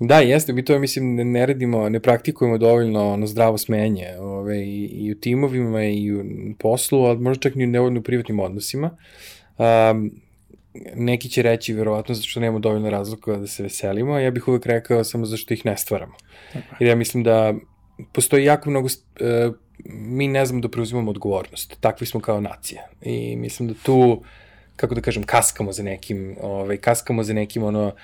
Da, 0.00 0.18
jeste, 0.18 0.52
mi 0.52 0.64
to 0.64 0.78
mislim 0.78 1.14
ne, 1.14 1.24
ne 1.24 1.46
radimo, 1.46 1.88
ne 1.88 2.00
praktikujemo 2.00 2.58
dovoljno 2.58 3.12
ono 3.12 3.26
zdravo 3.26 3.58
smenje 3.58 4.06
ove, 4.18 4.58
i, 4.58 4.84
i 4.84 5.12
u 5.12 5.14
timovima 5.14 5.84
i 5.84 6.12
u 6.12 6.24
poslu, 6.58 7.04
ali 7.04 7.18
možda 7.18 7.40
čak 7.40 7.56
i 7.56 7.66
nevoljno 7.66 8.00
u 8.00 8.02
privatnim 8.02 8.40
odnosima. 8.40 8.96
Um, 9.58 10.10
neki 10.94 11.28
će 11.28 11.42
reći 11.42 11.72
verovatno 11.72 12.14
zato 12.14 12.28
što 12.28 12.40
nemamo 12.40 12.58
dovoljno 12.58 12.90
razloga 12.90 13.36
da 13.36 13.46
se 13.46 13.62
veselimo, 13.62 14.12
a 14.12 14.20
ja 14.20 14.30
bih 14.30 14.48
uvek 14.48 14.66
rekao 14.66 15.04
samo 15.04 15.26
zašto 15.26 15.54
ih 15.54 15.66
ne 15.66 15.76
stvaramo. 15.76 16.14
Tako. 16.52 16.76
Jer 16.80 16.88
ja 16.88 16.96
mislim 16.96 17.22
da 17.22 17.54
postoji 18.12 18.44
jako 18.44 18.70
mnogo, 18.70 18.86
uh, 18.86 19.54
mi 19.84 20.28
ne 20.28 20.46
znamo 20.46 20.60
da 20.62 20.68
preuzimamo 20.68 21.10
odgovornost, 21.10 21.76
takvi 21.80 22.06
smo 22.06 22.20
kao 22.20 22.40
nacija 22.40 22.82
i 23.02 23.36
mislim 23.36 23.68
da 23.68 23.74
tu, 23.82 24.22
kako 24.76 24.94
da 24.94 25.00
kažem, 25.00 25.22
kaskamo 25.22 25.72
za 25.72 25.82
nekim, 25.82 26.36
ovaj, 26.40 26.76
kaskamo 26.76 27.22
za 27.22 27.32
nekim 27.32 27.62
ono, 27.62 27.94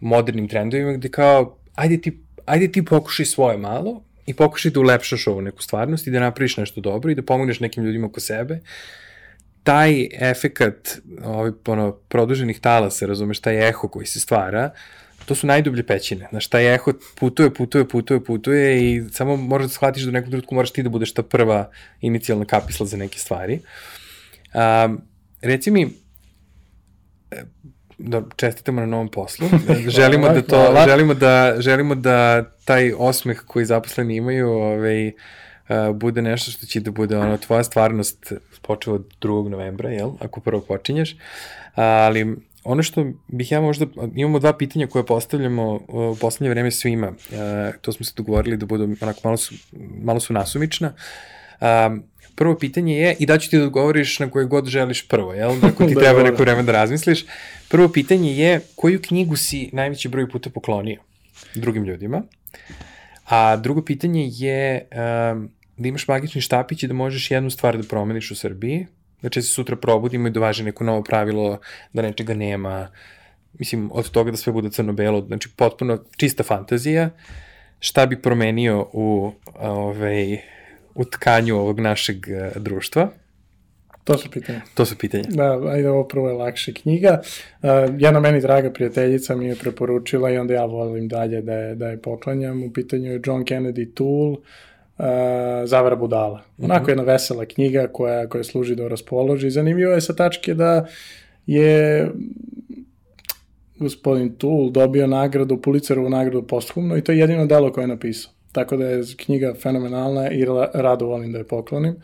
modernim 0.00 0.48
trendovima 0.48 0.92
gde 0.92 1.08
kao, 1.08 1.56
ajde 1.74 2.00
ti, 2.00 2.18
ajde 2.46 2.72
ti 2.72 2.84
pokušaj 2.84 3.26
svoje 3.26 3.58
malo 3.58 4.02
i 4.26 4.34
pokušaj 4.34 4.70
da 4.70 4.80
ulepšaš 4.80 5.26
ovu 5.26 5.40
neku 5.42 5.62
stvarnost 5.62 6.06
i 6.06 6.10
da 6.10 6.20
napraviš 6.20 6.56
nešto 6.56 6.80
dobro 6.80 7.10
i 7.10 7.14
da 7.14 7.22
pomogneš 7.22 7.60
nekim 7.60 7.84
ljudima 7.84 8.06
oko 8.06 8.20
sebe. 8.20 8.60
Taj 9.62 10.08
efekat 10.20 10.98
ovaj, 11.24 11.50
ono, 11.66 11.92
produženih 11.92 12.60
talasa, 12.60 13.06
razumeš, 13.06 13.40
taj 13.40 13.68
eho 13.68 13.88
koji 13.88 14.06
se 14.06 14.20
stvara, 14.20 14.70
to 15.28 15.34
su 15.34 15.46
najdublje 15.46 15.86
pećine. 15.86 16.28
Znaš, 16.30 16.46
taj 16.46 16.74
eho 16.74 16.92
putuje, 17.14 17.54
putuje, 17.54 17.88
putuje, 17.88 18.24
putuje 18.24 18.94
i 18.94 19.02
samo 19.12 19.36
moraš 19.36 19.66
da 19.66 19.72
shvatiš 19.72 20.02
da 20.02 20.08
u 20.08 20.12
nekom 20.12 20.30
trenutku 20.30 20.54
moraš 20.54 20.70
ti 20.70 20.82
da 20.82 20.88
budeš 20.88 21.12
ta 21.14 21.22
prva 21.22 21.70
inicijalna 22.00 22.44
kapisla 22.44 22.86
za 22.86 22.96
neke 22.96 23.18
stvari. 23.18 23.60
Um, 24.54 25.00
reci 25.42 25.70
mi, 25.70 25.88
da 27.98 28.22
čestitamo 28.36 28.80
na 28.80 28.86
novom 28.86 29.08
poslu. 29.08 29.48
želimo 29.98 30.28
da 30.28 30.42
to, 30.42 30.84
želimo 30.86 31.14
da, 31.14 31.54
želimo 31.58 31.94
da 31.94 32.44
taj 32.64 32.92
osmeh 32.98 33.42
koji 33.46 33.64
zaposleni 33.64 34.16
imaju, 34.16 34.48
ovaj, 34.48 35.08
uh, 35.08 35.12
bude 35.94 36.22
nešto 36.22 36.50
što 36.50 36.66
će 36.66 36.80
da 36.80 36.90
bude 36.90 37.18
ono, 37.18 37.36
tvoja 37.36 37.64
stvarnost 37.64 38.32
počeo 38.62 38.94
od 38.94 39.06
2. 39.20 39.48
novembra, 39.48 39.90
jel? 39.90 40.10
Ako 40.20 40.40
prvo 40.40 40.60
počinješ. 40.60 41.16
Ali 41.74 42.36
ono 42.68 42.82
što 42.82 43.06
bih 43.28 43.52
ja 43.52 43.60
možda, 43.60 43.86
imamo 44.14 44.38
dva 44.38 44.52
pitanja 44.52 44.86
koje 44.86 45.06
postavljamo 45.06 45.80
u 45.88 46.16
poslednje 46.20 46.50
vreme 46.50 46.70
svima. 46.70 47.08
Uh, 47.08 47.36
to 47.80 47.92
smo 47.92 48.04
se 48.04 48.12
dogovorili 48.16 48.56
da 48.56 48.66
budu 48.66 48.84
onako 49.00 49.20
malo 49.24 49.36
su, 49.36 49.54
malo 50.02 50.20
su 50.20 50.32
nasumična. 50.32 50.92
Um, 51.60 52.02
prvo 52.34 52.58
pitanje 52.58 52.98
je, 52.98 53.16
i 53.18 53.26
da 53.26 53.38
ću 53.38 53.50
ti 53.50 53.58
da 53.58 53.64
odgovoriš 53.64 54.18
na 54.18 54.30
koje 54.30 54.44
god 54.46 54.66
želiš 54.66 55.08
prvo, 55.08 55.32
jel? 55.32 55.50
Ako 55.68 55.86
ti 55.86 55.94
da, 55.94 56.00
treba 56.00 56.22
neko 56.22 56.42
vreme 56.42 56.62
da 56.62 56.72
razmisliš. 56.72 57.24
Prvo 57.68 57.88
pitanje 57.88 58.36
je, 58.36 58.60
koju 58.76 59.00
knjigu 59.02 59.36
si 59.36 59.70
najveći 59.72 60.08
broj 60.08 60.28
puta 60.28 60.50
poklonio 60.50 61.00
drugim 61.54 61.84
ljudima? 61.84 62.22
A 63.24 63.56
drugo 63.56 63.82
pitanje 63.82 64.30
je 64.32 64.88
um, 65.32 65.50
da 65.76 65.88
imaš 65.88 66.08
magični 66.08 66.40
štapić 66.40 66.82
i 66.82 66.86
da 66.88 66.94
možeš 66.94 67.30
jednu 67.30 67.50
stvar 67.50 67.76
da 67.76 67.88
promeniš 67.88 68.30
u 68.30 68.34
Srbiji, 68.34 68.86
znači 69.20 69.38
da 69.38 69.42
se 69.42 69.48
sutra 69.48 69.76
probudimo 69.76 70.28
i 70.28 70.30
da 70.30 70.40
važe 70.40 70.64
neko 70.64 70.84
novo 70.84 71.02
pravilo 71.02 71.58
da 71.92 72.02
nečega 72.02 72.34
nema, 72.34 72.88
mislim, 73.58 73.90
od 73.92 74.10
toga 74.10 74.30
da 74.30 74.36
sve 74.36 74.52
bude 74.52 74.70
crno-belo, 74.70 75.20
znači 75.26 75.48
potpuno 75.56 75.98
čista 76.16 76.42
fantazija, 76.42 77.10
šta 77.80 78.06
bi 78.06 78.22
promenio 78.22 78.86
u 78.92 79.32
ovaj, 79.54 80.38
u 80.94 81.04
tkanju 81.04 81.56
ovog 81.56 81.80
našeg 81.80 82.28
e, 82.28 82.50
društva? 82.56 83.10
To 84.08 84.18
su 84.18 84.30
pitanja. 84.30 84.60
To 84.74 84.86
su 84.86 84.98
pitanja. 84.98 85.24
Da, 85.28 85.60
ajde, 85.68 85.90
ovo 85.90 86.04
prvo 86.04 86.28
je 86.28 86.34
lakša 86.34 86.72
knjiga. 86.72 87.20
Uh, 87.62 87.68
jedna 87.98 88.20
meni 88.20 88.40
draga 88.40 88.72
prijateljica 88.72 89.36
mi 89.36 89.46
je 89.46 89.56
preporučila 89.56 90.30
i 90.30 90.38
onda 90.38 90.54
ja 90.54 90.64
volim 90.64 91.08
dalje 91.08 91.42
da 91.42 91.52
je, 91.52 91.74
da 91.74 91.88
je 91.88 92.02
poklanjam. 92.02 92.62
U 92.62 92.72
pitanju 92.72 93.12
je 93.12 93.20
John 93.24 93.44
Kennedy 93.44 93.94
Tool, 93.94 94.36
uh, 94.98 95.04
Zavara 95.64 95.96
budala. 95.96 96.42
Mhm. 96.58 96.64
Onako 96.64 96.82
uh 96.82 96.86
-huh. 96.86 96.90
jedna 96.90 97.02
vesela 97.02 97.46
knjiga 97.46 97.88
koja, 97.92 98.28
koja 98.28 98.44
služi 98.44 98.74
da 98.74 98.88
raspoloži. 98.88 99.50
Zanimljivo 99.50 99.92
je 99.92 100.00
sa 100.00 100.14
tačke 100.14 100.54
da 100.54 100.86
je 101.46 102.10
gospodin 103.78 104.34
Tool 104.34 104.70
dobio 104.70 105.06
nagradu, 105.06 105.62
Pulitzerovu 105.62 106.10
nagradu 106.10 106.46
posthumno 106.46 106.96
i 106.96 107.02
to 107.02 107.12
je 107.12 107.18
jedino 107.18 107.46
delo 107.46 107.72
koje 107.72 107.82
je 107.82 107.88
napisao. 107.88 108.32
Tako 108.52 108.76
da 108.76 108.84
je 108.84 109.02
knjiga 109.16 109.54
fenomenalna 109.62 110.30
i 110.30 110.44
rado 110.74 111.06
volim 111.06 111.32
da 111.32 111.38
je 111.38 111.48
poklonim. 111.48 111.96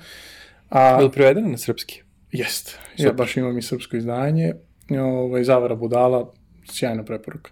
A, 0.69 0.99
je 0.99 1.05
li 1.05 1.11
prevedena 1.11 1.49
na 1.49 1.57
srpski? 1.57 2.03
Jest. 2.33 2.79
Ja 2.97 3.13
baš 3.13 3.37
imam 3.37 3.59
i 3.59 3.63
srpsko 3.63 3.97
izdanje. 3.97 4.53
Ovaj, 4.91 5.45
Zavara 5.45 5.75
budala, 5.75 6.33
sjajna 6.71 7.05
preporuka. 7.05 7.51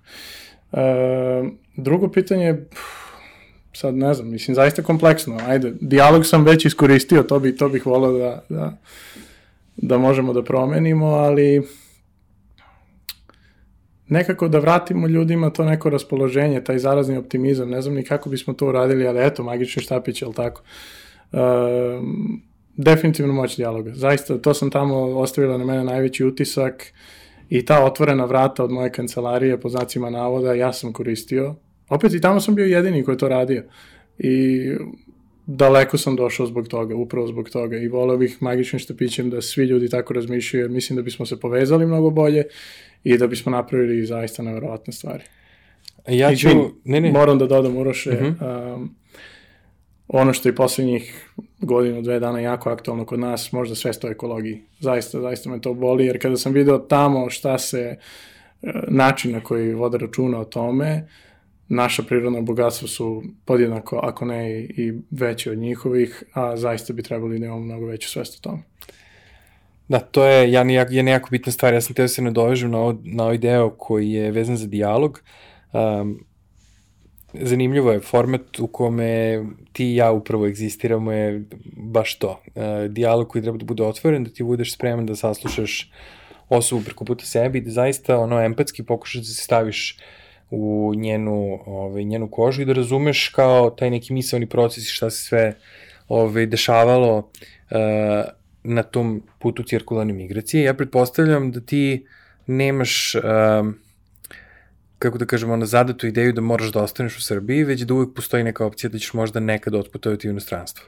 E, 0.72 0.80
drugo 1.76 2.10
pitanje, 2.10 2.56
sad 3.72 3.94
ne 3.94 4.14
znam, 4.14 4.30
mislim, 4.30 4.54
zaista 4.54 4.82
kompleksno. 4.82 5.38
Ajde, 5.46 5.72
dijalog 5.80 6.26
sam 6.26 6.44
već 6.44 6.64
iskoristio, 6.64 7.22
to, 7.22 7.38
bi, 7.38 7.56
to 7.56 7.68
bih 7.68 7.86
volao 7.86 8.12
da, 8.12 8.44
da, 8.48 8.76
da 9.76 9.98
možemo 9.98 10.32
da 10.32 10.42
promenimo, 10.42 11.06
ali 11.06 11.62
nekako 14.08 14.48
da 14.48 14.58
vratimo 14.58 15.06
ljudima 15.06 15.50
to 15.50 15.64
neko 15.64 15.90
raspoloženje, 15.90 16.64
taj 16.64 16.78
zarazni 16.78 17.16
optimizam, 17.16 17.70
ne 17.70 17.82
znam 17.82 17.94
ni 17.94 18.04
kako 18.04 18.30
bismo 18.30 18.54
to 18.54 18.66
uradili, 18.66 19.06
ali 19.06 19.26
eto, 19.26 19.42
magični 19.42 19.82
štapić, 19.82 20.22
li 20.22 20.34
tako? 20.34 20.62
Uh, 21.32 21.40
definitivno 22.76 23.32
moć 23.32 23.56
dijaloga. 23.56 23.94
Zaista, 23.94 24.38
to 24.38 24.54
sam 24.54 24.70
tamo 24.70 24.96
ostavila 24.96 25.58
na 25.58 25.64
mene 25.64 25.84
najveći 25.84 26.24
utisak 26.24 26.92
i 27.48 27.64
ta 27.64 27.84
otvorena 27.84 28.24
vrata 28.24 28.64
od 28.64 28.70
moje 28.70 28.92
kancelarije, 28.92 29.60
po 29.60 29.68
znacima 29.68 30.10
navoda, 30.10 30.54
ja 30.54 30.72
sam 30.72 30.92
koristio. 30.92 31.54
Opet 31.92 32.14
i 32.14 32.20
tamo 32.20 32.40
sam 32.40 32.54
bio 32.54 32.66
jedini 32.66 33.04
koji 33.04 33.16
to 33.16 33.28
radio. 33.28 33.62
I 34.18 34.60
daleko 35.46 35.98
sam 35.98 36.16
došao 36.16 36.46
zbog 36.46 36.68
toga, 36.68 36.96
upravo 36.96 37.26
zbog 37.26 37.50
toga 37.50 37.76
i 37.76 37.88
volao 37.88 38.16
bih 38.16 38.36
magičnim 38.40 38.80
štapićem 38.80 39.30
da 39.30 39.42
svi 39.42 39.64
ljudi 39.64 39.88
tako 39.88 40.14
razmišljaju, 40.14 40.64
jer 40.64 40.70
mislim 40.70 40.96
da 40.96 41.02
bismo 41.02 41.26
se 41.26 41.40
povezali 41.40 41.86
mnogo 41.86 42.10
bolje 42.10 42.44
i 43.04 43.18
da 43.18 43.26
bismo 43.26 43.52
napravili 43.52 44.06
zaista 44.06 44.42
neverovatne 44.42 44.92
stvari. 44.92 45.24
Ja 46.08 46.36
ću... 46.36 46.48
ne, 46.84 47.00
ne. 47.00 47.12
Moram 47.12 47.38
da 47.38 47.46
dodam, 47.46 47.76
Uroše, 47.76 48.10
uh 48.10 48.16
mhm. 48.16 48.26
-huh. 48.26 48.74
um, 48.74 48.94
ono 50.08 50.32
što 50.32 50.48
je 50.48 50.54
poslednjih 50.54 51.28
godinu, 51.58 52.02
dve 52.02 52.20
dana 52.20 52.40
jako 52.40 52.70
aktualno 52.70 53.04
kod 53.04 53.20
nas, 53.20 53.52
možda 53.52 53.74
svest 53.74 54.04
o 54.04 54.08
ekologiji. 54.08 54.62
Zaista, 54.80 55.20
zaista 55.20 55.50
me 55.50 55.60
to 55.60 55.74
boli, 55.74 56.06
jer 56.06 56.22
kada 56.22 56.36
sam 56.36 56.52
video 56.52 56.78
tamo 56.78 57.30
šta 57.30 57.58
se, 57.58 57.80
e, 58.62 58.72
način 58.88 59.32
na 59.32 59.40
koji 59.40 59.74
vode 59.74 59.98
računa 59.98 60.40
o 60.40 60.44
tome, 60.44 61.08
naša 61.72 62.02
prirodna 62.02 62.40
bogatstva 62.40 62.88
su 62.88 63.22
podjednako, 63.44 64.00
ako 64.02 64.24
ne 64.24 64.60
i 64.60 64.92
veće 65.10 65.50
od 65.50 65.58
njihovih, 65.58 66.22
a 66.32 66.56
zaista 66.56 66.92
bi 66.92 67.02
trebali 67.02 67.38
da 67.38 67.46
imamo 67.46 67.60
mnogo 67.60 67.86
veću 67.86 68.08
svest 68.08 68.38
o 68.38 68.40
tome. 68.42 68.62
Da, 69.88 69.98
to 69.98 70.24
je 70.24 70.52
ja 70.52 70.64
nejako, 70.64 70.92
je 70.92 71.02
nejako 71.02 71.28
bitna 71.30 71.52
stvar. 71.52 71.74
Ja 71.74 71.80
sam 71.80 71.94
teo 71.94 72.04
da 72.04 72.08
se 72.08 72.22
nadovežem 72.22 72.70
na, 72.70 72.78
ovo, 72.78 72.98
na 73.04 73.24
ovaj 73.24 73.38
deo 73.38 73.70
koji 73.70 74.10
je 74.10 74.30
vezan 74.30 74.56
za 74.56 74.66
dijalog. 74.66 75.22
Um, 75.72 76.24
zanimljivo 77.32 77.92
je, 77.92 78.00
format 78.00 78.58
u 78.58 78.66
kome 78.66 79.44
ti 79.72 79.92
i 79.92 79.96
ja 79.96 80.12
upravo 80.12 80.46
egzistiramo 80.46 81.12
je 81.12 81.44
baš 81.76 82.18
to. 82.18 82.42
Uh, 82.54 82.62
dijalog 82.88 83.28
koji 83.28 83.42
treba 83.42 83.58
da 83.58 83.64
bude 83.64 83.82
otvoren, 83.82 84.24
da 84.24 84.30
ti 84.30 84.42
budeš 84.42 84.74
spreman 84.74 85.06
da 85.06 85.16
saslušaš 85.16 85.92
osobu 86.48 86.84
preko 86.84 87.04
puta 87.04 87.24
sebi 87.24 87.58
i 87.58 87.62
da 87.62 87.70
zaista 87.70 88.18
ono 88.18 88.40
empatski 88.40 88.82
pokušaš 88.82 89.20
da 89.20 89.24
se 89.24 89.42
staviš 89.42 89.98
u 90.54 90.92
njenu, 90.96 91.58
ovaj, 91.66 92.04
njenu 92.04 92.30
kožu 92.30 92.62
i 92.62 92.64
da 92.64 92.72
razumeš 92.72 93.28
kao 93.28 93.70
taj 93.70 93.90
neki 93.90 94.12
misalni 94.12 94.46
proces 94.46 94.84
i 94.84 94.90
šta 94.90 95.10
se 95.10 95.22
sve 95.24 95.54
ovaj, 96.08 96.46
dešavalo 96.46 97.16
uh, 97.18 97.26
na 98.64 98.82
tom 98.82 99.22
putu 99.38 99.62
cirkularne 99.62 100.12
migracije. 100.12 100.64
Ja 100.64 100.74
pretpostavljam 100.74 101.52
da 101.52 101.60
ti 101.60 102.06
nemaš 102.46 103.14
um, 103.14 103.74
kako 105.02 105.18
da 105.18 105.26
kažemo, 105.26 105.56
na 105.56 105.66
zadatu 105.66 106.06
ideju 106.06 106.32
da 106.32 106.40
moraš 106.40 106.72
da 106.72 106.82
ostaneš 106.82 107.16
u 107.18 107.22
Srbiji, 107.22 107.64
već 107.64 107.80
da 107.80 107.94
uvek 107.94 108.14
postoji 108.14 108.44
neka 108.44 108.66
opcija 108.66 108.90
da 108.90 108.98
ćeš 108.98 109.12
možda 109.12 109.40
nekad 109.40 109.74
otputovati 109.74 110.28
u 110.28 110.30
inostranstvo. 110.30 110.86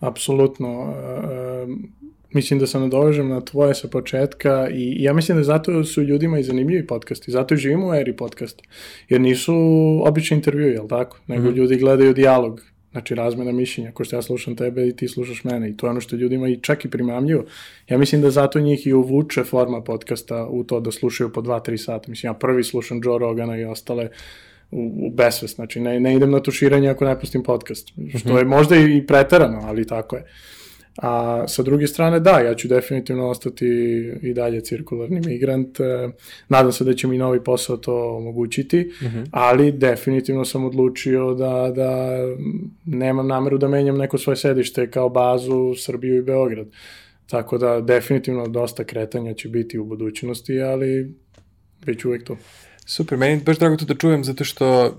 Apsolutno. 0.00 0.92
E, 0.92 2.03
mislim 2.34 2.58
da 2.58 2.66
se 2.66 2.78
nadovežem 2.78 3.28
na 3.28 3.40
tvoje 3.40 3.74
sa 3.74 3.88
početka 3.88 4.68
i 4.70 5.02
ja 5.02 5.12
mislim 5.12 5.38
da 5.38 5.44
zato 5.44 5.84
su 5.84 6.02
ljudima 6.02 6.38
i 6.38 6.42
zanimljivi 6.42 6.86
podcasti, 6.86 7.30
zato 7.30 7.56
živimo 7.56 7.88
u 7.88 7.94
eri 7.94 8.16
podcasta, 8.16 8.64
jer 9.08 9.20
nisu 9.20 9.54
obični 10.06 10.36
intervju, 10.36 10.66
jel 10.66 10.88
tako? 10.88 11.18
Nego 11.26 11.42
mm 11.42 11.46
-hmm. 11.46 11.56
ljudi 11.56 11.76
gledaju 11.76 12.14
dijalog, 12.14 12.62
Znači, 12.94 13.14
razmena 13.14 13.52
mišljenja, 13.52 13.92
ko 13.92 14.04
što 14.04 14.16
ja 14.16 14.22
slušam 14.22 14.56
tebe 14.56 14.88
i 14.88 14.96
ti 14.96 15.08
slušaš 15.08 15.44
mene 15.44 15.70
i 15.70 15.76
to 15.76 15.86
je 15.86 15.90
ono 15.90 16.00
što 16.00 16.16
ljudima 16.16 16.48
i 16.48 16.60
čak 16.60 16.84
i 16.84 16.90
primamljivo. 16.90 17.44
Ja 17.88 17.98
mislim 17.98 18.22
da 18.22 18.30
zato 18.30 18.60
njih 18.60 18.86
i 18.86 18.92
uvuče 18.92 19.44
forma 19.44 19.82
podcasta 19.82 20.46
u 20.46 20.64
to 20.64 20.80
da 20.80 20.92
slušaju 20.92 21.32
po 21.32 21.42
2-3 21.42 21.76
sata. 21.76 22.10
Mislim, 22.10 22.30
ja 22.30 22.34
prvi 22.34 22.64
slušam 22.64 23.00
Joe 23.04 23.18
Rogana 23.18 23.58
i 23.58 23.64
ostale 23.64 24.08
u, 24.70 25.06
u 25.06 25.10
besvest. 25.10 25.54
Znači, 25.54 25.80
ne, 25.80 26.00
ne 26.00 26.16
idem 26.16 26.30
na 26.30 26.42
tuširanje 26.42 26.88
ako 26.88 27.04
ne 27.04 27.20
pustim 27.20 27.42
podcast. 27.42 27.88
Što 28.18 28.28
mhm. 28.28 28.38
je 28.38 28.44
možda 28.44 28.76
i 28.76 29.06
preterano, 29.06 29.60
ali 29.64 29.86
tako 29.86 30.16
je. 30.16 30.24
A 30.96 31.44
sa 31.48 31.62
druge 31.62 31.86
strane, 31.86 32.20
da, 32.20 32.40
ja 32.40 32.54
ću 32.54 32.68
definitivno 32.68 33.28
ostati 33.28 33.66
i 34.22 34.34
dalje 34.34 34.60
cirkularni 34.60 35.20
migrant. 35.26 35.80
E, 35.80 36.08
nadam 36.48 36.72
se 36.72 36.84
da 36.84 36.94
će 36.94 37.06
mi 37.06 37.18
novi 37.18 37.44
posao 37.44 37.76
to 37.76 38.16
omogućiti, 38.16 38.90
uh 39.00 39.02
mhm. 39.02 39.18
-huh. 39.18 39.26
ali 39.30 39.72
definitivno 39.72 40.44
sam 40.44 40.64
odlučio 40.64 41.34
da, 41.34 41.72
da 41.76 42.18
nemam 42.84 43.26
nameru 43.26 43.58
da 43.58 43.68
menjam 43.68 43.96
neko 43.96 44.18
svoje 44.18 44.36
sedište 44.36 44.90
kao 44.90 45.08
bazu 45.08 45.74
Srbiju 45.74 46.18
i 46.18 46.22
Beograd. 46.22 46.66
Tako 47.26 47.58
da 47.58 47.80
definitivno 47.80 48.48
dosta 48.48 48.84
kretanja 48.84 49.34
će 49.34 49.48
biti 49.48 49.78
u 49.78 49.84
budućnosti, 49.84 50.60
ali 50.60 51.14
već 51.86 52.04
uvek 52.04 52.24
to. 52.24 52.36
Super, 52.86 53.18
meni 53.18 53.32
je 53.32 53.40
baš 53.46 53.58
drago 53.58 53.76
to 53.76 53.84
da 53.84 53.94
čujem, 53.94 54.24
zato 54.24 54.44
što 54.44 54.84
e, 54.86 54.90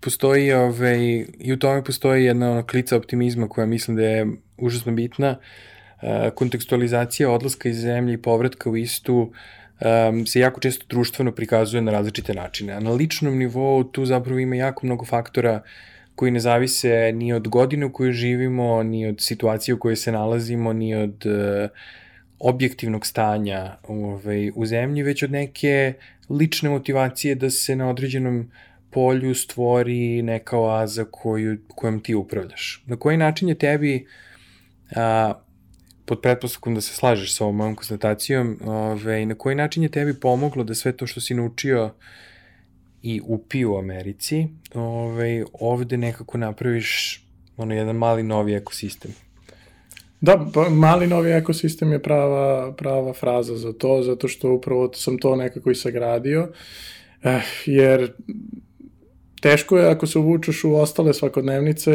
postoji, 0.00 0.52
ovaj, 0.52 1.24
i 1.38 1.52
u 1.52 1.58
tome 1.58 1.84
postoji 1.84 2.24
jedna 2.24 2.50
ono, 2.50 2.66
klica 2.66 2.96
optimizma 2.96 3.48
koja 3.48 3.66
mislim 3.66 3.96
da 3.96 4.02
je 4.02 4.26
užasno 4.58 4.92
bitna. 4.92 5.36
E, 6.02 6.30
kontekstualizacija 6.34 7.30
odlaska 7.30 7.68
iz 7.68 7.80
zemlje 7.80 8.14
i 8.14 8.22
povratka 8.22 8.70
u 8.70 8.76
istu 8.76 9.32
um, 9.80 10.26
se 10.26 10.40
jako 10.40 10.60
često 10.60 10.86
društveno 10.88 11.32
prikazuje 11.32 11.82
na 11.82 11.92
različite 11.92 12.34
načine. 12.34 12.72
A 12.72 12.80
na 12.80 12.90
ličnom 12.90 13.38
nivou 13.38 13.84
tu 13.84 14.04
zapravo 14.04 14.38
ima 14.38 14.56
jako 14.56 14.86
mnogo 14.86 15.04
faktora 15.04 15.62
koji 16.14 16.30
ne 16.30 16.40
zavise 16.40 17.12
ni 17.14 17.32
od 17.32 17.48
godine 17.48 17.86
u 17.86 17.92
kojoj 17.92 18.12
živimo, 18.12 18.82
ni 18.82 19.06
od 19.06 19.16
situacije 19.20 19.74
u 19.74 19.78
kojoj 19.78 19.96
se 19.96 20.12
nalazimo, 20.12 20.72
ni 20.72 20.94
od 20.94 21.26
uh, 21.26 21.70
objektivnog 22.38 23.06
stanja 23.06 23.76
ovaj, 23.88 24.50
u 24.54 24.66
zemlji, 24.66 25.02
već 25.02 25.22
od 25.22 25.30
neke 25.30 25.92
lične 26.30 26.70
motivacije 26.70 27.34
da 27.34 27.50
se 27.50 27.76
na 27.76 27.90
određenom 27.90 28.50
polju 28.90 29.34
stvori 29.34 30.22
neka 30.22 30.58
oaza 30.58 31.04
koju, 31.10 31.58
kojom 31.68 32.00
ti 32.00 32.14
upravljaš. 32.14 32.82
Na 32.86 32.96
koji 32.96 33.16
način 33.16 33.48
je 33.48 33.54
tebi, 33.54 34.06
a, 34.96 35.34
pod 36.04 36.20
pretpostavkom 36.20 36.74
da 36.74 36.80
se 36.80 36.94
slažeš 36.94 37.36
sa 37.36 37.44
ovom 37.44 37.56
mojom 37.56 37.74
konstatacijom, 37.74 38.58
ove, 38.64 39.26
na 39.26 39.34
koji 39.34 39.56
način 39.56 39.82
je 39.82 39.88
tebi 39.88 40.20
pomoglo 40.20 40.64
da 40.64 40.74
sve 40.74 40.92
to 40.92 41.06
što 41.06 41.20
si 41.20 41.34
naučio 41.34 41.90
i 43.02 43.20
upio 43.24 43.72
u 43.72 43.78
Americi, 43.78 44.48
ove, 44.74 45.44
ovde 45.52 45.96
nekako 45.96 46.38
napraviš 46.38 47.24
ono, 47.56 47.74
jedan 47.74 47.96
mali 47.96 48.22
novi 48.22 48.54
ekosistem? 48.54 49.14
Da, 50.20 50.46
pa, 50.54 50.68
mali 50.68 51.06
novi 51.06 51.30
ekosistem 51.30 51.92
je 51.92 52.02
prava, 52.02 52.72
prava 52.72 53.12
fraza 53.12 53.56
za 53.56 53.72
to, 53.72 54.02
zato 54.02 54.28
što 54.28 54.52
upravo 54.52 54.92
sam 54.92 55.18
to 55.18 55.36
nekako 55.36 55.70
i 55.70 55.74
sagradio, 55.74 56.52
eh, 57.22 57.40
jer 57.66 58.12
teško 59.40 59.78
je 59.78 59.90
ako 59.90 60.06
se 60.06 60.18
uvučeš 60.18 60.64
u 60.64 60.74
ostale 60.74 61.14
svakodnevnice, 61.14 61.92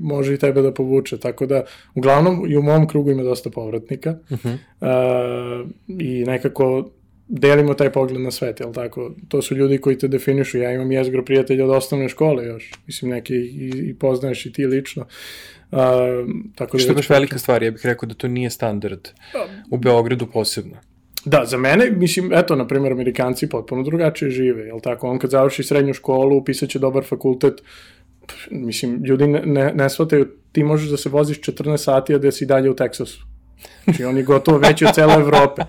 može 0.00 0.34
i 0.34 0.38
tebe 0.38 0.62
da 0.62 0.74
povuče, 0.74 1.18
tako 1.18 1.46
da 1.46 1.64
uglavnom 1.94 2.44
i 2.48 2.56
u 2.56 2.62
mom 2.62 2.88
krugu 2.88 3.10
ima 3.10 3.22
dosta 3.22 3.50
povratnika 3.50 4.16
uh 4.30 4.38
-huh. 4.38 4.56
uh, 4.80 5.70
i 5.88 6.24
nekako 6.24 6.90
delimo 7.28 7.74
taj 7.74 7.92
pogled 7.92 8.20
na 8.20 8.30
svet, 8.30 8.60
jel 8.60 8.72
tako? 8.72 9.14
To 9.28 9.42
su 9.42 9.54
ljudi 9.56 9.78
koji 9.78 9.98
te 9.98 10.08
definišu, 10.08 10.58
ja 10.58 10.72
imam 10.72 10.92
jezgro 10.92 11.24
prijatelja 11.24 11.64
od 11.64 11.70
osnovne 11.70 12.08
škole 12.08 12.44
još, 12.44 12.70
mislim 12.86 13.10
neki 13.10 13.34
i, 13.34 13.72
i 13.90 13.94
poznaješ 13.94 14.46
i 14.46 14.52
ti 14.52 14.66
lično. 14.66 15.06
Uh, 15.70 15.78
tako 16.54 16.76
da 16.76 16.82
Što 16.82 16.92
je 16.92 16.96
baš 16.96 17.10
velika 17.10 17.38
stvar, 17.38 17.62
ja 17.62 17.70
bih 17.70 17.80
rekao 17.86 18.06
da 18.06 18.14
to 18.14 18.28
nije 18.28 18.50
standard 18.50 19.08
u 19.70 19.76
Beogradu 19.76 20.26
posebno. 20.26 20.76
Da, 21.24 21.44
za 21.44 21.56
mene, 21.56 21.90
mislim, 21.90 22.32
eto, 22.32 22.56
na 22.56 22.66
primjer, 22.66 22.92
Amerikanci 22.92 23.48
potpuno 23.48 23.82
drugačije 23.82 24.30
žive, 24.30 24.62
jel 24.66 24.80
tako? 24.80 25.10
On 25.10 25.18
kad 25.18 25.30
završi 25.30 25.62
srednju 25.62 25.94
školu, 25.94 26.36
upisat 26.36 26.68
će 26.68 26.78
dobar 26.78 27.04
fakultet, 27.04 27.62
mislim, 28.50 29.04
ljudi 29.04 29.26
ne, 29.26 29.42
ne, 29.46 29.72
ne 29.74 29.90
shvataju, 29.90 30.26
ti 30.52 30.64
možeš 30.64 30.90
da 30.90 30.96
se 30.96 31.08
voziš 31.08 31.40
14 31.40 31.76
sati, 31.76 32.14
a 32.14 32.18
da 32.18 32.32
si 32.32 32.46
dalje 32.46 32.70
u 32.70 32.76
Teksasu. 32.76 33.24
Znači, 33.84 34.04
on 34.04 34.16
je 34.16 34.22
gotovo 34.22 34.58
veći 34.58 34.84
od 34.84 34.94
cele 34.94 35.14
Evrope. 35.14 35.62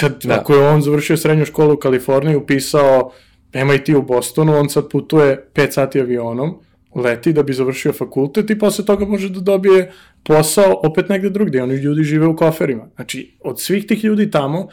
Sad, 0.00 0.24
da. 0.24 0.34
ako 0.34 0.54
je 0.54 0.68
on 0.68 0.82
završio 0.82 1.16
srednju 1.16 1.44
školu 1.44 1.74
u 1.74 1.76
Kaliforniji, 1.76 2.36
upisao 2.36 3.12
MIT 3.54 3.88
u 3.88 4.02
Bostonu, 4.02 4.56
on 4.56 4.68
sad 4.68 4.90
putuje 4.90 5.48
5 5.54 5.70
sati 5.70 6.00
avionom, 6.00 6.58
leti 6.96 7.32
da 7.32 7.42
bi 7.42 7.52
završio 7.52 7.92
fakultet 7.92 8.50
i 8.50 8.58
posle 8.58 8.84
toga 8.84 9.04
može 9.04 9.28
da 9.28 9.40
dobije 9.40 9.92
posao 10.22 10.80
opet 10.82 11.08
negde 11.08 11.30
drugde. 11.30 11.62
Oni 11.62 11.74
ljudi 11.74 12.02
žive 12.02 12.26
u 12.26 12.36
koferima. 12.36 12.88
Znači, 12.94 13.36
od 13.40 13.60
svih 13.60 13.86
tih 13.86 14.04
ljudi 14.04 14.30
tamo, 14.30 14.68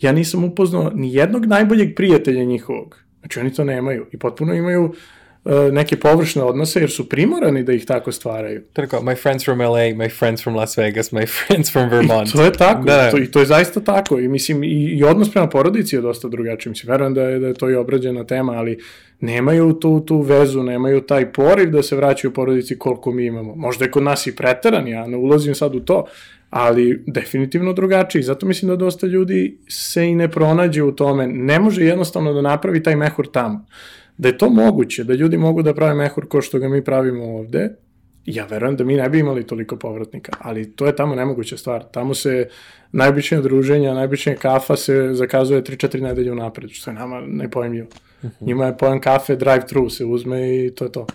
ja 0.00 0.12
nisam 0.12 0.44
upoznao 0.44 0.90
ni 0.94 1.14
jednog 1.14 1.46
najboljeg 1.46 1.94
prijatelja 1.96 2.44
njihovog. 2.44 2.98
Znači, 3.20 3.40
oni 3.40 3.52
to 3.52 3.64
nemaju 3.64 4.06
i 4.12 4.18
potpuno 4.18 4.54
imaju 4.54 4.94
E, 4.94 5.23
neke 5.72 5.96
površne 5.96 6.42
odnose 6.42 6.80
jer 6.80 6.90
su 6.90 7.08
primorani 7.08 7.62
da 7.62 7.72
ih 7.72 7.86
tako 7.86 8.12
stvaraju. 8.12 8.62
Tako, 8.72 8.96
my 8.96 9.22
friends 9.22 9.44
from 9.44 9.58
LA, 9.58 9.92
my 9.94 10.18
friends 10.18 10.42
from 10.42 10.56
Las 10.56 10.78
Vegas, 10.78 11.12
my 11.12 11.26
friends 11.36 11.72
from 11.72 11.88
Vermont. 11.90 12.28
I 12.28 12.32
to 12.32 12.42
je 12.42 12.52
tako, 12.52 12.84
da. 12.84 13.10
to, 13.10 13.18
i 13.18 13.30
to 13.30 13.40
je 13.40 13.46
zaista 13.46 13.80
tako 13.80 14.18
i 14.18 14.28
mislim 14.28 14.64
i, 14.64 14.68
i 14.68 15.04
odnos 15.04 15.30
prema 15.30 15.48
porodici 15.48 15.96
je 15.96 16.00
dosta 16.00 16.28
drugačiji. 16.28 16.70
Mislim, 16.70 16.90
verujem 16.90 17.14
da 17.14 17.22
je, 17.22 17.38
da 17.38 17.46
je 17.46 17.54
to 17.54 17.70
i 17.70 17.74
obrađena 17.74 18.24
tema, 18.24 18.52
ali 18.52 18.78
nemaju 19.20 19.72
tu, 19.72 20.00
tu 20.00 20.20
vezu, 20.20 20.62
nemaju 20.62 21.00
taj 21.00 21.32
poriv 21.32 21.70
da 21.70 21.82
se 21.82 21.96
vraćaju 21.96 22.32
porodici 22.32 22.78
koliko 22.78 23.12
mi 23.12 23.26
imamo. 23.26 23.54
Možda 23.54 23.84
je 23.84 23.90
kod 23.90 24.02
nas 24.02 24.26
i 24.26 24.36
preteran, 24.36 24.88
ja 24.88 25.06
ne 25.06 25.16
ulazim 25.16 25.54
sad 25.54 25.74
u 25.74 25.80
to, 25.80 26.04
ali 26.50 27.02
definitivno 27.06 27.72
drugačiji. 27.72 28.22
Zato 28.22 28.46
mislim 28.46 28.68
da 28.68 28.76
dosta 28.76 29.06
ljudi 29.06 29.58
se 29.68 30.06
i 30.06 30.14
ne 30.14 30.30
pronađe 30.30 30.82
u 30.82 30.92
tome. 30.92 31.26
Ne 31.26 31.58
može 31.58 31.84
jednostavno 31.84 32.32
da 32.32 32.40
napravi 32.40 32.82
taj 32.82 32.96
mehur 32.96 33.26
tamo 33.26 33.66
da 34.18 34.28
je 34.28 34.38
to 34.38 34.50
moguće, 34.50 35.04
da 35.04 35.14
ljudi 35.14 35.36
mogu 35.38 35.62
da 35.62 35.74
prave 35.74 35.94
mehur 35.94 36.28
ko 36.28 36.42
što 36.42 36.58
ga 36.58 36.68
mi 36.68 36.84
pravimo 36.84 37.24
ovde, 37.24 37.70
ja 38.26 38.46
verujem 38.46 38.76
da 38.76 38.84
mi 38.84 38.96
ne 38.96 39.08
bi 39.08 39.18
imali 39.18 39.46
toliko 39.46 39.76
povratnika, 39.76 40.32
ali 40.38 40.72
to 40.72 40.86
je 40.86 40.96
tamo 40.96 41.14
nemoguća 41.14 41.56
stvar. 41.56 41.84
Tamo 41.92 42.14
se 42.14 42.48
najobičnije 42.92 43.42
druženja, 43.42 43.94
najobičnije 43.94 44.36
kafa 44.36 44.76
se 44.76 45.10
zakazuje 45.12 45.62
3-4 45.62 46.00
nedelje 46.00 46.32
unapred, 46.32 46.70
što 46.70 46.90
je 46.90 46.94
nama 46.94 47.20
nepojemljivo. 47.26 47.88
Uh 47.88 48.24
mhm. 48.24 48.34
-huh. 48.40 48.46
Njima 48.46 48.66
je 48.66 48.78
pojam 48.78 49.00
kafe, 49.00 49.36
drive-thru 49.36 49.90
se 49.90 50.04
uzme 50.04 50.64
i 50.64 50.70
to 50.74 50.84
je 50.84 50.92
to. 50.92 51.06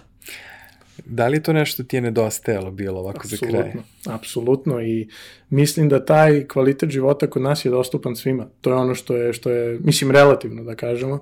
Da 1.06 1.28
li 1.28 1.44
to 1.44 1.54
nešto 1.54 1.84
ti 1.84 1.98
je 1.98 2.02
nedostajalo 2.02 2.72
bilo 2.72 3.00
ovako 3.00 3.20
apsolutno, 3.24 3.58
za 3.58 3.64
kraj? 3.64 3.74
Apsolutno 4.16 4.82
i 4.82 5.08
mislim 5.50 5.90
da 5.90 6.06
taj 6.06 6.48
kvalitet 6.48 6.90
života 6.90 7.28
kod 7.28 7.42
nas 7.42 7.66
je 7.66 7.72
dostupan 7.72 8.16
svima. 8.16 8.48
To 8.62 8.70
je 8.70 8.76
ono 8.76 8.96
što 8.96 9.16
je, 9.16 9.34
što 9.34 9.50
je 9.50 9.80
mislim, 9.84 10.12
relativno 10.12 10.64
da 10.64 10.76
kažemo. 10.76 11.20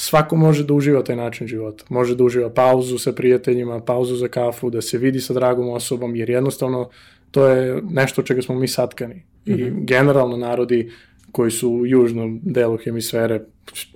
Svako 0.00 0.36
može 0.36 0.64
da 0.64 0.74
uživa 0.74 1.02
taj 1.02 1.16
način 1.16 1.46
života. 1.46 1.84
Može 1.88 2.14
da 2.16 2.24
uživa 2.24 2.50
pauzu 2.50 2.98
sa 2.98 3.12
prijateljima, 3.12 3.80
pauzu 3.80 4.16
za 4.16 4.28
kafu, 4.28 4.70
da 4.70 4.82
se 4.82 4.98
vidi 4.98 5.20
sa 5.20 5.34
dragom 5.34 5.68
osobom, 5.68 6.16
jer 6.16 6.30
jednostavno 6.30 6.88
to 7.30 7.46
je 7.46 7.82
nešto 7.90 8.22
čega 8.22 8.42
smo 8.42 8.54
mi 8.54 8.68
satkani. 8.68 9.14
Mm 9.14 9.52
-hmm. 9.52 9.60
I 9.60 9.70
mhm. 9.70 9.84
generalno 9.84 10.36
narodi 10.36 10.90
koji 11.32 11.50
su 11.50 11.70
u 11.70 11.86
južnom 11.86 12.40
delu 12.42 12.76
hemisfere, 12.76 13.40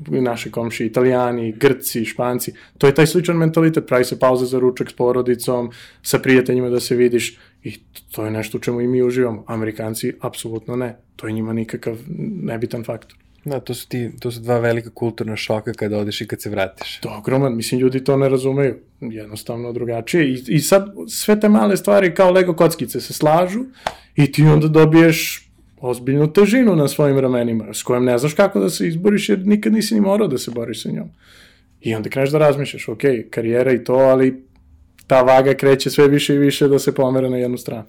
naše 0.07 0.51
komši, 0.51 0.87
italijani, 0.87 1.53
grci, 1.53 2.05
španci, 2.05 2.53
to 2.79 2.87
je 2.87 2.95
taj 2.95 3.07
sličan 3.07 3.37
mentalitet, 3.37 3.87
pravi 3.87 4.05
se 4.05 4.19
pauza 4.19 4.47
za 4.47 4.59
ručak 4.59 4.91
s 4.91 4.93
porodicom, 4.93 5.71
sa 6.03 6.19
prijateljima 6.19 6.69
da 6.69 6.81
se 6.81 6.97
vidiš 6.97 7.39
i 7.63 7.79
to 8.11 8.25
je 8.25 8.31
nešto 8.31 8.59
u 8.59 8.61
čemu 8.61 8.81
i 8.81 8.87
mi 8.87 9.03
uživamo. 9.03 9.45
Amerikanci 9.47 10.13
apsolutno 10.21 10.77
ne, 10.77 10.97
to 11.17 11.27
je 11.27 11.33
njima 11.33 11.53
nikakav 11.53 11.97
nebitan 12.43 12.85
faktor. 12.85 13.19
Da, 13.45 13.61
to 13.61 13.75
su, 13.75 13.89
ti, 13.89 14.11
to 14.21 14.31
su 14.31 14.41
dva 14.41 14.59
velika 14.59 14.91
kulturna 14.91 15.37
šoka 15.37 15.73
kada 15.73 15.99
odeš 15.99 16.21
i 16.21 16.27
kad 16.27 16.43
se 16.43 16.51
vratiš. 16.51 16.99
To 17.01 17.09
je 17.09 17.17
ogroman, 17.17 17.57
mislim, 17.57 17.81
ljudi 17.81 18.05
to 18.05 18.17
ne 18.17 18.29
razumeju, 18.29 18.77
jednostavno 19.01 19.73
drugačije. 19.73 20.29
I, 20.29 20.45
I 20.49 20.61
sad 20.61 20.87
sve 21.09 21.41
te 21.41 21.49
male 21.49 21.77
stvari 21.77 22.15
kao 22.15 22.31
Lego 22.31 22.55
kockice 22.55 23.01
se 23.01 23.13
slažu 23.13 23.65
i 24.17 24.33
ti 24.33 24.43
onda 24.43 24.69
dobiješ 24.69 25.49
ozbiljnu 25.81 26.33
težinu 26.33 26.77
na 26.77 26.89
svojim 26.89 27.19
ramenima, 27.19 27.75
s 27.75 27.83
kojom 27.83 28.05
ne 28.05 28.19
znaš 28.19 28.35
kako 28.35 28.61
da 28.61 28.71
se 28.71 28.89
izboriš, 28.89 29.29
jer 29.29 29.47
nikad 29.47 29.73
nisi 29.73 29.95
ni 29.95 30.01
morao 30.01 30.29
da 30.29 30.39
se 30.39 30.51
boriš 30.51 30.83
sa 30.83 30.91
njom. 30.91 31.09
I 31.81 31.95
onda 31.95 32.11
kreneš 32.11 32.31
da 32.31 32.39
razmišljaš, 32.39 32.89
ok, 32.89 33.03
karijera 33.31 33.73
i 33.73 33.85
to, 33.85 33.95
ali 33.95 34.45
ta 35.07 35.23
vaga 35.23 35.55
kreće 35.55 35.91
sve 35.91 36.09
više 36.09 36.35
i 36.35 36.39
više 36.39 36.69
da 36.69 36.79
se 36.79 36.95
pomera 36.95 37.29
na 37.29 37.37
jednu 37.37 37.59
stranu. 37.59 37.85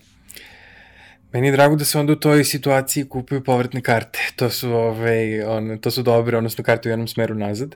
Meni 1.33 1.47
je 1.47 1.51
drago 1.51 1.75
da 1.75 1.85
se 1.85 1.99
onda 1.99 2.13
u 2.13 2.15
toj 2.15 2.43
situaciji 2.43 3.09
kupuju 3.09 3.43
povratne 3.43 3.81
karte. 3.81 4.19
To 4.35 4.49
su, 4.49 4.69
ove, 4.69 4.87
ovaj, 4.87 5.41
on, 5.43 5.77
to 5.81 5.91
su 5.91 6.03
dobre, 6.03 6.37
odnosno 6.37 6.63
karte 6.63 6.89
u 6.89 6.91
jednom 6.91 7.07
smeru 7.07 7.35
nazad. 7.35 7.75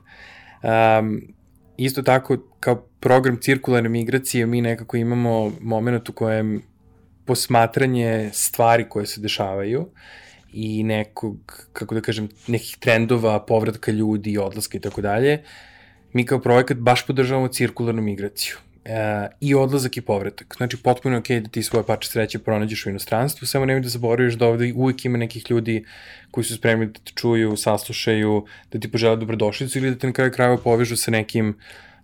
Um, 0.64 1.22
isto 1.78 2.02
tako, 2.02 2.38
kao 2.60 2.76
program 3.00 3.38
cirkularne 3.42 3.90
migracije, 3.90 4.46
mi 4.46 4.62
nekako 4.62 4.98
imamo 4.98 5.52
moment 5.62 6.10
u 6.10 6.14
kojem 6.14 6.62
posmatranje 7.26 8.30
stvari 8.34 8.90
koje 8.90 9.06
se 9.06 9.22
dešavaju 9.22 9.90
i 10.54 10.84
nekog, 10.84 11.68
kako 11.74 11.96
da 11.96 12.02
kažem, 12.02 12.30
nekih 12.48 12.78
trendova, 12.80 13.46
povratka 13.46 13.92
ljudi, 13.92 14.38
odlaska 14.38 14.78
i 14.78 14.82
tako 14.82 15.02
dalje, 15.02 15.44
mi 16.14 16.26
kao 16.26 16.40
projekat 16.40 16.78
baš 16.78 17.08
podržavamo 17.08 17.48
cirkularnu 17.48 18.02
migraciju 18.02 18.56
e, 18.88 19.28
i 19.40 19.56
odlazak 19.56 19.98
i 19.98 20.02
povratak. 20.02 20.56
Znači, 20.58 20.78
potpuno 20.78 21.16
je 21.16 21.20
okej 21.20 21.38
okay 21.38 21.44
da 21.44 21.50
ti 21.50 21.64
svoje 21.64 21.86
pače 21.86 22.10
sreće 22.10 22.40
pronađeš 22.40 22.86
u 22.86 22.90
inostranstvu, 22.90 23.48
samo 23.48 23.66
nemoj 23.66 23.82
da 23.82 23.90
zaboraviš 23.90 24.34
da 24.34 24.48
ovde 24.48 24.74
uvijek 24.76 25.06
ima 25.06 25.18
nekih 25.18 25.52
ljudi 25.52 25.86
koji 26.32 26.44
su 26.44 26.56
spremni 26.56 26.86
da 26.86 26.94
te 26.94 27.12
čuju, 27.16 27.58
saslušaju, 27.58 28.46
da 28.72 28.80
ti 28.80 28.92
požele 28.92 29.18
dobrodošlicu 29.18 29.78
ili 29.78 29.92
da 29.92 29.98
te 29.98 30.08
na 30.08 30.14
kraju 30.14 30.32
krajeva 30.32 30.58
povežu 30.58 30.96
sa 30.96 31.12
nekim 31.12 31.58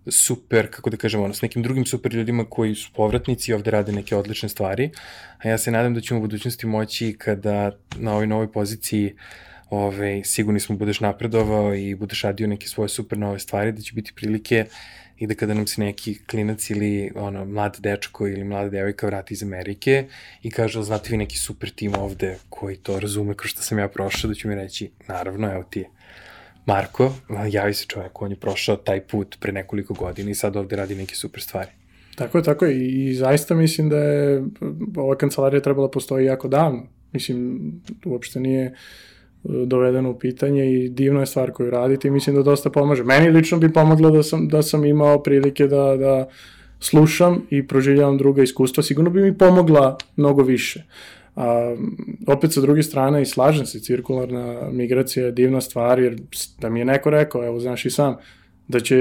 super, 0.08 0.68
kako 0.72 0.90
da 0.90 0.98
kažem, 0.98 1.22
ono, 1.22 1.34
s 1.34 1.42
nekim 1.42 1.64
drugim 1.64 1.86
super 1.86 2.14
ljudima 2.14 2.46
koji 2.50 2.76
su 2.76 2.90
povratnici 2.96 3.52
i 3.52 3.54
ovde 3.54 3.72
rade 3.72 3.92
neke 3.92 4.16
odlične 4.16 4.50
stvari. 4.50 4.90
A 5.38 5.50
ja 5.50 5.58
se 5.58 5.72
nadam 5.72 5.94
da 5.94 6.02
ćemo 6.02 6.20
u 6.20 6.22
budućnosti 6.22 6.68
moći 6.68 7.16
kada 7.18 7.72
na 7.96 8.14
ovoj 8.14 8.28
novoj 8.28 8.52
poziciji 8.52 9.16
ove, 9.70 10.24
sigurni 10.24 10.60
smo 10.60 10.76
budeš 10.76 11.00
napredovao 11.00 11.76
i 11.76 11.96
budeš 11.96 12.22
radio 12.22 12.48
neke 12.48 12.68
svoje 12.68 12.90
super 12.90 13.18
nove 13.18 13.40
stvari, 13.40 13.72
da 13.72 13.82
će 13.82 13.94
biti 13.94 14.14
prilike 14.16 14.66
i 15.18 15.28
da 15.28 15.36
kada 15.36 15.54
nam 15.54 15.68
se 15.68 15.82
neki 15.82 16.18
klinac 16.26 16.70
ili 16.70 17.12
ono, 17.16 17.46
mlad 17.46 17.78
dečko 17.80 18.28
ili 18.28 18.44
mlada 18.44 18.70
devojka 18.70 19.08
vrati 19.08 19.34
iz 19.34 19.44
Amerike 19.44 20.06
i 20.42 20.52
kaže, 20.52 20.84
znate 20.84 21.10
vi 21.12 21.18
neki 21.18 21.38
super 21.38 21.70
tim 21.70 21.96
ovde 21.96 22.38
koji 22.50 22.76
to 22.76 23.00
razume 23.00 23.34
kroz 23.36 23.52
što 23.52 23.62
sam 23.62 23.80
ja 23.80 23.88
prošao, 23.88 24.28
da 24.28 24.34
ću 24.34 24.48
mi 24.48 24.56
reći, 24.56 24.92
naravno, 25.08 25.52
evo 25.54 25.64
ti 25.64 25.80
je. 25.80 25.90
Marko, 26.66 27.14
javi 27.50 27.74
se 27.74 27.86
čovjek, 27.86 28.22
on 28.22 28.32
je 28.32 28.40
prošao 28.40 28.76
taj 28.76 29.02
put 29.02 29.38
pre 29.40 29.52
nekoliko 29.52 29.94
godina 29.94 30.32
i 30.32 30.36
sad 30.36 30.56
ovde 30.56 30.76
radi 30.76 30.96
neke 30.96 31.16
super 31.16 31.42
stvari. 31.42 31.70
Tako 32.16 32.38
je, 32.38 32.44
tako 32.44 32.66
je. 32.66 32.78
I, 32.78 33.10
i 33.10 33.14
zaista 33.14 33.56
mislim 33.56 33.90
da 33.90 33.98
je 33.98 34.44
ova 34.98 35.18
kancelarija 35.18 35.62
trebala 35.62 35.92
postoji 35.92 36.26
jako 36.26 36.48
davno. 36.48 36.88
Mislim, 37.12 37.62
uopšte 38.06 38.40
nije 38.40 38.68
uh, 38.68 38.78
dovedeno 39.44 40.10
u 40.12 40.20
pitanje 40.20 40.74
i 40.74 40.90
divna 40.90 41.20
je 41.20 41.26
stvar 41.26 41.52
koju 41.52 41.70
radite 41.70 42.08
i 42.08 42.12
mislim 42.12 42.36
da 42.36 42.44
dosta 42.44 42.70
pomaže. 42.70 43.04
Meni 43.04 43.30
lično 43.30 43.58
bi 43.58 43.74
pomoglo 43.74 44.12
da 44.12 44.24
sam, 44.24 44.48
da 44.48 44.62
sam 44.62 44.86
imao 44.86 45.24
prilike 45.24 45.68
da, 45.68 45.98
da 45.98 46.28
slušam 46.80 47.42
i 47.50 47.68
proživljavam 47.68 48.18
druga 48.18 48.44
iskustva, 48.44 48.84
sigurno 48.84 49.10
bi 49.10 49.22
mi 49.22 49.38
pomogla 49.38 49.98
mnogo 50.16 50.44
više. 50.44 50.84
A, 51.36 51.76
opet 52.28 52.54
sa 52.54 52.62
druge 52.62 52.84
strane 52.84 53.22
i 53.22 53.26
slažem 53.26 53.66
se, 53.66 53.80
cirkularna 53.80 54.70
migracija 54.72 55.26
je 55.26 55.32
divna 55.32 55.62
stvar, 55.62 56.00
jer 56.00 56.16
da 56.60 56.70
mi 56.70 56.80
je 56.80 56.86
neko 56.86 57.10
rekao, 57.10 57.46
evo 57.46 57.60
znaš 57.60 57.86
i 57.86 57.90
sam, 57.90 58.16
da 58.68 58.80
će 58.80 58.98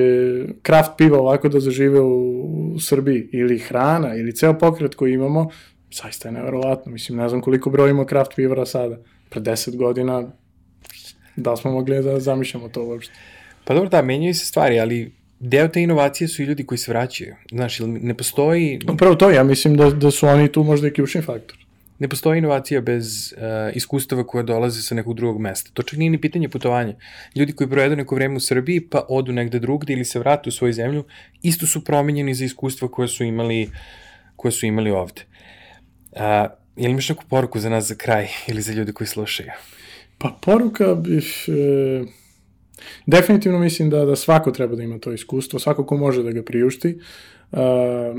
kraft 0.62 0.90
piva 0.98 1.18
ovako 1.18 1.48
da 1.48 1.60
zažive 1.60 2.00
u, 2.00 2.74
u 2.74 2.80
Srbiji, 2.80 3.28
ili 3.32 3.58
hrana, 3.58 4.16
ili 4.16 4.34
ceo 4.34 4.58
pokret 4.58 4.94
koji 4.94 5.12
imamo, 5.12 5.50
zaista 6.02 6.28
je 6.28 6.32
neverovatno. 6.32 6.92
Mislim, 6.92 7.18
ne 7.18 7.28
znam 7.28 7.40
koliko 7.40 7.70
brojimo 7.70 8.06
kraft 8.06 8.32
pivara 8.36 8.66
sada 8.66 8.98
pre 9.32 9.40
10 9.40 9.76
godina 9.76 10.22
da 11.36 11.56
smo 11.56 11.70
mogli 11.70 12.02
da 12.02 12.20
zamišljamo 12.20 12.68
to 12.68 12.84
uopšte. 12.84 13.12
Pa 13.64 13.74
dobro, 13.74 13.88
da, 13.88 14.02
menjaju 14.02 14.34
se 14.34 14.44
stvari, 14.44 14.80
ali 14.80 15.12
deo 15.40 15.68
te 15.68 15.82
inovacije 15.82 16.28
su 16.28 16.42
i 16.42 16.44
ljudi 16.44 16.66
koji 16.66 16.78
se 16.78 16.90
vraćaju. 16.92 17.34
Znaš, 17.50 17.78
ne 17.80 18.14
postoji... 18.14 18.80
Upravo 18.92 19.14
to, 19.14 19.30
ja 19.30 19.44
mislim 19.44 19.76
da, 19.76 19.90
da 19.90 20.10
su 20.10 20.26
oni 20.26 20.52
tu 20.52 20.64
možda 20.64 20.88
i 20.88 20.92
ključni 20.92 21.22
faktor. 21.22 21.58
Ne 21.98 22.08
postoji 22.08 22.38
inovacija 22.38 22.80
bez 22.80 23.34
uh, 23.36 23.76
iskustava 23.76 24.26
koja 24.26 24.42
dolaze 24.42 24.82
sa 24.82 24.94
nekog 24.94 25.14
drugog 25.16 25.40
mesta. 25.40 25.70
To 25.74 25.82
čak 25.82 25.98
nije 25.98 26.10
ni 26.10 26.20
pitanje 26.20 26.48
putovanja. 26.48 26.94
Ljudi 27.36 27.52
koji 27.52 27.70
provedu 27.70 27.96
neko 27.96 28.14
vreme 28.14 28.36
u 28.36 28.40
Srbiji 28.40 28.80
pa 28.80 29.06
odu 29.08 29.32
negde 29.32 29.58
drugde 29.58 29.92
ili 29.92 30.04
se 30.04 30.18
vrate 30.18 30.48
u 30.48 30.52
svoju 30.52 30.72
zemlju, 30.72 31.04
isto 31.42 31.66
su 31.66 31.84
promenjeni 31.84 32.34
za 32.34 32.44
iskustva 32.44 32.88
koje 32.88 33.08
su 33.08 33.24
imali, 33.24 33.70
koje 34.36 34.52
su 34.52 34.66
imali 34.66 34.90
ovde. 34.90 35.22
Uh, 36.12 36.61
Je 36.76 36.86
li 36.86 36.90
imaš 36.90 37.08
neku 37.08 37.24
poruku 37.28 37.58
za 37.58 37.70
nas 37.70 37.88
za 37.88 37.94
kraj 37.94 38.28
ili 38.48 38.62
za 38.62 38.72
ljude 38.72 38.92
koji 38.92 39.08
slušaju? 39.08 39.50
Pa 40.18 40.38
poruka 40.40 40.94
bih... 40.94 41.44
E, 41.48 42.04
definitivno 43.06 43.58
mislim 43.58 43.90
da, 43.90 44.04
da 44.04 44.16
svako 44.16 44.50
treba 44.50 44.76
da 44.76 44.82
ima 44.82 44.98
to 44.98 45.12
iskustvo, 45.12 45.58
svako 45.58 45.86
ko 45.86 45.96
može 45.96 46.22
da 46.22 46.32
ga 46.32 46.42
priušti. 46.42 46.98
Uh, 47.52 47.58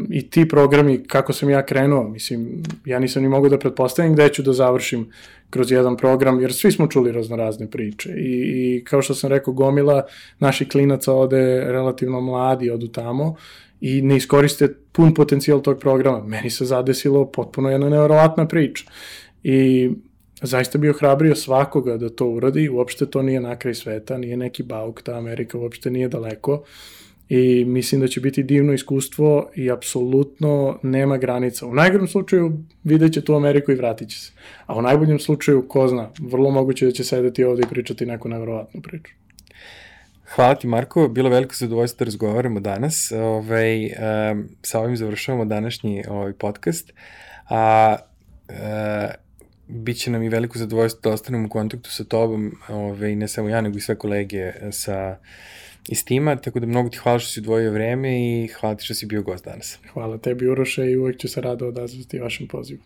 I 0.10 0.30
ti 0.30 0.47
programi, 0.47 1.04
kako 1.08 1.34
sam 1.34 1.49
ja 1.49 1.66
krenuo, 1.66 2.10
mislim, 2.10 2.64
ja 2.86 2.99
nisam 2.99 3.24
ni 3.24 3.30
mogu 3.30 3.49
da 3.49 3.60
pretpostavim 3.60 4.14
gde 4.14 4.30
ću 4.30 4.43
da 4.43 4.54
završim 4.54 5.12
kroz 5.49 5.72
jedan 5.72 5.97
program, 5.97 6.41
jer 6.41 6.54
svi 6.54 6.72
smo 6.72 6.88
čuli 6.88 7.12
raznorazne 7.12 7.70
priče. 7.70 8.10
I, 8.10 8.43
I 8.78 8.84
kao 8.84 9.01
što 9.01 9.16
sam 9.16 9.30
rekao, 9.30 9.54
gomila 9.54 10.06
naših 10.39 10.68
klinaca 10.68 11.14
ode 11.14 11.64
relativno 11.66 12.22
mladi, 12.22 12.70
odu 12.70 12.88
tamo 12.88 13.36
i 13.86 14.02
ne 14.02 14.18
iskoriste 14.18 14.68
pun 14.92 15.14
potencijal 15.14 15.62
tog 15.62 15.80
programa. 15.80 16.24
Meni 16.24 16.50
se 16.50 16.66
zadesilo 16.66 17.26
potpuno 17.32 17.70
jedna 17.70 17.90
nevjerovatna 17.90 18.48
priča. 18.48 18.86
I 19.44 19.90
zaista 20.42 20.78
bi 20.78 20.90
ohrabrio 20.90 21.36
svakoga 21.36 21.98
da 21.98 22.10
to 22.10 22.28
uradi, 22.28 22.70
uopšte 22.70 23.06
to 23.06 23.22
nije 23.22 23.40
na 23.40 23.56
kraj 23.56 23.74
sveta, 23.74 24.18
nije 24.18 24.38
neki 24.38 24.64
bauk, 24.64 25.02
ta 25.02 25.18
Amerika 25.18 25.58
uopšte 25.58 25.92
nije 25.92 26.08
daleko 26.08 26.64
i 27.30 27.66
mislim 27.66 28.02
da 28.02 28.08
će 28.08 28.22
biti 28.22 28.44
divno 28.44 28.74
iskustvo 28.74 29.50
i 29.56 29.72
apsolutno 29.72 30.80
nema 30.84 31.18
granica. 31.18 31.68
U 31.68 31.74
najgorom 31.74 32.08
slučaju 32.08 32.58
vidjet 32.84 33.14
će 33.14 33.22
tu 33.22 33.36
Ameriku 33.36 33.72
i 33.72 33.76
vratit 33.76 34.10
će 34.10 34.20
se. 34.20 34.32
A 34.66 34.78
u 34.78 34.82
najboljem 34.82 35.20
slučaju, 35.20 35.68
ko 35.68 35.88
zna, 35.88 36.10
vrlo 36.20 36.52
moguće 36.52 36.86
da 36.86 36.92
će 36.92 37.04
sedeti 37.04 37.44
ovde 37.44 37.64
i 37.66 37.70
pričati 37.70 38.06
neku 38.06 38.30
nevjerovatnu 38.30 38.82
priču. 38.82 39.22
Hvala 40.36 40.56
ti 40.56 40.68
Marko, 40.68 41.08
bilo 41.08 41.30
veliko 41.30 41.56
zadovoljstvo 41.56 41.98
da 41.98 42.06
razgovaramo 42.06 42.60
danas. 42.60 43.12
Ovaj, 43.12 43.86
um, 43.86 44.50
sa 44.62 44.80
ovim 44.80 44.98
završavamo 44.98 45.46
današnji 45.46 46.04
ovaj 46.10 46.34
podcast. 46.34 46.94
A, 47.50 47.96
uh, 48.50 48.56
Biće 49.68 50.12
nam 50.12 50.24
i 50.24 50.30
veliko 50.30 50.58
zadovoljstvo 50.60 51.02
da 51.04 51.14
ostanemo 51.14 51.46
u 51.46 51.50
kontaktu 51.50 51.92
sa 51.92 52.04
tobom, 52.04 52.52
ovaj, 52.70 53.16
ne 53.16 53.28
samo 53.28 53.50
ja, 53.50 53.62
nego 53.62 53.78
i 53.78 53.82
sve 53.82 53.96
kolege 53.96 54.54
sa 54.72 55.18
iz 55.90 56.06
tima, 56.06 56.36
tako 56.36 56.60
da 56.60 56.66
mnogo 56.66 56.90
ti 56.90 56.98
hvala 56.98 57.20
što 57.20 57.30
si 57.30 57.40
odvojio 57.40 57.72
vreme 57.72 58.22
i 58.22 58.48
hvala 58.48 58.76
ti 58.76 58.86
što 58.86 58.94
si 58.94 59.06
bio 59.06 59.22
gost 59.22 59.46
danas. 59.46 59.80
Hvala 59.94 60.18
tebi 60.18 60.48
Uroše 60.48 60.92
i 60.92 60.98
uvek 60.98 61.18
ću 61.18 61.28
se 61.28 61.42
rado 61.42 61.68
odazvati 61.68 62.20
vašem 62.20 62.48
pozivu. 62.48 62.82